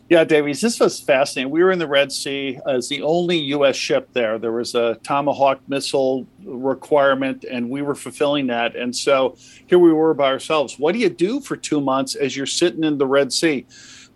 Yeah, 0.09 0.23
Davis, 0.23 0.61
this 0.61 0.79
was 0.79 1.01
fascinating. 1.01 1.51
We 1.51 1.65
were 1.65 1.73
in 1.73 1.81
the 1.81 1.89
Red 1.89 2.13
Sea 2.13 2.61
as 2.69 2.89
the 2.89 3.03
only 3.03 3.39
U.S. 3.39 3.75
ship 3.75 4.09
there. 4.13 4.39
There 4.39 4.53
was 4.53 4.77
a 4.77 5.01
Tomahawk 5.03 5.61
missile 5.67 6.29
requirement, 6.45 7.45
and 7.51 7.69
we 7.69 7.83
were 7.83 7.97
fulfilling 7.97 8.47
that. 8.47 8.77
And 8.77 8.95
so 8.95 9.37
here 9.67 9.81
we 9.81 9.93
were 9.93 10.15
by 10.15 10.29
ourselves. 10.29 10.79
What 10.79 10.93
do 10.93 11.01
you 11.01 11.09
do 11.09 11.41
for 11.41 11.57
two 11.57 11.81
months 11.81 12.15
as 12.15 12.37
you're 12.37 12.47
sitting 12.47 12.85
in 12.85 12.99
the 12.99 13.07
Red 13.07 13.33
Sea? 13.33 13.67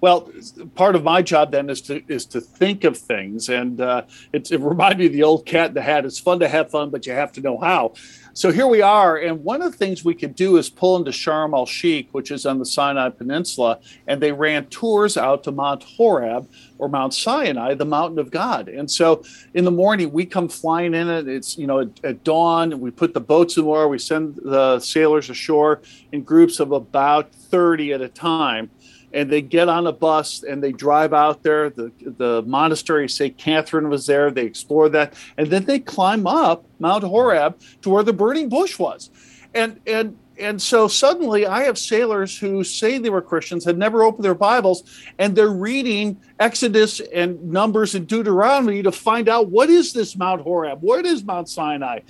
Well, 0.00 0.30
part 0.74 0.96
of 0.96 1.04
my 1.04 1.20
job 1.20 1.52
then 1.52 1.68
is 1.68 1.82
to 1.82 2.02
is 2.08 2.24
to 2.26 2.40
think 2.40 2.84
of 2.84 2.96
things, 2.96 3.48
and 3.50 3.80
uh, 3.80 4.02
it, 4.32 4.50
it 4.50 4.60
reminded 4.60 4.98
me 4.98 5.06
of 5.06 5.12
the 5.12 5.22
old 5.22 5.44
cat 5.44 5.68
in 5.68 5.74
the 5.74 5.82
hat. 5.82 6.06
It's 6.06 6.18
fun 6.18 6.40
to 6.40 6.48
have 6.48 6.70
fun, 6.70 6.90
but 6.90 7.06
you 7.06 7.12
have 7.12 7.32
to 7.32 7.40
know 7.40 7.58
how. 7.58 7.94
So 8.32 8.50
here 8.50 8.66
we 8.66 8.80
are, 8.80 9.18
and 9.18 9.44
one 9.44 9.60
of 9.60 9.72
the 9.72 9.76
things 9.76 10.04
we 10.04 10.14
could 10.14 10.34
do 10.34 10.56
is 10.56 10.70
pull 10.70 10.96
into 10.96 11.10
Sharm 11.10 11.52
el 11.52 11.66
Sheikh, 11.66 12.08
which 12.12 12.30
is 12.30 12.46
on 12.46 12.58
the 12.58 12.64
Sinai 12.64 13.10
Peninsula, 13.10 13.80
and 14.06 14.22
they 14.22 14.32
ran 14.32 14.66
tours 14.66 15.16
out 15.18 15.44
to 15.44 15.52
Mount 15.52 15.82
Horeb 15.82 16.48
or 16.78 16.88
Mount 16.88 17.12
Sinai, 17.12 17.74
the 17.74 17.84
mountain 17.84 18.18
of 18.18 18.30
God. 18.30 18.68
And 18.68 18.90
so 18.90 19.22
in 19.52 19.64
the 19.64 19.70
morning 19.70 20.12
we 20.12 20.24
come 20.24 20.48
flying 20.48 20.94
in 20.94 21.10
it. 21.10 21.28
It's 21.28 21.58
you 21.58 21.66
know 21.66 21.80
at, 21.80 22.04
at 22.04 22.24
dawn 22.24 22.80
we 22.80 22.90
put 22.90 23.12
the 23.12 23.20
boats 23.20 23.58
in 23.58 23.66
water. 23.66 23.88
We 23.88 23.98
send 23.98 24.36
the 24.36 24.80
sailors 24.80 25.28
ashore 25.28 25.82
in 26.10 26.22
groups 26.22 26.58
of 26.58 26.72
about 26.72 27.34
thirty 27.34 27.92
at 27.92 28.00
a 28.00 28.08
time 28.08 28.70
and 29.12 29.30
they 29.30 29.42
get 29.42 29.68
on 29.68 29.86
a 29.86 29.92
bus 29.92 30.42
and 30.42 30.62
they 30.62 30.72
drive 30.72 31.12
out 31.12 31.42
there. 31.42 31.70
The 31.70 31.92
the 32.04 32.42
monastery 32.46 33.08
St. 33.08 33.36
Catherine 33.36 33.88
was 33.88 34.06
there. 34.06 34.30
They 34.30 34.44
explore 34.44 34.88
that, 34.90 35.14
and 35.36 35.48
then 35.48 35.64
they 35.64 35.78
climb 35.78 36.26
up 36.26 36.64
Mount 36.78 37.04
Horeb 37.04 37.58
to 37.82 37.90
where 37.90 38.02
the 38.02 38.12
burning 38.12 38.48
bush 38.48 38.78
was, 38.78 39.10
and 39.54 39.80
and 39.86 40.16
and 40.40 40.60
so 40.60 40.88
suddenly 40.88 41.46
I 41.46 41.64
have 41.64 41.78
sailors 41.78 42.38
who 42.38 42.64
say 42.64 42.98
they 42.98 43.10
were 43.10 43.22
Christians, 43.22 43.64
had 43.64 43.78
never 43.78 44.02
opened 44.02 44.24
their 44.24 44.34
Bibles, 44.34 44.82
and 45.18 45.36
they're 45.36 45.48
reading 45.48 46.20
Exodus 46.38 47.00
and 47.00 47.50
Numbers 47.50 47.94
and 47.94 48.06
Deuteronomy 48.06 48.82
to 48.82 48.92
find 48.92 49.28
out 49.28 49.50
what 49.50 49.70
is 49.70 49.92
this 49.92 50.16
Mount 50.16 50.40
Horeb? 50.40 50.80
What 50.80 51.06
is 51.06 51.22
Mount 51.22 51.48
Sinai? 51.48 52.00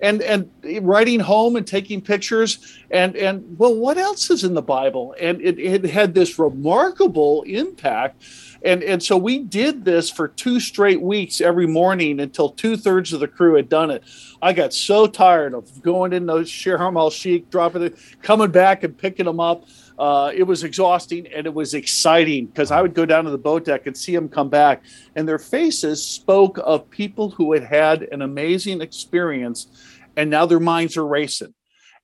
And 0.00 0.20
and 0.22 0.50
writing 0.82 1.20
home 1.20 1.56
and 1.56 1.66
taking 1.66 2.00
pictures 2.00 2.78
and 2.90 3.16
and 3.16 3.58
well, 3.58 3.74
what 3.74 3.96
else 3.98 4.30
is 4.30 4.44
in 4.44 4.54
the 4.54 4.62
Bible? 4.62 5.14
And 5.20 5.40
it, 5.40 5.58
it 5.58 5.84
had 5.84 6.14
this 6.14 6.38
remarkable 6.38 7.42
impact 7.42 8.22
and 8.66 8.82
and 8.82 9.02
so 9.02 9.16
we 9.16 9.38
did 9.38 9.84
this 9.84 10.10
for 10.10 10.28
two 10.28 10.58
straight 10.58 11.00
weeks 11.00 11.40
every 11.40 11.66
morning 11.66 12.20
until 12.20 12.50
two 12.50 12.76
thirds 12.76 13.12
of 13.12 13.20
the 13.20 13.28
crew 13.28 13.54
had 13.54 13.68
done 13.68 13.90
it. 13.90 14.02
I 14.42 14.52
got 14.52 14.74
so 14.74 15.06
tired 15.06 15.54
of 15.54 15.82
going 15.82 16.12
in 16.12 16.26
those 16.26 16.50
Sharm 16.50 16.98
el 16.98 17.10
Sheikh, 17.10 17.48
dropping 17.48 17.82
it, 17.82 17.98
coming 18.22 18.50
back 18.50 18.82
and 18.82 18.96
picking 18.96 19.26
them 19.26 19.40
up. 19.40 19.64
Uh, 19.98 20.30
it 20.34 20.42
was 20.42 20.64
exhausting 20.64 21.26
and 21.28 21.46
it 21.46 21.54
was 21.54 21.72
exciting 21.72 22.46
because 22.46 22.70
I 22.70 22.82
would 22.82 22.92
go 22.92 23.06
down 23.06 23.24
to 23.24 23.30
the 23.30 23.38
boat 23.38 23.64
deck 23.64 23.86
and 23.86 23.96
see 23.96 24.14
them 24.14 24.28
come 24.28 24.50
back, 24.50 24.82
and 25.14 25.26
their 25.26 25.38
faces 25.38 26.04
spoke 26.04 26.58
of 26.62 26.90
people 26.90 27.30
who 27.30 27.52
had 27.52 27.64
had 27.64 28.02
an 28.02 28.22
amazing 28.22 28.80
experience, 28.80 29.68
and 30.16 30.28
now 30.28 30.44
their 30.44 30.60
minds 30.60 30.96
are 30.96 31.06
racing 31.06 31.54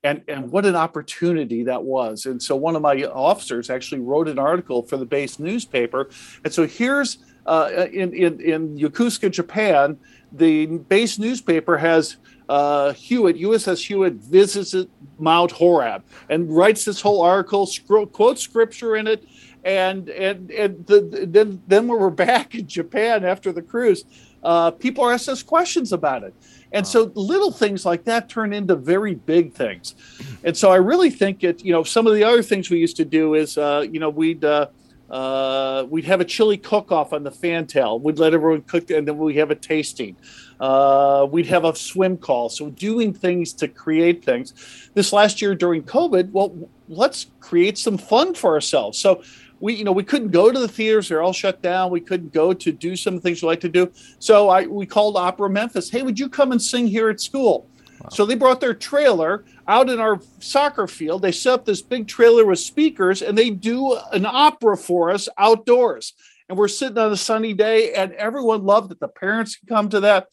and 0.03 0.21
and 0.27 0.51
what 0.51 0.65
an 0.65 0.75
opportunity 0.75 1.63
that 1.63 1.83
was. 1.83 2.25
And 2.25 2.41
so 2.41 2.55
one 2.55 2.75
of 2.75 2.81
my 2.81 3.03
officers 3.03 3.69
actually 3.69 4.01
wrote 4.01 4.27
an 4.27 4.39
article 4.39 4.83
for 4.83 4.97
the 4.97 5.05
base 5.05 5.39
newspaper. 5.39 6.09
And 6.43 6.53
so 6.53 6.67
here's 6.67 7.19
uh, 7.45 7.87
in, 7.91 8.13
in 8.13 8.39
in 8.41 8.77
yokosuka 8.77 9.31
japan 9.31 9.97
the 10.31 10.65
base 10.65 11.19
newspaper 11.19 11.77
has 11.77 12.17
uh, 12.49 12.93
Hewitt, 12.93 13.37
USS 13.37 13.85
Hewitt 13.85 14.15
visits 14.15 14.75
Mount 15.17 15.51
Horeb 15.51 16.03
and 16.29 16.53
writes 16.53 16.83
this 16.85 16.99
whole 16.99 17.21
article, 17.21 17.65
scro- 17.65 18.05
quotes 18.05 18.41
scripture 18.41 18.95
in 18.97 19.07
it, 19.07 19.25
and 19.63 20.09
and 20.09 20.51
and 20.51 20.85
the, 20.85 21.25
then 21.29 21.61
then 21.67 21.87
when 21.87 21.99
we're 21.99 22.09
back 22.27 22.55
in 22.55 22.67
Japan 22.67 23.23
after 23.23 23.51
the 23.51 23.61
cruise, 23.61 24.03
uh, 24.43 24.71
people 24.71 25.09
ask 25.09 25.29
us 25.29 25.41
questions 25.43 25.93
about 25.93 26.23
it. 26.23 26.33
And 26.71 26.87
so 26.87 27.11
little 27.13 27.51
things 27.51 27.85
like 27.85 28.03
that 28.05 28.29
turn 28.29 28.51
into 28.51 28.75
very 28.75 29.13
big 29.13 29.53
things. 29.53 29.95
And 30.43 30.57
so 30.57 30.71
I 30.71 30.77
really 30.77 31.11
think 31.11 31.43
it, 31.43 31.63
you 31.63 31.71
know, 31.71 31.83
some 31.83 32.07
of 32.07 32.15
the 32.15 32.23
other 32.23 32.41
things 32.41 32.69
we 32.69 32.79
used 32.79 32.97
to 32.97 33.05
do 33.05 33.35
is, 33.35 33.57
uh, 33.57 33.85
you 33.89 33.99
know, 33.99 34.09
we'd, 34.09 34.43
uh, 34.43 34.67
uh, 35.09 35.85
we'd 35.89 36.05
have 36.05 36.19
a 36.19 36.25
chili 36.25 36.57
cook-off 36.57 37.13
on 37.13 37.21
the 37.21 37.29
fantail. 37.29 37.99
We'd 37.99 38.17
let 38.17 38.33
everyone 38.33 38.63
cook, 38.63 38.89
and 38.89 39.07
then 39.07 39.17
we 39.19 39.35
have 39.35 39.51
a 39.51 39.55
tasting. 39.55 40.15
Uh, 40.59 41.27
we'd 41.29 41.45
have 41.45 41.65
a 41.65 41.75
swim 41.75 42.17
call. 42.17 42.49
So 42.49 42.71
doing 42.71 43.13
things 43.13 43.53
to 43.53 43.67
create 43.67 44.25
things. 44.25 44.89
This 44.95 45.13
last 45.13 45.41
year 45.41 45.53
during 45.53 45.83
COVID, 45.83 46.31
well, 46.31 46.69
let's 46.89 47.27
create 47.39 47.77
some 47.77 47.99
fun 47.99 48.33
for 48.33 48.53
ourselves. 48.55 48.97
So 48.97 49.21
we 49.63 49.75
you 49.75 49.85
know 49.85 49.93
we 49.93 50.03
couldn't 50.03 50.31
go 50.31 50.51
to 50.51 50.59
the 50.59 50.67
theaters. 50.67 51.07
They're 51.07 51.23
all 51.23 51.31
shut 51.31 51.61
down. 51.61 51.89
We 51.89 52.01
couldn't 52.01 52.33
go 52.33 52.51
to 52.53 52.71
do 52.73 52.97
some 52.97 53.21
things 53.21 53.41
we 53.41 53.47
like 53.47 53.61
to 53.61 53.69
do. 53.69 53.89
So 54.19 54.49
i 54.49 54.67
we 54.67 54.85
called 54.85 55.15
opera 55.15 55.49
memphis. 55.49 55.89
Hey 55.89 56.01
would 56.01 56.19
you 56.19 56.27
come 56.27 56.51
and 56.51 56.61
sing 56.61 56.85
here 56.85 57.09
at 57.09 57.21
school? 57.21 57.69
Wow. 58.01 58.09
so 58.09 58.25
they 58.25 58.35
brought 58.35 58.59
their 58.59 58.73
trailer 58.73 59.45
out 59.67 59.89
in 59.89 60.01
our 60.01 60.19
soccer 60.39 60.87
field. 60.87 61.21
They 61.21 61.31
set 61.31 61.53
up 61.53 61.65
this 61.65 61.81
big 61.81 62.07
trailer 62.07 62.45
with 62.45 62.59
speakers 62.59 63.21
and 63.21 63.37
they 63.37 63.51
do 63.51 63.97
an 64.11 64.25
opera 64.25 64.75
for 64.75 65.11
us 65.11 65.29
outdoors. 65.37 66.13
And 66.49 66.57
we're 66.57 66.67
sitting 66.67 66.97
on 66.97 67.13
a 67.13 67.17
sunny 67.17 67.53
day, 67.53 67.93
and 67.93 68.11
everyone 68.13 68.65
loved 68.65 68.91
it. 68.91 68.99
The 68.99 69.07
parents 69.07 69.57
come 69.69 69.87
to 69.89 70.01
that. 70.01 70.27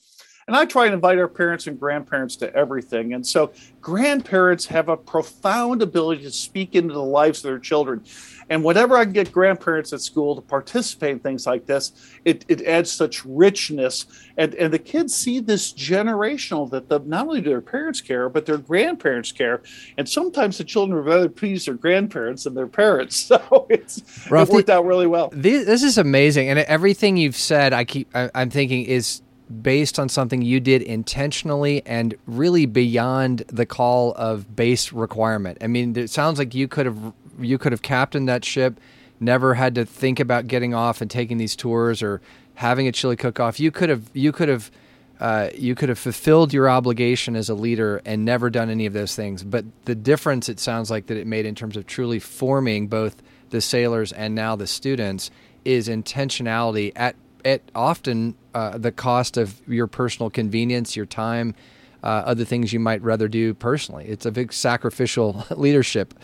And 0.51 0.57
I 0.57 0.65
try 0.65 0.87
and 0.87 0.95
invite 0.95 1.17
our 1.17 1.29
parents 1.29 1.69
and 1.69 1.79
grandparents 1.79 2.35
to 2.39 2.53
everything. 2.57 3.15
And 3.15 3.25
so 3.25 3.53
grandparents 3.81 4.67
have 4.67 4.89
a 4.89 4.97
profound 4.97 5.81
ability 5.81 6.25
to 6.25 6.33
speak 6.33 6.75
into 6.75 6.93
the 6.93 7.01
lives 7.01 7.39
of 7.45 7.51
their 7.51 7.61
children. 7.61 8.03
And 8.49 8.65
whenever 8.65 8.97
I 8.97 9.05
can 9.05 9.13
get 9.13 9.31
grandparents 9.31 9.93
at 9.93 10.01
school 10.01 10.35
to 10.35 10.41
participate 10.41 11.13
in 11.13 11.19
things 11.21 11.47
like 11.47 11.67
this, 11.67 11.93
it, 12.25 12.45
it 12.49 12.63
adds 12.63 12.91
such 12.91 13.25
richness. 13.25 14.07
And, 14.39 14.57
and 14.57 14.75
the 14.75 14.81
kids 14.81 15.15
see 15.15 15.39
this 15.39 15.73
generational 15.73 16.69
that 16.71 16.89
the, 16.89 16.99
not 16.99 17.29
only 17.29 17.43
do 17.43 17.51
their 17.51 17.61
parents 17.61 18.01
care, 18.01 18.29
but 18.29 18.45
their 18.45 18.59
grandparents 18.59 19.31
care. 19.31 19.63
And 19.99 20.09
sometimes 20.09 20.59
the 20.59 20.65
children 20.65 20.99
are 20.99 21.03
rather 21.03 21.29
pleased 21.29 21.69
their 21.69 21.75
grandparents 21.75 22.43
than 22.43 22.55
their 22.55 22.67
parents. 22.67 23.31
So 23.41 23.67
it's 23.71 24.03
Ralph, 24.29 24.49
it 24.49 24.55
worked 24.55 24.71
out 24.71 24.85
really 24.85 25.07
well. 25.07 25.29
This 25.33 25.85
is 25.85 25.99
amazing. 25.99 26.49
And 26.49 26.59
everything 26.59 27.17
you've 27.17 27.37
said, 27.37 27.73
I 27.73 27.85
keep, 27.85 28.09
I, 28.13 28.29
I'm 28.35 28.51
thinking 28.51 28.85
is 28.85 29.23
based 29.51 29.99
on 29.99 30.09
something 30.09 30.43
you 30.43 30.61
did 30.61 30.83
intentionally 30.83 31.85
and 31.85 32.15
really 32.27 32.67
beyond 32.67 33.39
the 33.49 33.67
call 33.67 34.13
of 34.13 34.55
base 34.55 34.93
requirement. 34.93 35.59
I 35.61 35.67
mean, 35.67 35.97
it 35.97 36.11
sounds 36.11 36.39
like 36.39 36.55
you 36.55 36.69
could 36.69 36.87
have 36.87 37.13
you 37.39 37.59
could 37.59 37.73
have 37.73 37.83
captained 37.83 38.29
that 38.29 38.45
ship, 38.45 38.79
never 39.19 39.55
had 39.55 39.75
to 39.75 39.85
think 39.85 40.21
about 40.21 40.47
getting 40.47 40.75
off 40.75 41.01
and 41.01 41.11
taking 41.11 41.39
these 41.39 41.57
tours 41.57 42.03
or 42.03 42.21
having 42.55 42.87
a 42.87 42.93
chili 42.93 43.17
cook 43.17 43.41
off. 43.41 43.59
You 43.59 43.71
could 43.71 43.89
have 43.89 44.11
you 44.13 44.33
could 44.33 44.49
have 44.49 44.71
uh, 45.19 45.51
you 45.55 45.75
could 45.75 45.91
have 45.91 45.99
fulfilled 45.99 46.53
your 46.53 46.69
obligation 46.69 47.37
as 47.37 47.51
a 47.51 47.55
leader 47.55 48.01
and 48.07 48.25
never 48.25 48.49
done 48.49 48.71
any 48.71 48.87
of 48.87 48.95
those 48.95 49.15
things. 49.15 49.43
But 49.45 49.67
the 49.85 49.95
difference 49.95 50.49
it 50.49 50.59
sounds 50.59 50.91
like 50.91 51.07
that 51.07 51.19
it 51.19 51.27
made 51.27 51.45
in 51.45 51.55
terms 51.55 51.77
of 51.77 51.87
truly 51.87 52.19
forming 52.19 52.89
both 52.89 53.23
the 53.51 53.61
sailors 53.61 54.13
and 54.13 54.35
now 54.35 54.57
the 54.57 54.67
students 54.67 55.31
is 55.65 55.89
intentionality 55.89 56.93
at 56.97 57.17
at 57.45 57.63
often 57.75 58.35
uh, 58.55 58.79
the 58.79 58.93
cost 58.93 59.37
of 59.37 59.61
your 59.69 59.87
personal 59.87 60.31
convenience, 60.31 60.97
your 60.97 61.07
time, 61.07 61.55
uh, 62.03 62.23
other 62.27 62.45
things 62.45 62.73
you 62.73 62.81
might 62.81 63.03
rather 63.03 63.29
do 63.29 63.55
personally. 63.55 64.07
It's 64.07 64.27
a 64.27 64.31
big 64.31 64.53
sacrificial 64.53 65.45
leadership 65.51 66.15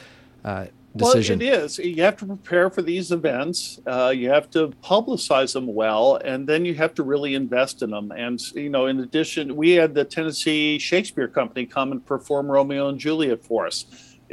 uh, 0.44 0.66
decision. 0.96 1.38
Well, 1.38 1.48
it 1.48 1.54
is. 1.64 1.78
You 1.78 2.02
have 2.02 2.16
to 2.18 2.26
prepare 2.26 2.70
for 2.70 2.82
these 2.82 3.12
events. 3.12 3.80
Uh, 3.86 4.12
you 4.14 4.30
have 4.30 4.50
to 4.50 4.68
publicize 4.82 5.52
them 5.52 5.72
well, 5.74 6.16
and 6.16 6.46
then 6.46 6.64
you 6.64 6.74
have 6.74 6.94
to 6.94 7.02
really 7.02 7.34
invest 7.34 7.82
in 7.82 7.90
them. 7.90 8.12
And 8.12 8.40
you 8.54 8.70
know, 8.70 8.86
in 8.86 9.00
addition, 9.00 9.56
we 9.56 9.72
had 9.72 9.94
the 9.94 10.04
Tennessee 10.04 10.78
Shakespeare 10.78 11.28
Company 11.28 11.66
come 11.66 11.92
and 11.92 12.04
perform 12.04 12.50
Romeo 12.50 12.88
and 12.88 12.98
Juliet 12.98 13.44
for 13.44 13.66
us 13.66 13.86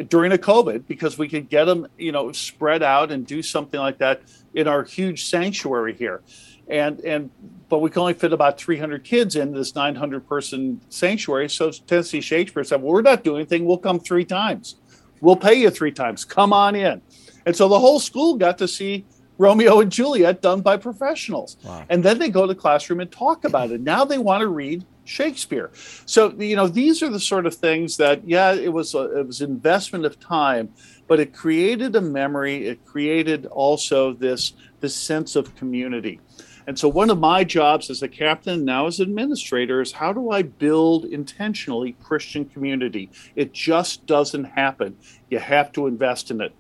during 0.08 0.32
a 0.32 0.38
COVID 0.38 0.88
because 0.88 1.18
we 1.18 1.28
could 1.28 1.50
get 1.50 1.66
them, 1.66 1.88
you 1.98 2.12
know, 2.12 2.32
spread 2.32 2.82
out 2.82 3.12
and 3.12 3.28
do 3.28 3.42
something 3.42 3.80
like 3.80 4.00
that 4.00 4.22
in 4.54 4.68
our 4.68 4.84
huge 4.84 5.26
sanctuary 5.26 5.94
here 5.94 6.22
and 6.68 7.00
and 7.02 7.30
but 7.70 7.80
we 7.80 7.90
can 7.90 8.02
only 8.02 8.14
fit 8.14 8.34
about 8.34 8.60
300 8.60 9.04
kids 9.04 9.36
in 9.36 9.52
this 9.52 9.74
900 9.74 10.28
person 10.28 10.80
sanctuary. 10.90 11.50
So 11.50 11.72
Tennessee 11.72 12.22
Shakespeare 12.22 12.64
said, 12.64 12.82
"Well, 12.82 12.94
we're 12.94 13.02
not 13.02 13.24
doing 13.24 13.38
anything. 13.38 13.66
We'll 13.66 13.78
come 13.78 14.00
three 14.00 14.26
times. 14.26 14.76
We'll 15.22 15.36
pay 15.36 15.56
you 15.56 15.70
three 15.70 15.92
times. 15.92 16.26
Come 16.26 16.54
on 16.54 16.76
in." 16.76 17.02
And 17.46 17.56
so 17.56 17.68
the 17.68 17.80
whole 17.80 18.00
school 18.00 18.36
got 18.36 18.58
to 18.60 18.68
see 18.68 19.06
Romeo 19.38 19.82
and 19.82 19.92
Juliet 19.92 20.42
done 20.42 20.62
by 20.62 20.78
professionals. 20.78 21.58
Wow. 21.64 21.86
And 21.90 22.04
then 22.04 22.20
they 22.20 22.30
go 22.30 22.42
to 22.42 22.54
the 22.54 22.60
classroom 22.60 23.00
and 23.00 23.12
talk 23.12 23.44
about 23.44 23.72
it. 23.72 23.82
Now 23.82 24.06
they 24.06 24.18
want 24.18 24.42
to 24.42 24.48
read 24.48 24.86
Shakespeare. 25.06 25.72
So 26.06 26.32
you 26.32 26.56
know 26.56 26.68
these 26.68 27.04
are 27.04 27.10
the 27.10 27.20
sort 27.20 27.46
of 27.46 27.56
things 27.56 27.98
that 27.98 28.28
yeah, 28.28 28.54
it 28.54 28.72
was 28.72 28.94
a, 28.96 29.20
it 29.20 29.28
was 29.28 29.42
investment 29.42 30.06
of 30.06 30.20
time, 30.20 30.70
but 31.08 31.20
it 31.20 31.34
created 31.34 31.96
a 31.96 32.02
memory. 32.02 32.68
It 32.68 32.86
created 32.86 33.46
also 33.48 34.14
this 34.14 34.54
this 34.80 34.96
sense 34.96 35.36
of 35.36 35.56
community. 35.56 36.20
And 36.66 36.78
so, 36.78 36.88
one 36.88 37.10
of 37.10 37.20
my 37.20 37.44
jobs 37.44 37.90
as 37.90 38.02
a 38.02 38.08
captain, 38.08 38.64
now 38.64 38.88
as 38.88 39.00
administrator, 39.00 39.82
is 39.82 39.92
how 39.92 40.14
do 40.14 40.32
I 40.32 40.44
build 40.44 41.06
intentionally 41.06 41.96
Christian 42.04 42.46
community? 42.46 43.10
It 43.36 43.54
just 43.54 44.06
doesn't 44.06 44.46
happen. 44.46 44.98
You 45.30 45.40
have 45.40 45.72
to 45.74 45.88
invest 45.88 46.32
in 46.32 46.42
it. 46.42 46.56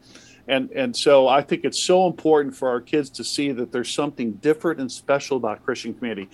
And, 0.47 0.69
and 0.71 0.95
so 0.95 1.27
I 1.27 1.41
think 1.41 1.63
it's 1.63 1.81
so 1.81 2.05
important 2.05 2.55
for 2.55 2.67
our 2.67 2.81
kids 2.81 3.09
to 3.11 3.23
see 3.23 3.51
that 3.53 3.71
there's 3.71 3.93
something 3.93 4.33
different 4.33 4.81
and 4.81 4.91
special 4.91 5.37
about 5.37 5.63
Christian 5.63 5.93
community. 5.93 6.29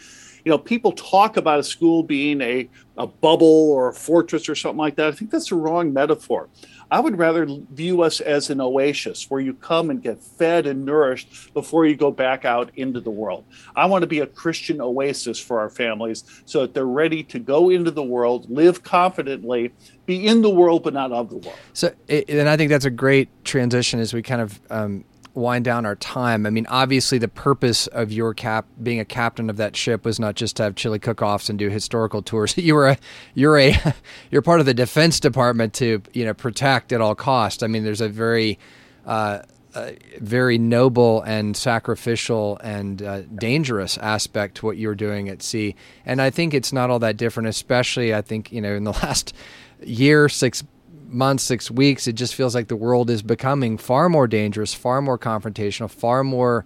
You 0.45 0.51
know, 0.51 0.57
people 0.57 0.91
talk 0.91 1.37
about 1.37 1.59
a 1.59 1.63
school 1.63 2.03
being 2.03 2.41
a, 2.41 2.69
a 2.97 3.07
bubble 3.07 3.71
or 3.71 3.89
a 3.89 3.93
fortress 3.93 4.49
or 4.49 4.55
something 4.55 4.77
like 4.77 4.95
that. 4.95 5.07
I 5.07 5.11
think 5.11 5.31
that's 5.31 5.49
the 5.49 5.55
wrong 5.55 5.93
metaphor. 5.93 6.49
I 6.91 6.99
would 6.99 7.19
rather 7.19 7.45
view 7.71 8.01
us 8.01 8.19
as 8.19 8.49
an 8.49 8.59
oasis 8.59 9.29
where 9.29 9.39
you 9.39 9.53
come 9.53 9.91
and 9.91 10.01
get 10.01 10.19
fed 10.19 10.65
and 10.65 10.85
nourished 10.85 11.53
before 11.53 11.85
you 11.85 11.95
go 11.95 12.09
back 12.09 12.45
out 12.45 12.71
into 12.75 12.99
the 12.99 13.11
world. 13.11 13.45
I 13.75 13.85
want 13.85 14.01
to 14.01 14.07
be 14.07 14.21
a 14.21 14.27
Christian 14.27 14.81
oasis 14.81 15.39
for 15.39 15.59
our 15.59 15.69
families 15.69 16.23
so 16.45 16.61
that 16.61 16.73
they're 16.73 16.85
ready 16.85 17.21
to 17.23 17.37
go 17.37 17.69
into 17.69 17.91
the 17.91 18.03
world, 18.03 18.49
live 18.49 18.81
confidently, 18.83 19.71
be 20.07 20.25
in 20.25 20.41
the 20.41 20.49
world, 20.49 20.83
but 20.83 20.93
not 20.93 21.11
of 21.11 21.29
the 21.29 21.37
world. 21.37 21.59
So, 21.73 21.93
and 22.07 22.49
I 22.49 22.57
think 22.57 22.69
that's 22.71 22.85
a 22.85 22.89
great 22.89 23.29
transition 23.45 23.99
as 23.99 24.11
we 24.11 24.23
kind 24.23 24.41
of 24.41 24.59
um, 24.71 25.05
wind 25.39 25.65
down 25.65 25.85
our 25.85 25.95
time. 25.95 26.45
I 26.45 26.49
mean, 26.49 26.67
obviously, 26.69 27.17
the 27.17 27.27
purpose 27.27 27.87
of 27.87 28.11
your 28.11 28.33
cap 28.33 28.67
being 28.81 28.99
a 28.99 29.05
captain 29.05 29.49
of 29.49 29.57
that 29.57 29.75
ship 29.75 30.05
was 30.05 30.19
not 30.19 30.35
just 30.35 30.57
to 30.57 30.63
have 30.63 30.75
chili 30.75 30.99
cook-offs 30.99 31.49
and 31.49 31.57
do 31.57 31.69
historical 31.69 32.21
tours. 32.21 32.55
You 32.69 32.75
were 32.75 32.89
a, 32.89 32.97
you're 33.33 33.57
a, 33.57 33.95
you're 34.31 34.43
part 34.43 34.59
of 34.59 34.67
the 34.67 34.73
Defense 34.73 35.19
Department 35.19 35.73
to 35.75 36.03
you 36.13 36.25
know 36.25 36.33
protect 36.33 36.91
at 36.91 37.01
all 37.01 37.15
costs. 37.15 37.63
I 37.63 37.67
mean, 37.67 37.83
there's 37.83 38.01
a 38.01 38.09
very 38.09 38.59
uh, 39.05 39.39
very 40.19 40.57
noble 40.57 41.21
and 41.21 41.55
sacrificial 41.55 42.57
and 42.63 43.01
uh, 43.01 43.21
dangerous 43.21 43.97
aspect 43.99 44.55
to 44.55 44.65
what 44.65 44.77
you're 44.77 44.95
doing 44.95 45.29
at 45.29 45.41
sea. 45.41 45.75
And 46.05 46.21
I 46.21 46.29
think 46.29 46.53
it's 46.53 46.73
not 46.73 46.89
all 46.89 46.99
that 46.99 47.17
different, 47.17 47.49
especially 47.49 48.13
I 48.13 48.21
think, 48.21 48.51
you 48.51 48.61
know, 48.61 48.73
in 48.73 48.83
the 48.83 48.91
last 49.03 49.33
year, 49.83 50.27
six 50.29 50.63
months, 51.11 51.43
six 51.43 51.69
weeks, 51.69 52.07
it 52.07 52.13
just 52.13 52.35
feels 52.35 52.55
like 52.55 52.67
the 52.67 52.75
world 52.75 53.09
is 53.09 53.21
becoming 53.21 53.77
far 53.77 54.09
more 54.09 54.27
dangerous, 54.27 54.73
far 54.73 55.01
more 55.01 55.17
confrontational, 55.17 55.89
far 55.89 56.23
more 56.23 56.65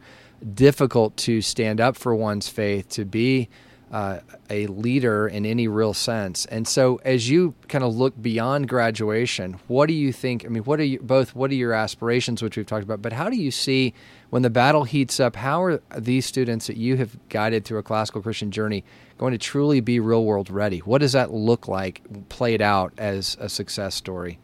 difficult 0.53 1.15
to 1.17 1.41
stand 1.41 1.79
up 1.79 1.95
for 1.95 2.13
one's 2.13 2.47
faith, 2.47 2.89
to 2.89 3.05
be 3.05 3.49
uh, 3.93 4.19
a 4.49 4.65
leader 4.67 5.27
in 5.27 5.45
any 5.45 5.67
real 5.67 5.93
sense. 5.93 6.45
And 6.47 6.67
so, 6.67 6.99
as 7.05 7.29
you 7.29 7.53
kind 7.67 7.83
of 7.83 7.95
look 7.95 8.19
beyond 8.19 8.67
graduation, 8.67 9.59
what 9.67 9.85
do 9.85 9.93
you 9.93 10.11
think? 10.11 10.45
I 10.45 10.47
mean, 10.49 10.63
what 10.63 10.79
are 10.79 10.83
you 10.83 10.99
both? 10.99 11.35
What 11.35 11.51
are 11.51 11.55
your 11.55 11.73
aspirations, 11.73 12.41
which 12.41 12.57
we've 12.57 12.65
talked 12.65 12.83
about, 12.83 13.03
but 13.03 13.13
how 13.13 13.29
do 13.29 13.37
you 13.37 13.51
see 13.51 13.93
when 14.31 14.41
the 14.41 14.49
battle 14.49 14.85
heats 14.85 15.19
up? 15.19 15.35
How 15.35 15.61
are 15.61 15.79
these 15.95 16.25
students 16.25 16.65
that 16.65 16.77
you 16.77 16.97
have 16.97 17.17
guided 17.29 17.65
through 17.65 17.77
a 17.77 17.83
classical 17.83 18.23
Christian 18.23 18.49
journey 18.49 18.83
going 19.23 19.31
to 19.31 19.37
truly 19.37 19.79
be 19.79 20.01
real 20.01 20.25
world 20.25 20.49
ready? 20.49 20.79
What 20.79 20.99
does 20.99 21.13
that 21.13 21.31
look 21.31 21.69
like 21.69 22.01
played 22.27 22.61
out 22.61 22.91
as 22.97 23.37
a 23.39 23.47
success 23.47 23.95
story? 23.95 24.37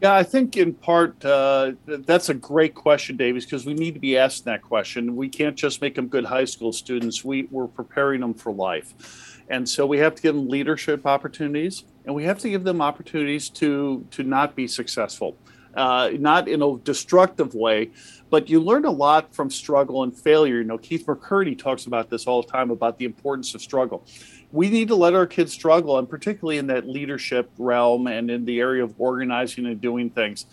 Yeah, 0.00 0.14
I 0.14 0.22
think 0.22 0.56
in 0.56 0.72
part 0.72 1.22
uh, 1.24 1.72
that's 1.86 2.28
a 2.28 2.34
great 2.34 2.76
question, 2.76 3.16
Davis, 3.16 3.44
because 3.44 3.66
we 3.66 3.74
need 3.74 3.94
to 3.94 4.00
be 4.00 4.16
asking 4.16 4.44
that 4.52 4.62
question. 4.62 5.16
We 5.16 5.28
can't 5.28 5.56
just 5.56 5.82
make 5.82 5.96
them 5.96 6.06
good 6.06 6.24
high 6.24 6.44
school 6.44 6.72
students. 6.72 7.24
We, 7.24 7.48
we're 7.50 7.66
preparing 7.66 8.20
them 8.20 8.34
for 8.34 8.52
life. 8.52 9.42
And 9.48 9.68
so 9.68 9.84
we 9.84 9.98
have 9.98 10.14
to 10.14 10.22
give 10.22 10.36
them 10.36 10.48
leadership 10.48 11.04
opportunities 11.06 11.82
and 12.04 12.14
we 12.14 12.22
have 12.22 12.38
to 12.38 12.48
give 12.48 12.62
them 12.62 12.80
opportunities 12.80 13.48
to, 13.50 14.06
to 14.12 14.22
not 14.22 14.54
be 14.54 14.68
successful, 14.68 15.36
uh, 15.74 16.10
not 16.20 16.46
in 16.46 16.62
a 16.62 16.78
destructive 16.78 17.52
way, 17.52 17.90
but 18.30 18.48
you 18.48 18.60
learn 18.60 18.84
a 18.84 18.90
lot 18.90 19.34
from 19.34 19.50
struggle 19.50 20.02
and 20.02 20.16
failure. 20.16 20.58
You 20.58 20.64
know, 20.64 20.78
Keith 20.78 21.04
McCurdy 21.06 21.58
talks 21.58 21.86
about 21.86 22.08
this 22.08 22.26
all 22.26 22.42
the 22.42 22.48
time 22.48 22.70
about 22.70 22.98
the 22.98 23.04
importance 23.04 23.54
of 23.54 23.60
struggle 23.60 24.06
we 24.52 24.68
need 24.68 24.88
to 24.88 24.94
let 24.94 25.14
our 25.14 25.26
kids 25.26 25.52
struggle, 25.52 25.98
and 25.98 26.08
particularly 26.08 26.58
in 26.58 26.66
that 26.68 26.88
leadership 26.88 27.50
realm 27.58 28.06
and 28.06 28.30
in 28.30 28.44
the 28.44 28.60
area 28.60 28.82
of 28.82 28.94
organizing 28.98 29.66
and 29.66 29.80
doing 29.80 30.10
things. 30.10 30.46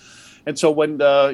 And 0.47 0.57
so 0.57 0.71
when 0.71 1.01
uh, 1.01 1.33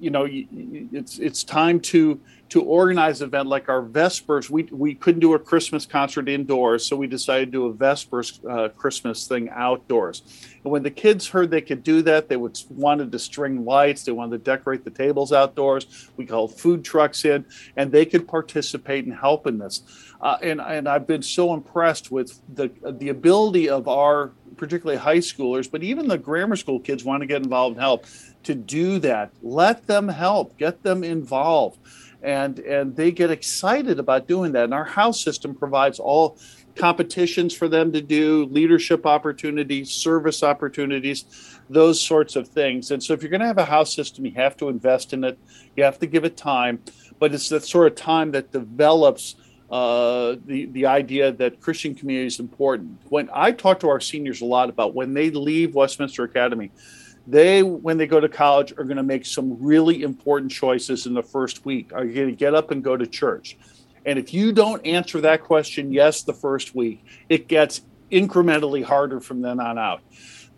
you 0.00 0.08
know 0.10 0.26
it's 0.26 1.18
it's 1.18 1.44
time 1.44 1.80
to 1.80 2.18
to 2.48 2.62
organize 2.62 3.20
an 3.20 3.28
event 3.28 3.46
like 3.46 3.68
our 3.68 3.82
Vespers, 3.82 4.48
we 4.48 4.62
we 4.72 4.94
couldn't 4.94 5.20
do 5.20 5.34
a 5.34 5.38
Christmas 5.38 5.84
concert 5.84 6.30
indoors, 6.30 6.86
so 6.86 6.96
we 6.96 7.06
decided 7.06 7.46
to 7.46 7.50
do 7.52 7.66
a 7.66 7.74
Vespers 7.74 8.40
uh, 8.48 8.70
Christmas 8.70 9.28
thing 9.28 9.50
outdoors. 9.50 10.22
And 10.64 10.72
when 10.72 10.82
the 10.82 10.90
kids 10.90 11.28
heard 11.28 11.50
they 11.50 11.60
could 11.60 11.82
do 11.82 12.00
that, 12.02 12.30
they 12.30 12.38
would 12.38 12.58
wanted 12.70 13.12
to 13.12 13.18
string 13.18 13.66
lights, 13.66 14.02
they 14.04 14.12
wanted 14.12 14.42
to 14.42 14.50
decorate 14.50 14.82
the 14.82 14.90
tables 14.90 15.30
outdoors. 15.30 16.08
We 16.16 16.24
called 16.24 16.58
food 16.58 16.86
trucks 16.86 17.26
in, 17.26 17.44
and 17.76 17.92
they 17.92 18.06
could 18.06 18.26
participate 18.26 19.04
in 19.04 19.12
helping 19.12 19.58
this. 19.58 19.82
Uh, 20.22 20.38
and 20.40 20.62
and 20.62 20.88
I've 20.88 21.06
been 21.06 21.22
so 21.22 21.52
impressed 21.52 22.10
with 22.10 22.40
the 22.54 22.70
the 22.98 23.10
ability 23.10 23.68
of 23.68 23.88
our 23.88 24.32
particularly 24.56 24.98
high 24.98 25.18
schoolers, 25.18 25.70
but 25.70 25.82
even 25.82 26.08
the 26.08 26.16
grammar 26.16 26.56
school 26.56 26.80
kids 26.80 27.04
want 27.04 27.20
to 27.20 27.26
get 27.26 27.42
involved 27.42 27.74
and 27.74 27.82
help 27.82 28.06
to 28.44 28.54
do 28.54 28.98
that. 29.00 29.32
Let 29.42 29.86
them 29.86 30.08
help, 30.08 30.56
get 30.58 30.82
them 30.82 31.04
involved. 31.04 31.78
and 32.24 32.58
and 32.60 32.96
they 32.96 33.12
get 33.12 33.30
excited 33.30 33.98
about 33.98 34.26
doing 34.26 34.52
that. 34.52 34.64
And 34.64 34.74
our 34.74 34.84
house 34.84 35.22
system 35.22 35.54
provides 35.54 35.98
all 36.00 36.38
competitions 36.74 37.54
for 37.54 37.68
them 37.68 37.92
to 37.92 38.00
do, 38.00 38.46
leadership 38.46 39.06
opportunities, 39.06 39.90
service 39.90 40.42
opportunities, 40.42 41.26
those 41.70 42.00
sorts 42.00 42.34
of 42.34 42.48
things. 42.48 42.90
And 42.90 43.00
so 43.02 43.12
if 43.12 43.22
you're 43.22 43.30
going 43.30 43.42
to 43.42 43.46
have 43.46 43.58
a 43.58 43.64
house 43.64 43.94
system, 43.94 44.24
you 44.26 44.32
have 44.32 44.56
to 44.56 44.68
invest 44.68 45.12
in 45.12 45.22
it. 45.22 45.38
You 45.76 45.84
have 45.84 45.98
to 46.00 46.06
give 46.06 46.24
it 46.24 46.36
time, 46.36 46.82
but 47.20 47.32
it's 47.34 47.48
that 47.50 47.64
sort 47.64 47.86
of 47.86 47.94
time 47.94 48.32
that 48.32 48.50
develops 48.50 49.36
uh, 49.70 50.36
the 50.46 50.66
the 50.66 50.86
idea 50.86 51.30
that 51.32 51.60
Christian 51.60 51.94
community 51.94 52.26
is 52.26 52.40
important. 52.40 53.00
When 53.10 53.28
I 53.34 53.52
talk 53.52 53.80
to 53.80 53.88
our 53.88 54.00
seniors 54.00 54.40
a 54.40 54.44
lot 54.46 54.68
about 54.70 54.94
when 54.94 55.14
they 55.14 55.30
leave 55.30 55.74
Westminster 55.74 56.24
Academy, 56.24 56.70
they 57.26 57.62
when 57.62 57.96
they 57.96 58.06
go 58.06 58.20
to 58.20 58.28
college 58.28 58.72
are 58.72 58.84
going 58.84 58.96
to 58.96 59.02
make 59.02 59.24
some 59.24 59.56
really 59.62 60.02
important 60.02 60.52
choices 60.52 61.06
in 61.06 61.14
the 61.14 61.22
first 61.22 61.64
week. 61.64 61.92
Are 61.92 62.04
you 62.04 62.14
going 62.14 62.28
to 62.28 62.36
get 62.36 62.54
up 62.54 62.70
and 62.70 62.82
go 62.82 62.96
to 62.96 63.06
church? 63.06 63.56
And 64.06 64.18
if 64.18 64.34
you 64.34 64.52
don't 64.52 64.84
answer 64.86 65.20
that 65.22 65.42
question 65.42 65.90
yes 65.90 66.22
the 66.22 66.34
first 66.34 66.74
week, 66.74 67.04
it 67.28 67.48
gets 67.48 67.82
incrementally 68.12 68.84
harder 68.84 69.20
from 69.20 69.40
then 69.40 69.60
on 69.60 69.78
out. 69.78 70.02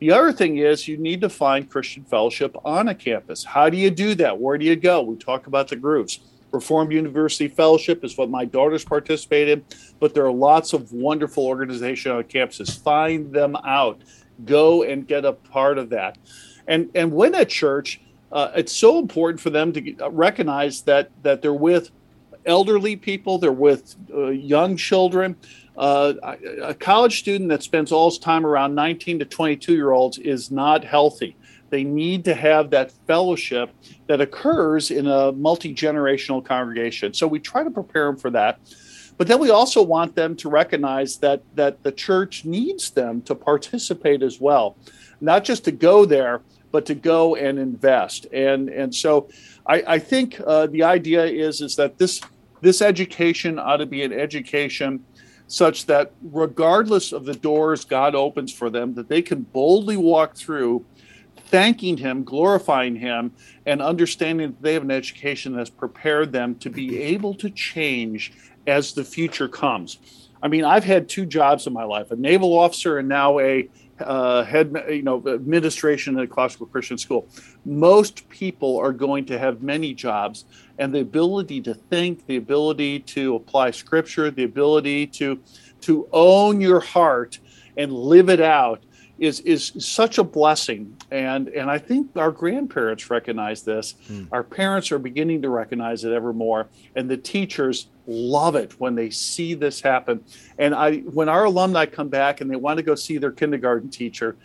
The 0.00 0.12
other 0.12 0.32
thing 0.32 0.58
is 0.58 0.86
you 0.88 0.98
need 0.98 1.22
to 1.22 1.28
find 1.28 1.70
Christian 1.70 2.04
fellowship 2.04 2.54
on 2.64 2.88
a 2.88 2.94
campus. 2.94 3.44
How 3.44 3.70
do 3.70 3.76
you 3.76 3.90
do 3.90 4.14
that? 4.16 4.38
Where 4.38 4.58
do 4.58 4.66
you 4.66 4.76
go? 4.76 5.02
We 5.02 5.16
talk 5.16 5.46
about 5.46 5.68
the 5.68 5.76
groups. 5.76 6.20
Reformed 6.52 6.92
University 6.92 7.48
Fellowship 7.48 8.04
is 8.04 8.16
what 8.16 8.30
my 8.30 8.44
daughters 8.44 8.84
participate 8.84 9.48
in, 9.48 9.64
but 10.00 10.14
there 10.14 10.24
are 10.26 10.32
lots 10.32 10.72
of 10.72 10.92
wonderful 10.92 11.46
organizations 11.46 12.12
on 12.12 12.24
campuses. 12.24 12.82
Find 12.82 13.32
them 13.32 13.56
out. 13.56 14.02
Go 14.44 14.82
and 14.82 15.06
get 15.06 15.24
a 15.24 15.32
part 15.32 15.78
of 15.78 15.90
that. 15.90 16.18
And 16.66 16.90
and 16.94 17.12
when 17.12 17.34
at 17.34 17.48
church, 17.48 18.00
uh, 18.32 18.50
it's 18.54 18.72
so 18.72 18.98
important 18.98 19.40
for 19.40 19.50
them 19.50 19.72
to 19.72 20.08
recognize 20.10 20.82
that 20.82 21.10
that 21.22 21.42
they're 21.42 21.54
with 21.54 21.90
elderly 22.44 22.96
people, 22.96 23.38
they're 23.38 23.52
with 23.52 23.96
uh, 24.12 24.28
young 24.28 24.76
children. 24.76 25.36
Uh, 25.76 26.14
a 26.62 26.74
college 26.74 27.18
student 27.18 27.50
that 27.50 27.62
spends 27.62 27.92
all 27.92 28.08
his 28.08 28.18
time 28.18 28.46
around 28.46 28.74
19 28.74 29.18
to 29.18 29.24
22 29.26 29.74
year 29.74 29.92
olds 29.92 30.16
is 30.16 30.50
not 30.50 30.82
healthy. 30.82 31.36
They 31.68 31.84
need 31.84 32.24
to 32.24 32.34
have 32.34 32.70
that 32.70 32.92
fellowship 33.06 33.70
that 34.06 34.20
occurs 34.20 34.90
in 34.90 35.06
a 35.06 35.32
multi 35.32 35.74
generational 35.74 36.44
congregation. 36.44 37.12
So 37.12 37.26
we 37.26 37.40
try 37.40 37.64
to 37.64 37.70
prepare 37.70 38.06
them 38.06 38.16
for 38.16 38.30
that. 38.30 38.60
But 39.18 39.28
then 39.28 39.38
we 39.38 39.50
also 39.50 39.82
want 39.82 40.14
them 40.14 40.36
to 40.36 40.48
recognize 40.48 41.18
that 41.18 41.42
that 41.54 41.82
the 41.82 41.92
church 41.92 42.44
needs 42.44 42.90
them 42.90 43.22
to 43.22 43.34
participate 43.34 44.22
as 44.22 44.40
well, 44.40 44.76
not 45.20 45.44
just 45.44 45.64
to 45.64 45.72
go 45.72 46.04
there, 46.04 46.42
but 46.72 46.86
to 46.86 46.94
go 46.94 47.36
and 47.36 47.58
invest. 47.58 48.26
And 48.32 48.68
and 48.68 48.94
so 48.94 49.28
I, 49.66 49.82
I 49.86 49.98
think 49.98 50.40
uh, 50.46 50.66
the 50.66 50.82
idea 50.82 51.24
is 51.24 51.60
is 51.60 51.76
that 51.76 51.98
this 51.98 52.20
this 52.60 52.82
education 52.82 53.58
ought 53.58 53.76
to 53.78 53.86
be 53.86 54.02
an 54.02 54.12
education 54.12 55.04
such 55.48 55.86
that 55.86 56.12
regardless 56.22 57.12
of 57.12 57.24
the 57.24 57.34
doors 57.34 57.84
God 57.84 58.14
opens 58.14 58.52
for 58.52 58.70
them, 58.70 58.94
that 58.94 59.08
they 59.08 59.22
can 59.22 59.42
boldly 59.42 59.96
walk 59.96 60.36
through, 60.36 60.84
thanking 61.36 61.96
Him, 61.96 62.24
glorifying 62.24 62.96
Him, 62.96 63.32
and 63.64 63.80
understanding 63.80 64.48
that 64.48 64.62
they 64.62 64.74
have 64.74 64.82
an 64.82 64.90
education 64.90 65.54
that's 65.54 65.70
prepared 65.70 66.32
them 66.32 66.56
to 66.56 66.70
be 66.70 67.00
able 67.00 67.34
to 67.34 67.50
change 67.50 68.32
as 68.66 68.92
the 68.92 69.04
future 69.04 69.48
comes. 69.48 69.98
I 70.42 70.48
mean, 70.48 70.64
I've 70.64 70.84
had 70.84 71.08
two 71.08 71.26
jobs 71.26 71.66
in 71.66 71.72
my 71.72 71.84
life: 71.84 72.10
a 72.10 72.16
naval 72.16 72.58
officer 72.58 72.98
and 72.98 73.08
now 73.08 73.38
a 73.38 73.68
uh, 74.00 74.44
head, 74.44 74.74
you 74.88 75.02
know, 75.02 75.22
administration 75.26 76.18
at 76.18 76.24
a 76.24 76.26
classical 76.26 76.66
Christian 76.66 76.98
school. 76.98 77.28
Most 77.64 78.28
people 78.28 78.78
are 78.78 78.92
going 78.92 79.24
to 79.26 79.38
have 79.38 79.62
many 79.62 79.94
jobs, 79.94 80.44
and 80.78 80.94
the 80.94 81.00
ability 81.00 81.60
to 81.62 81.74
think, 81.74 82.26
the 82.26 82.36
ability 82.36 83.00
to 83.00 83.36
apply 83.36 83.70
Scripture, 83.70 84.30
the 84.30 84.44
ability 84.44 85.06
to 85.08 85.40
to 85.82 86.08
own 86.12 86.60
your 86.60 86.80
heart 86.80 87.38
and 87.76 87.92
live 87.92 88.28
it 88.30 88.40
out 88.40 88.82
is 89.18 89.40
is 89.40 89.72
such 89.78 90.18
a 90.18 90.24
blessing. 90.24 90.96
And 91.10 91.48
and 91.48 91.70
i 91.70 91.78
think 91.78 92.16
our 92.16 92.30
grandparents 92.30 93.10
recognize 93.10 93.62
this. 93.62 93.94
Mm. 94.08 94.28
our 94.32 94.42
parents 94.42 94.92
are 94.92 94.98
beginning 94.98 95.42
to 95.42 95.48
recognize 95.48 96.04
it 96.04 96.12
ever 96.12 96.32
more 96.32 96.68
and 96.94 97.10
the 97.10 97.16
teachers 97.16 97.88
love 98.06 98.54
it 98.54 98.78
when 98.78 98.94
they 98.94 99.10
see 99.10 99.54
this 99.54 99.80
happen. 99.80 100.24
And 100.58 100.74
i 100.74 100.98
when 100.98 101.28
our 101.28 101.44
alumni 101.44 101.86
come 101.86 102.08
back 102.08 102.40
and 102.40 102.50
they 102.50 102.56
want 102.56 102.76
to 102.78 102.82
go 102.82 102.94
see 102.94 103.18
their 103.18 103.32
kindergarten 103.32 103.90
teacher 103.90 104.36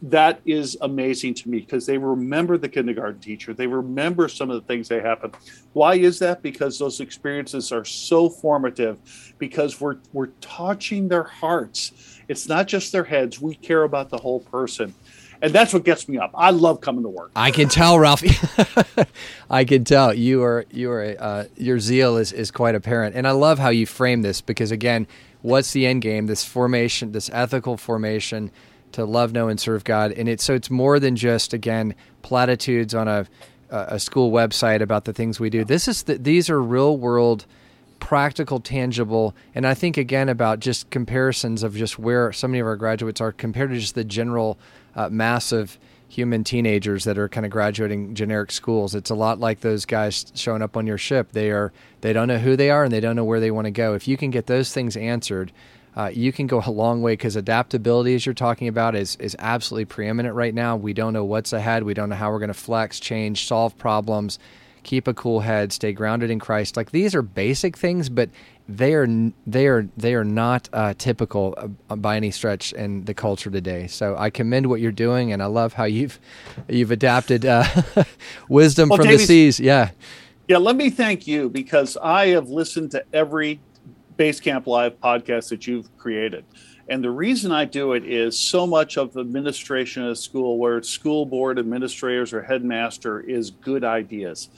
that 0.00 0.40
is 0.44 0.76
amazing 0.80 1.34
to 1.34 1.48
me 1.48 1.58
because 1.60 1.86
they 1.86 1.98
remember 1.98 2.56
the 2.56 2.68
kindergarten 2.68 3.20
teacher 3.20 3.52
they 3.52 3.66
remember 3.66 4.28
some 4.28 4.48
of 4.48 4.54
the 4.54 4.66
things 4.66 4.88
that 4.88 5.04
happened 5.04 5.34
why 5.72 5.94
is 5.94 6.20
that 6.20 6.40
because 6.40 6.78
those 6.78 7.00
experiences 7.00 7.72
are 7.72 7.84
so 7.84 8.28
formative 8.30 9.34
because 9.38 9.80
we're 9.80 9.96
we're 10.12 10.28
touching 10.40 11.08
their 11.08 11.24
hearts 11.24 12.18
it's 12.28 12.46
not 12.46 12.68
just 12.68 12.92
their 12.92 13.04
heads. 13.04 13.40
We 13.40 13.54
care 13.54 13.82
about 13.82 14.10
the 14.10 14.18
whole 14.18 14.40
person. 14.40 14.94
And 15.40 15.52
that's 15.52 15.72
what 15.72 15.84
gets 15.84 16.08
me 16.08 16.18
up. 16.18 16.32
I 16.34 16.50
love 16.50 16.80
coming 16.80 17.04
to 17.04 17.08
work. 17.08 17.30
I 17.34 17.52
can 17.52 17.68
tell, 17.68 17.98
Ralphie. 17.98 18.36
I 19.50 19.64
can 19.64 19.84
tell 19.84 20.12
you 20.12 20.42
are 20.42 20.66
you 20.70 20.90
are 20.90 21.16
uh, 21.18 21.44
your 21.56 21.78
zeal 21.78 22.16
is 22.16 22.32
is 22.32 22.50
quite 22.50 22.74
apparent, 22.74 23.14
and 23.14 23.26
I 23.26 23.30
love 23.30 23.60
how 23.60 23.68
you 23.68 23.86
frame 23.86 24.22
this 24.22 24.40
because 24.40 24.72
again, 24.72 25.06
what's 25.42 25.72
the 25.72 25.86
end 25.86 26.02
game? 26.02 26.26
This 26.26 26.44
formation, 26.44 27.12
this 27.12 27.30
ethical 27.32 27.76
formation 27.76 28.50
to 28.92 29.04
love, 29.04 29.32
know, 29.32 29.48
and 29.48 29.58
serve 29.58 29.84
God, 29.84 30.12
and 30.12 30.28
it's 30.28 30.44
so 30.44 30.54
it's 30.54 30.70
more 30.70 30.98
than 30.98 31.16
just 31.16 31.52
again 31.52 31.94
platitudes 32.22 32.94
on 32.94 33.08
a 33.08 33.26
a 33.70 33.98
school 33.98 34.30
website 34.30 34.80
about 34.80 35.04
the 35.04 35.12
things 35.12 35.38
we 35.38 35.50
do. 35.50 35.62
This 35.64 35.88
is 35.88 36.04
the, 36.04 36.16
these 36.16 36.48
are 36.48 36.62
real 36.62 36.96
world 36.96 37.44
practical, 38.00 38.60
tangible, 38.60 39.34
and 39.54 39.66
I 39.66 39.74
think 39.74 39.96
again 39.96 40.28
about 40.28 40.60
just 40.60 40.88
comparisons 40.90 41.62
of 41.62 41.76
just 41.76 41.98
where 41.98 42.32
so 42.32 42.48
many 42.48 42.60
of 42.60 42.66
our 42.66 42.76
graduates 42.76 43.20
are 43.20 43.32
compared 43.32 43.70
to 43.70 43.78
just 43.78 43.94
the 43.94 44.04
general 44.04 44.58
uh, 44.94 45.08
mass 45.08 45.52
of 45.52 45.78
human 46.08 46.42
teenagers 46.42 47.04
that 47.04 47.18
are 47.18 47.28
kind 47.28 47.44
of 47.44 47.52
graduating 47.52 48.14
generic 48.14 48.50
schools. 48.50 48.94
It's 48.94 49.10
a 49.10 49.14
lot 49.14 49.40
like 49.40 49.60
those 49.60 49.84
guys 49.84 50.32
showing 50.34 50.62
up 50.62 50.76
on 50.76 50.86
your 50.86 50.96
ship. 50.96 51.32
They 51.32 51.50
are 51.50 51.72
they 52.00 52.12
don't 52.12 52.28
know 52.28 52.38
who 52.38 52.56
they 52.56 52.70
are 52.70 52.84
and 52.84 52.92
they 52.92 53.00
don't 53.00 53.16
know 53.16 53.24
where 53.24 53.40
they 53.40 53.50
want 53.50 53.66
to 53.66 53.70
go. 53.70 53.94
If 53.94 54.08
you 54.08 54.16
can 54.16 54.30
get 54.30 54.46
those 54.46 54.72
things 54.72 54.96
answered, 54.96 55.52
uh, 55.98 56.10
you 56.14 56.32
can 56.32 56.46
go 56.46 56.62
a 56.64 56.70
long 56.70 57.02
way 57.02 57.12
because 57.12 57.36
adaptability, 57.36 58.14
as 58.14 58.24
you're 58.24 58.34
talking 58.34 58.68
about, 58.68 58.94
is 58.94 59.16
is 59.16 59.36
absolutely 59.38 59.84
preeminent 59.84 60.34
right 60.34 60.54
now. 60.54 60.76
We 60.76 60.94
don't 60.94 61.12
know 61.12 61.24
what's 61.24 61.52
ahead. 61.52 61.82
We 61.82 61.92
don't 61.92 62.08
know 62.08 62.16
how 62.16 62.30
we're 62.30 62.38
going 62.38 62.48
to 62.48 62.54
flex, 62.54 62.98
change, 62.98 63.46
solve 63.46 63.76
problems 63.76 64.38
keep 64.88 65.06
a 65.06 65.12
cool 65.12 65.40
head, 65.40 65.70
stay 65.70 65.92
grounded 65.92 66.30
in 66.30 66.38
Christ. 66.38 66.74
Like 66.74 66.92
these 66.92 67.14
are 67.14 67.20
basic 67.20 67.76
things, 67.76 68.08
but 68.08 68.30
they 68.68 68.94
are 68.94 69.06
they 69.46 69.66
are 69.66 69.86
they 69.98 70.14
are 70.14 70.24
not 70.24 70.68
uh, 70.72 70.94
typical 70.96 71.54
uh, 71.90 71.96
by 71.96 72.16
any 72.16 72.30
stretch 72.30 72.72
in 72.72 73.04
the 73.04 73.12
culture 73.12 73.50
today. 73.50 73.86
So 73.86 74.16
I 74.16 74.30
commend 74.30 74.66
what 74.66 74.80
you're 74.80 74.90
doing, 74.90 75.30
and 75.30 75.42
I 75.42 75.46
love 75.46 75.74
how 75.74 75.84
you've 75.84 76.18
you've 76.68 76.90
adapted 76.90 77.44
uh, 77.44 77.64
wisdom 78.48 78.88
well, 78.88 78.96
from 78.96 79.08
the 79.08 79.18
seas. 79.18 79.60
Yeah, 79.60 79.90
yeah. 80.48 80.56
Let 80.56 80.76
me 80.76 80.88
thank 80.88 81.26
you 81.26 81.50
because 81.50 81.98
I 81.98 82.28
have 82.28 82.48
listened 82.48 82.92
to 82.92 83.04
every 83.12 83.60
Basecamp 84.18 84.66
Live 84.66 85.00
podcast 85.00 85.48
that 85.48 85.66
you've 85.66 85.96
created. 85.96 86.44
And 86.90 87.04
the 87.04 87.10
reason 87.10 87.52
I 87.52 87.64
do 87.64 87.92
it 87.92 88.04
is 88.04 88.38
so 88.38 88.66
much 88.66 88.96
of 88.98 89.16
administration 89.16 90.04
of 90.04 90.10
a 90.10 90.16
school, 90.16 90.58
where 90.58 90.82
school 90.82 91.24
board 91.24 91.58
administrators 91.58 92.32
or 92.32 92.42
headmaster, 92.42 93.20
is 93.20 93.50
good 93.50 93.84
ideas 93.84 94.48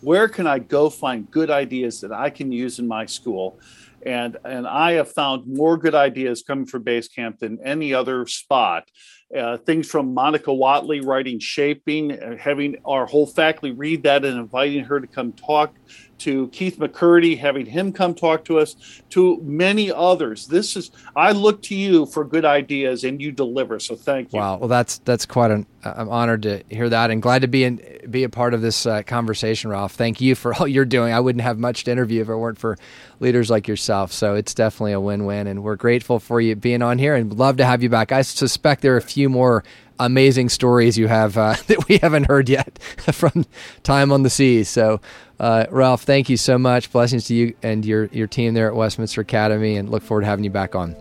where 0.00 0.28
can 0.28 0.46
I 0.46 0.58
go 0.58 0.90
find 0.90 1.30
good 1.30 1.50
ideas 1.50 2.00
that 2.00 2.12
I 2.12 2.30
can 2.30 2.52
use 2.52 2.78
in 2.78 2.88
my 2.88 3.06
school? 3.06 3.58
And, 4.04 4.38
and 4.44 4.66
I 4.66 4.92
have 4.92 5.12
found 5.12 5.46
more 5.46 5.76
good 5.76 5.94
ideas 5.94 6.42
coming 6.42 6.64
from 6.64 6.84
Basecamp 6.84 7.38
than 7.38 7.58
any 7.62 7.92
other 7.92 8.26
spot. 8.26 8.88
Uh, 9.36 9.56
things 9.58 9.88
from 9.88 10.12
Monica 10.12 10.52
Watley 10.52 11.00
writing 11.00 11.38
Shaping, 11.38 12.10
uh, 12.10 12.36
having 12.36 12.76
our 12.84 13.06
whole 13.06 13.26
faculty 13.26 13.70
read 13.70 14.02
that 14.02 14.24
and 14.24 14.36
inviting 14.36 14.82
her 14.84 14.98
to 14.98 15.06
come 15.06 15.32
talk 15.32 15.72
to 16.20 16.48
Keith 16.48 16.78
McCurdy, 16.78 17.38
having 17.38 17.66
him 17.66 17.92
come 17.92 18.14
talk 18.14 18.44
to 18.44 18.58
us, 18.58 19.02
to 19.10 19.40
many 19.42 19.90
others. 19.90 20.46
This 20.46 20.76
is 20.76 20.90
I 21.16 21.32
look 21.32 21.62
to 21.62 21.74
you 21.74 22.06
for 22.06 22.24
good 22.24 22.44
ideas, 22.44 23.04
and 23.04 23.20
you 23.20 23.32
deliver. 23.32 23.78
So 23.80 23.96
thank 23.96 24.32
you. 24.32 24.38
Wow, 24.38 24.58
well 24.58 24.68
that's 24.68 24.98
that's 24.98 25.26
quite 25.26 25.50
an. 25.50 25.66
I'm 25.82 26.10
honored 26.10 26.42
to 26.42 26.62
hear 26.68 26.88
that, 26.90 27.10
and 27.10 27.22
glad 27.22 27.42
to 27.42 27.48
be 27.48 27.64
in 27.64 27.82
be 28.08 28.24
a 28.24 28.28
part 28.28 28.54
of 28.54 28.60
this 28.60 28.84
uh, 28.86 29.02
conversation, 29.02 29.70
Ralph. 29.70 29.92
Thank 29.92 30.20
you 30.20 30.34
for 30.34 30.54
all 30.58 30.68
you're 30.68 30.84
doing. 30.84 31.12
I 31.12 31.20
wouldn't 31.20 31.42
have 31.42 31.58
much 31.58 31.84
to 31.84 31.90
interview 31.90 32.22
if 32.22 32.28
it 32.28 32.36
weren't 32.36 32.58
for 32.58 32.76
leaders 33.18 33.50
like 33.50 33.66
yourself. 33.66 34.12
So 34.12 34.34
it's 34.34 34.54
definitely 34.54 34.92
a 34.92 35.00
win-win, 35.00 35.46
and 35.46 35.62
we're 35.62 35.76
grateful 35.76 36.20
for 36.20 36.40
you 36.40 36.54
being 36.54 36.82
on 36.82 36.98
here, 36.98 37.14
and 37.14 37.32
love 37.32 37.56
to 37.58 37.64
have 37.64 37.82
you 37.82 37.88
back. 37.88 38.12
I 38.12 38.22
suspect 38.22 38.82
there 38.82 38.94
are 38.94 38.98
a 38.98 39.02
few 39.02 39.19
more 39.28 39.64
amazing 39.98 40.48
stories 40.48 40.96
you 40.96 41.06
have 41.06 41.36
uh, 41.36 41.54
that 41.66 41.88
we 41.88 41.98
haven't 41.98 42.24
heard 42.24 42.48
yet 42.48 42.78
from 43.12 43.44
time 43.82 44.10
on 44.10 44.22
the 44.22 44.30
seas. 44.30 44.68
So, 44.68 45.00
uh, 45.38 45.66
Ralph, 45.70 46.02
thank 46.02 46.28
you 46.28 46.36
so 46.36 46.58
much. 46.58 46.90
Blessings 46.90 47.24
to 47.26 47.34
you 47.34 47.54
and 47.62 47.84
your 47.84 48.06
your 48.06 48.26
team 48.26 48.54
there 48.54 48.68
at 48.68 48.74
Westminster 48.74 49.20
Academy, 49.20 49.76
and 49.76 49.90
look 49.90 50.02
forward 50.02 50.22
to 50.22 50.26
having 50.26 50.44
you 50.44 50.50
back 50.50 50.74
on. 50.74 50.96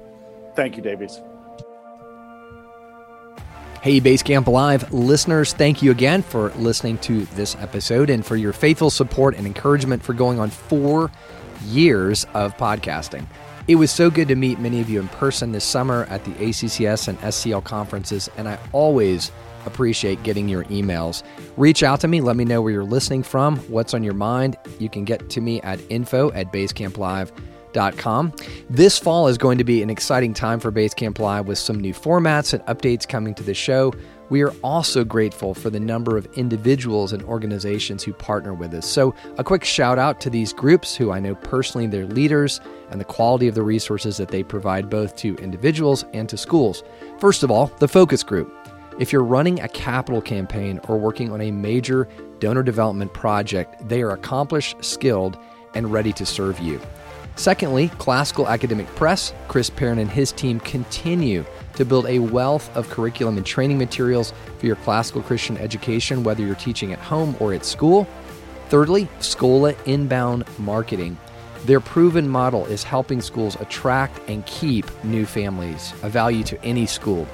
Thank 0.55 0.77
you, 0.77 0.83
Davis. 0.83 1.19
Hey, 3.81 4.01
Basecamp 4.01 4.47
Live 4.47 4.91
listeners, 4.91 5.53
thank 5.53 5.81
you 5.81 5.91
again 5.91 6.21
for 6.21 6.49
listening 6.55 6.97
to 6.97 7.23
this 7.27 7.55
episode 7.55 8.09
and 8.09 8.25
for 8.25 8.35
your 8.35 8.51
faithful 8.51 8.89
support 8.89 9.37
and 9.37 9.47
encouragement 9.47 10.03
for 10.03 10.11
going 10.11 10.37
on 10.37 10.49
four 10.49 11.09
years 11.63 12.25
of 12.33 12.57
podcasting. 12.57 13.25
It 13.69 13.75
was 13.75 13.91
so 13.91 14.09
good 14.09 14.27
to 14.29 14.35
meet 14.35 14.57
many 14.57 14.81
of 14.81 14.89
you 14.89 14.99
in 14.99 15.07
person 15.09 15.51
this 15.51 15.63
summer 15.63 16.05
at 16.09 16.25
the 16.25 16.31
ACCS 16.31 17.07
and 17.07 17.19
SCL 17.19 17.63
conferences, 17.65 18.27
and 18.35 18.49
I 18.49 18.57
always 18.71 19.31
appreciate 19.67 20.23
getting 20.23 20.49
your 20.49 20.63
emails. 20.65 21.21
Reach 21.55 21.83
out 21.83 22.01
to 22.01 22.07
me, 22.07 22.19
let 22.19 22.35
me 22.35 22.45
know 22.45 22.63
where 22.63 22.73
you're 22.73 22.83
listening 22.83 23.21
from, 23.21 23.57
what's 23.69 23.93
on 23.93 24.03
your 24.03 24.15
mind. 24.15 24.57
You 24.79 24.89
can 24.89 25.05
get 25.05 25.29
to 25.29 25.39
me 25.39 25.61
at 25.61 25.79
info 25.91 26.31
at 26.31 26.51
basecamplive.com 26.51 27.58
basecamplive.com. 27.73 28.33
This 28.69 28.97
fall 28.97 29.27
is 29.27 29.37
going 29.37 29.57
to 29.57 29.63
be 29.63 29.81
an 29.81 29.89
exciting 29.89 30.33
time 30.33 30.59
for 30.59 30.71
Basecamp 30.71 31.19
Live 31.19 31.47
with 31.47 31.57
some 31.57 31.79
new 31.79 31.93
formats 31.93 32.53
and 32.53 32.63
updates 32.65 33.07
coming 33.07 33.33
to 33.35 33.43
the 33.43 33.53
show. 33.53 33.93
We 34.29 34.43
are 34.43 34.53
also 34.63 35.03
grateful 35.03 35.55
for 35.55 35.71
the 35.71 35.79
number 35.79 36.15
of 36.15 36.27
individuals 36.37 37.13
and 37.13 37.23
organizations 37.23 38.03
who 38.03 38.13
partner 38.13 38.53
with 38.53 38.73
us. 38.75 38.87
So, 38.87 39.15
a 39.39 39.43
quick 39.43 39.63
shout 39.63 39.97
out 39.97 40.21
to 40.21 40.29
these 40.29 40.53
groups 40.53 40.95
who 40.95 41.11
I 41.11 41.19
know 41.19 41.33
personally 41.33 41.87
their 41.87 42.05
leaders 42.05 42.61
and 42.91 43.01
the 43.01 43.05
quality 43.05 43.47
of 43.47 43.55
the 43.55 43.63
resources 43.63 44.17
that 44.17 44.27
they 44.27 44.43
provide 44.43 44.87
both 44.87 45.15
to 45.17 45.35
individuals 45.37 46.05
and 46.13 46.29
to 46.29 46.37
schools. 46.37 46.83
First 47.17 47.41
of 47.41 47.49
all, 47.49 47.67
the 47.79 47.87
focus 47.87 48.21
group. 48.21 48.53
If 48.99 49.11
you're 49.11 49.23
running 49.23 49.61
a 49.61 49.69
capital 49.69 50.21
campaign 50.21 50.79
or 50.87 50.99
working 50.99 51.31
on 51.31 51.41
a 51.41 51.51
major 51.51 52.07
donor 52.39 52.61
development 52.61 53.13
project, 53.13 53.87
they 53.87 54.03
are 54.03 54.11
accomplished, 54.11 54.83
skilled, 54.83 55.39
and 55.73 55.91
ready 55.91 56.13
to 56.13 56.25
serve 56.25 56.59
you. 56.59 56.79
Secondly, 57.35 57.89
Classical 57.97 58.47
Academic 58.47 58.87
Press, 58.95 59.33
Chris 59.47 59.69
Perrin 59.69 59.99
and 59.99 60.09
his 60.09 60.31
team 60.31 60.59
continue 60.59 61.45
to 61.75 61.85
build 61.85 62.05
a 62.07 62.19
wealth 62.19 62.75
of 62.75 62.89
curriculum 62.89 63.37
and 63.37 63.45
training 63.45 63.77
materials 63.77 64.33
for 64.57 64.65
your 64.65 64.75
classical 64.77 65.21
Christian 65.21 65.57
education, 65.57 66.23
whether 66.23 66.43
you're 66.43 66.55
teaching 66.55 66.91
at 66.91 66.99
home 66.99 67.35
or 67.39 67.53
at 67.53 67.63
school. 67.63 68.05
Thirdly, 68.67 69.07
Scola 69.19 69.77
Inbound 69.85 70.43
Marketing. 70.59 71.17
Their 71.65 71.79
proven 71.79 72.27
model 72.27 72.65
is 72.65 72.83
helping 72.83 73.21
schools 73.21 73.55
attract 73.59 74.19
and 74.29 74.45
keep 74.45 74.85
new 75.03 75.25
families, 75.25 75.93
a 76.03 76.09
value 76.09 76.43
to 76.43 76.63
any 76.63 76.85
school. 76.85 77.27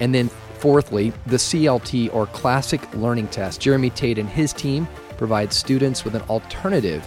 And 0.00 0.14
then, 0.14 0.28
fourthly, 0.58 1.12
the 1.26 1.36
CLT 1.36 2.14
or 2.14 2.26
Classic 2.26 2.80
Learning 2.94 3.28
Test. 3.28 3.60
Jeremy 3.60 3.90
Tate 3.90 4.18
and 4.18 4.28
his 4.28 4.52
team 4.52 4.86
provide 5.16 5.52
students 5.52 6.04
with 6.04 6.14
an 6.14 6.22
alternative 6.22 7.06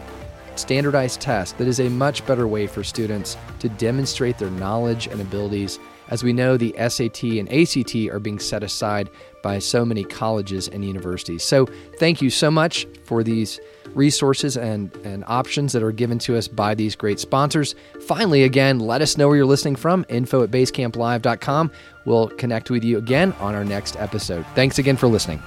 standardized 0.56 1.22
test 1.22 1.58
that 1.58 1.68
is 1.68 1.80
a 1.80 1.90
much 1.90 2.26
better 2.26 2.48
way 2.48 2.68
for 2.68 2.84
students 2.84 3.38
to 3.60 3.70
demonstrate 3.70 4.38
their 4.38 4.52
knowledge 4.52 5.08
and 5.08 5.22
abilities. 5.22 5.80
As 6.10 6.24
we 6.24 6.34
know, 6.34 6.58
the 6.58 6.76
SAT 6.78 7.24
and 7.24 7.52
ACT 7.52 7.96
are 8.12 8.20
being 8.20 8.40
set 8.40 8.64
aside 8.64 9.10
by 9.42 9.60
so 9.60 9.86
many 9.86 10.04
colleges 10.04 10.68
and 10.68 10.84
universities. 10.84 11.44
So, 11.44 11.68
thank 11.98 12.22
you 12.22 12.30
so 12.30 12.52
much 12.52 12.86
for 13.06 13.24
these 13.24 13.60
resources 13.94 14.58
and, 14.58 14.94
and 14.98 15.24
options 15.28 15.74
that 15.74 15.84
are 15.84 15.92
given 15.92 16.20
to 16.20 16.38
us 16.38 16.48
by 16.48 16.76
these 16.76 16.96
great 16.96 17.20
sponsors. 17.20 17.76
Finally, 18.02 18.44
again, 18.44 18.80
let 18.80 19.02
us 19.02 19.18
know 19.18 19.28
where 19.28 19.38
you're 19.38 19.46
listening 19.46 19.76
from. 19.76 20.06
Info 20.10 20.44
at 20.44 20.52
basecamplive.com. 20.52 21.72
We'll 22.06 22.30
connect 22.30 22.70
with 22.70 22.84
you 22.84 22.98
again 22.98 23.34
on 23.40 23.56
our 23.56 23.66
next 23.66 23.96
episode. 23.98 24.46
Thanks 24.56 24.80
again 24.80 24.98
for 24.98 25.08
listening. 25.08 25.42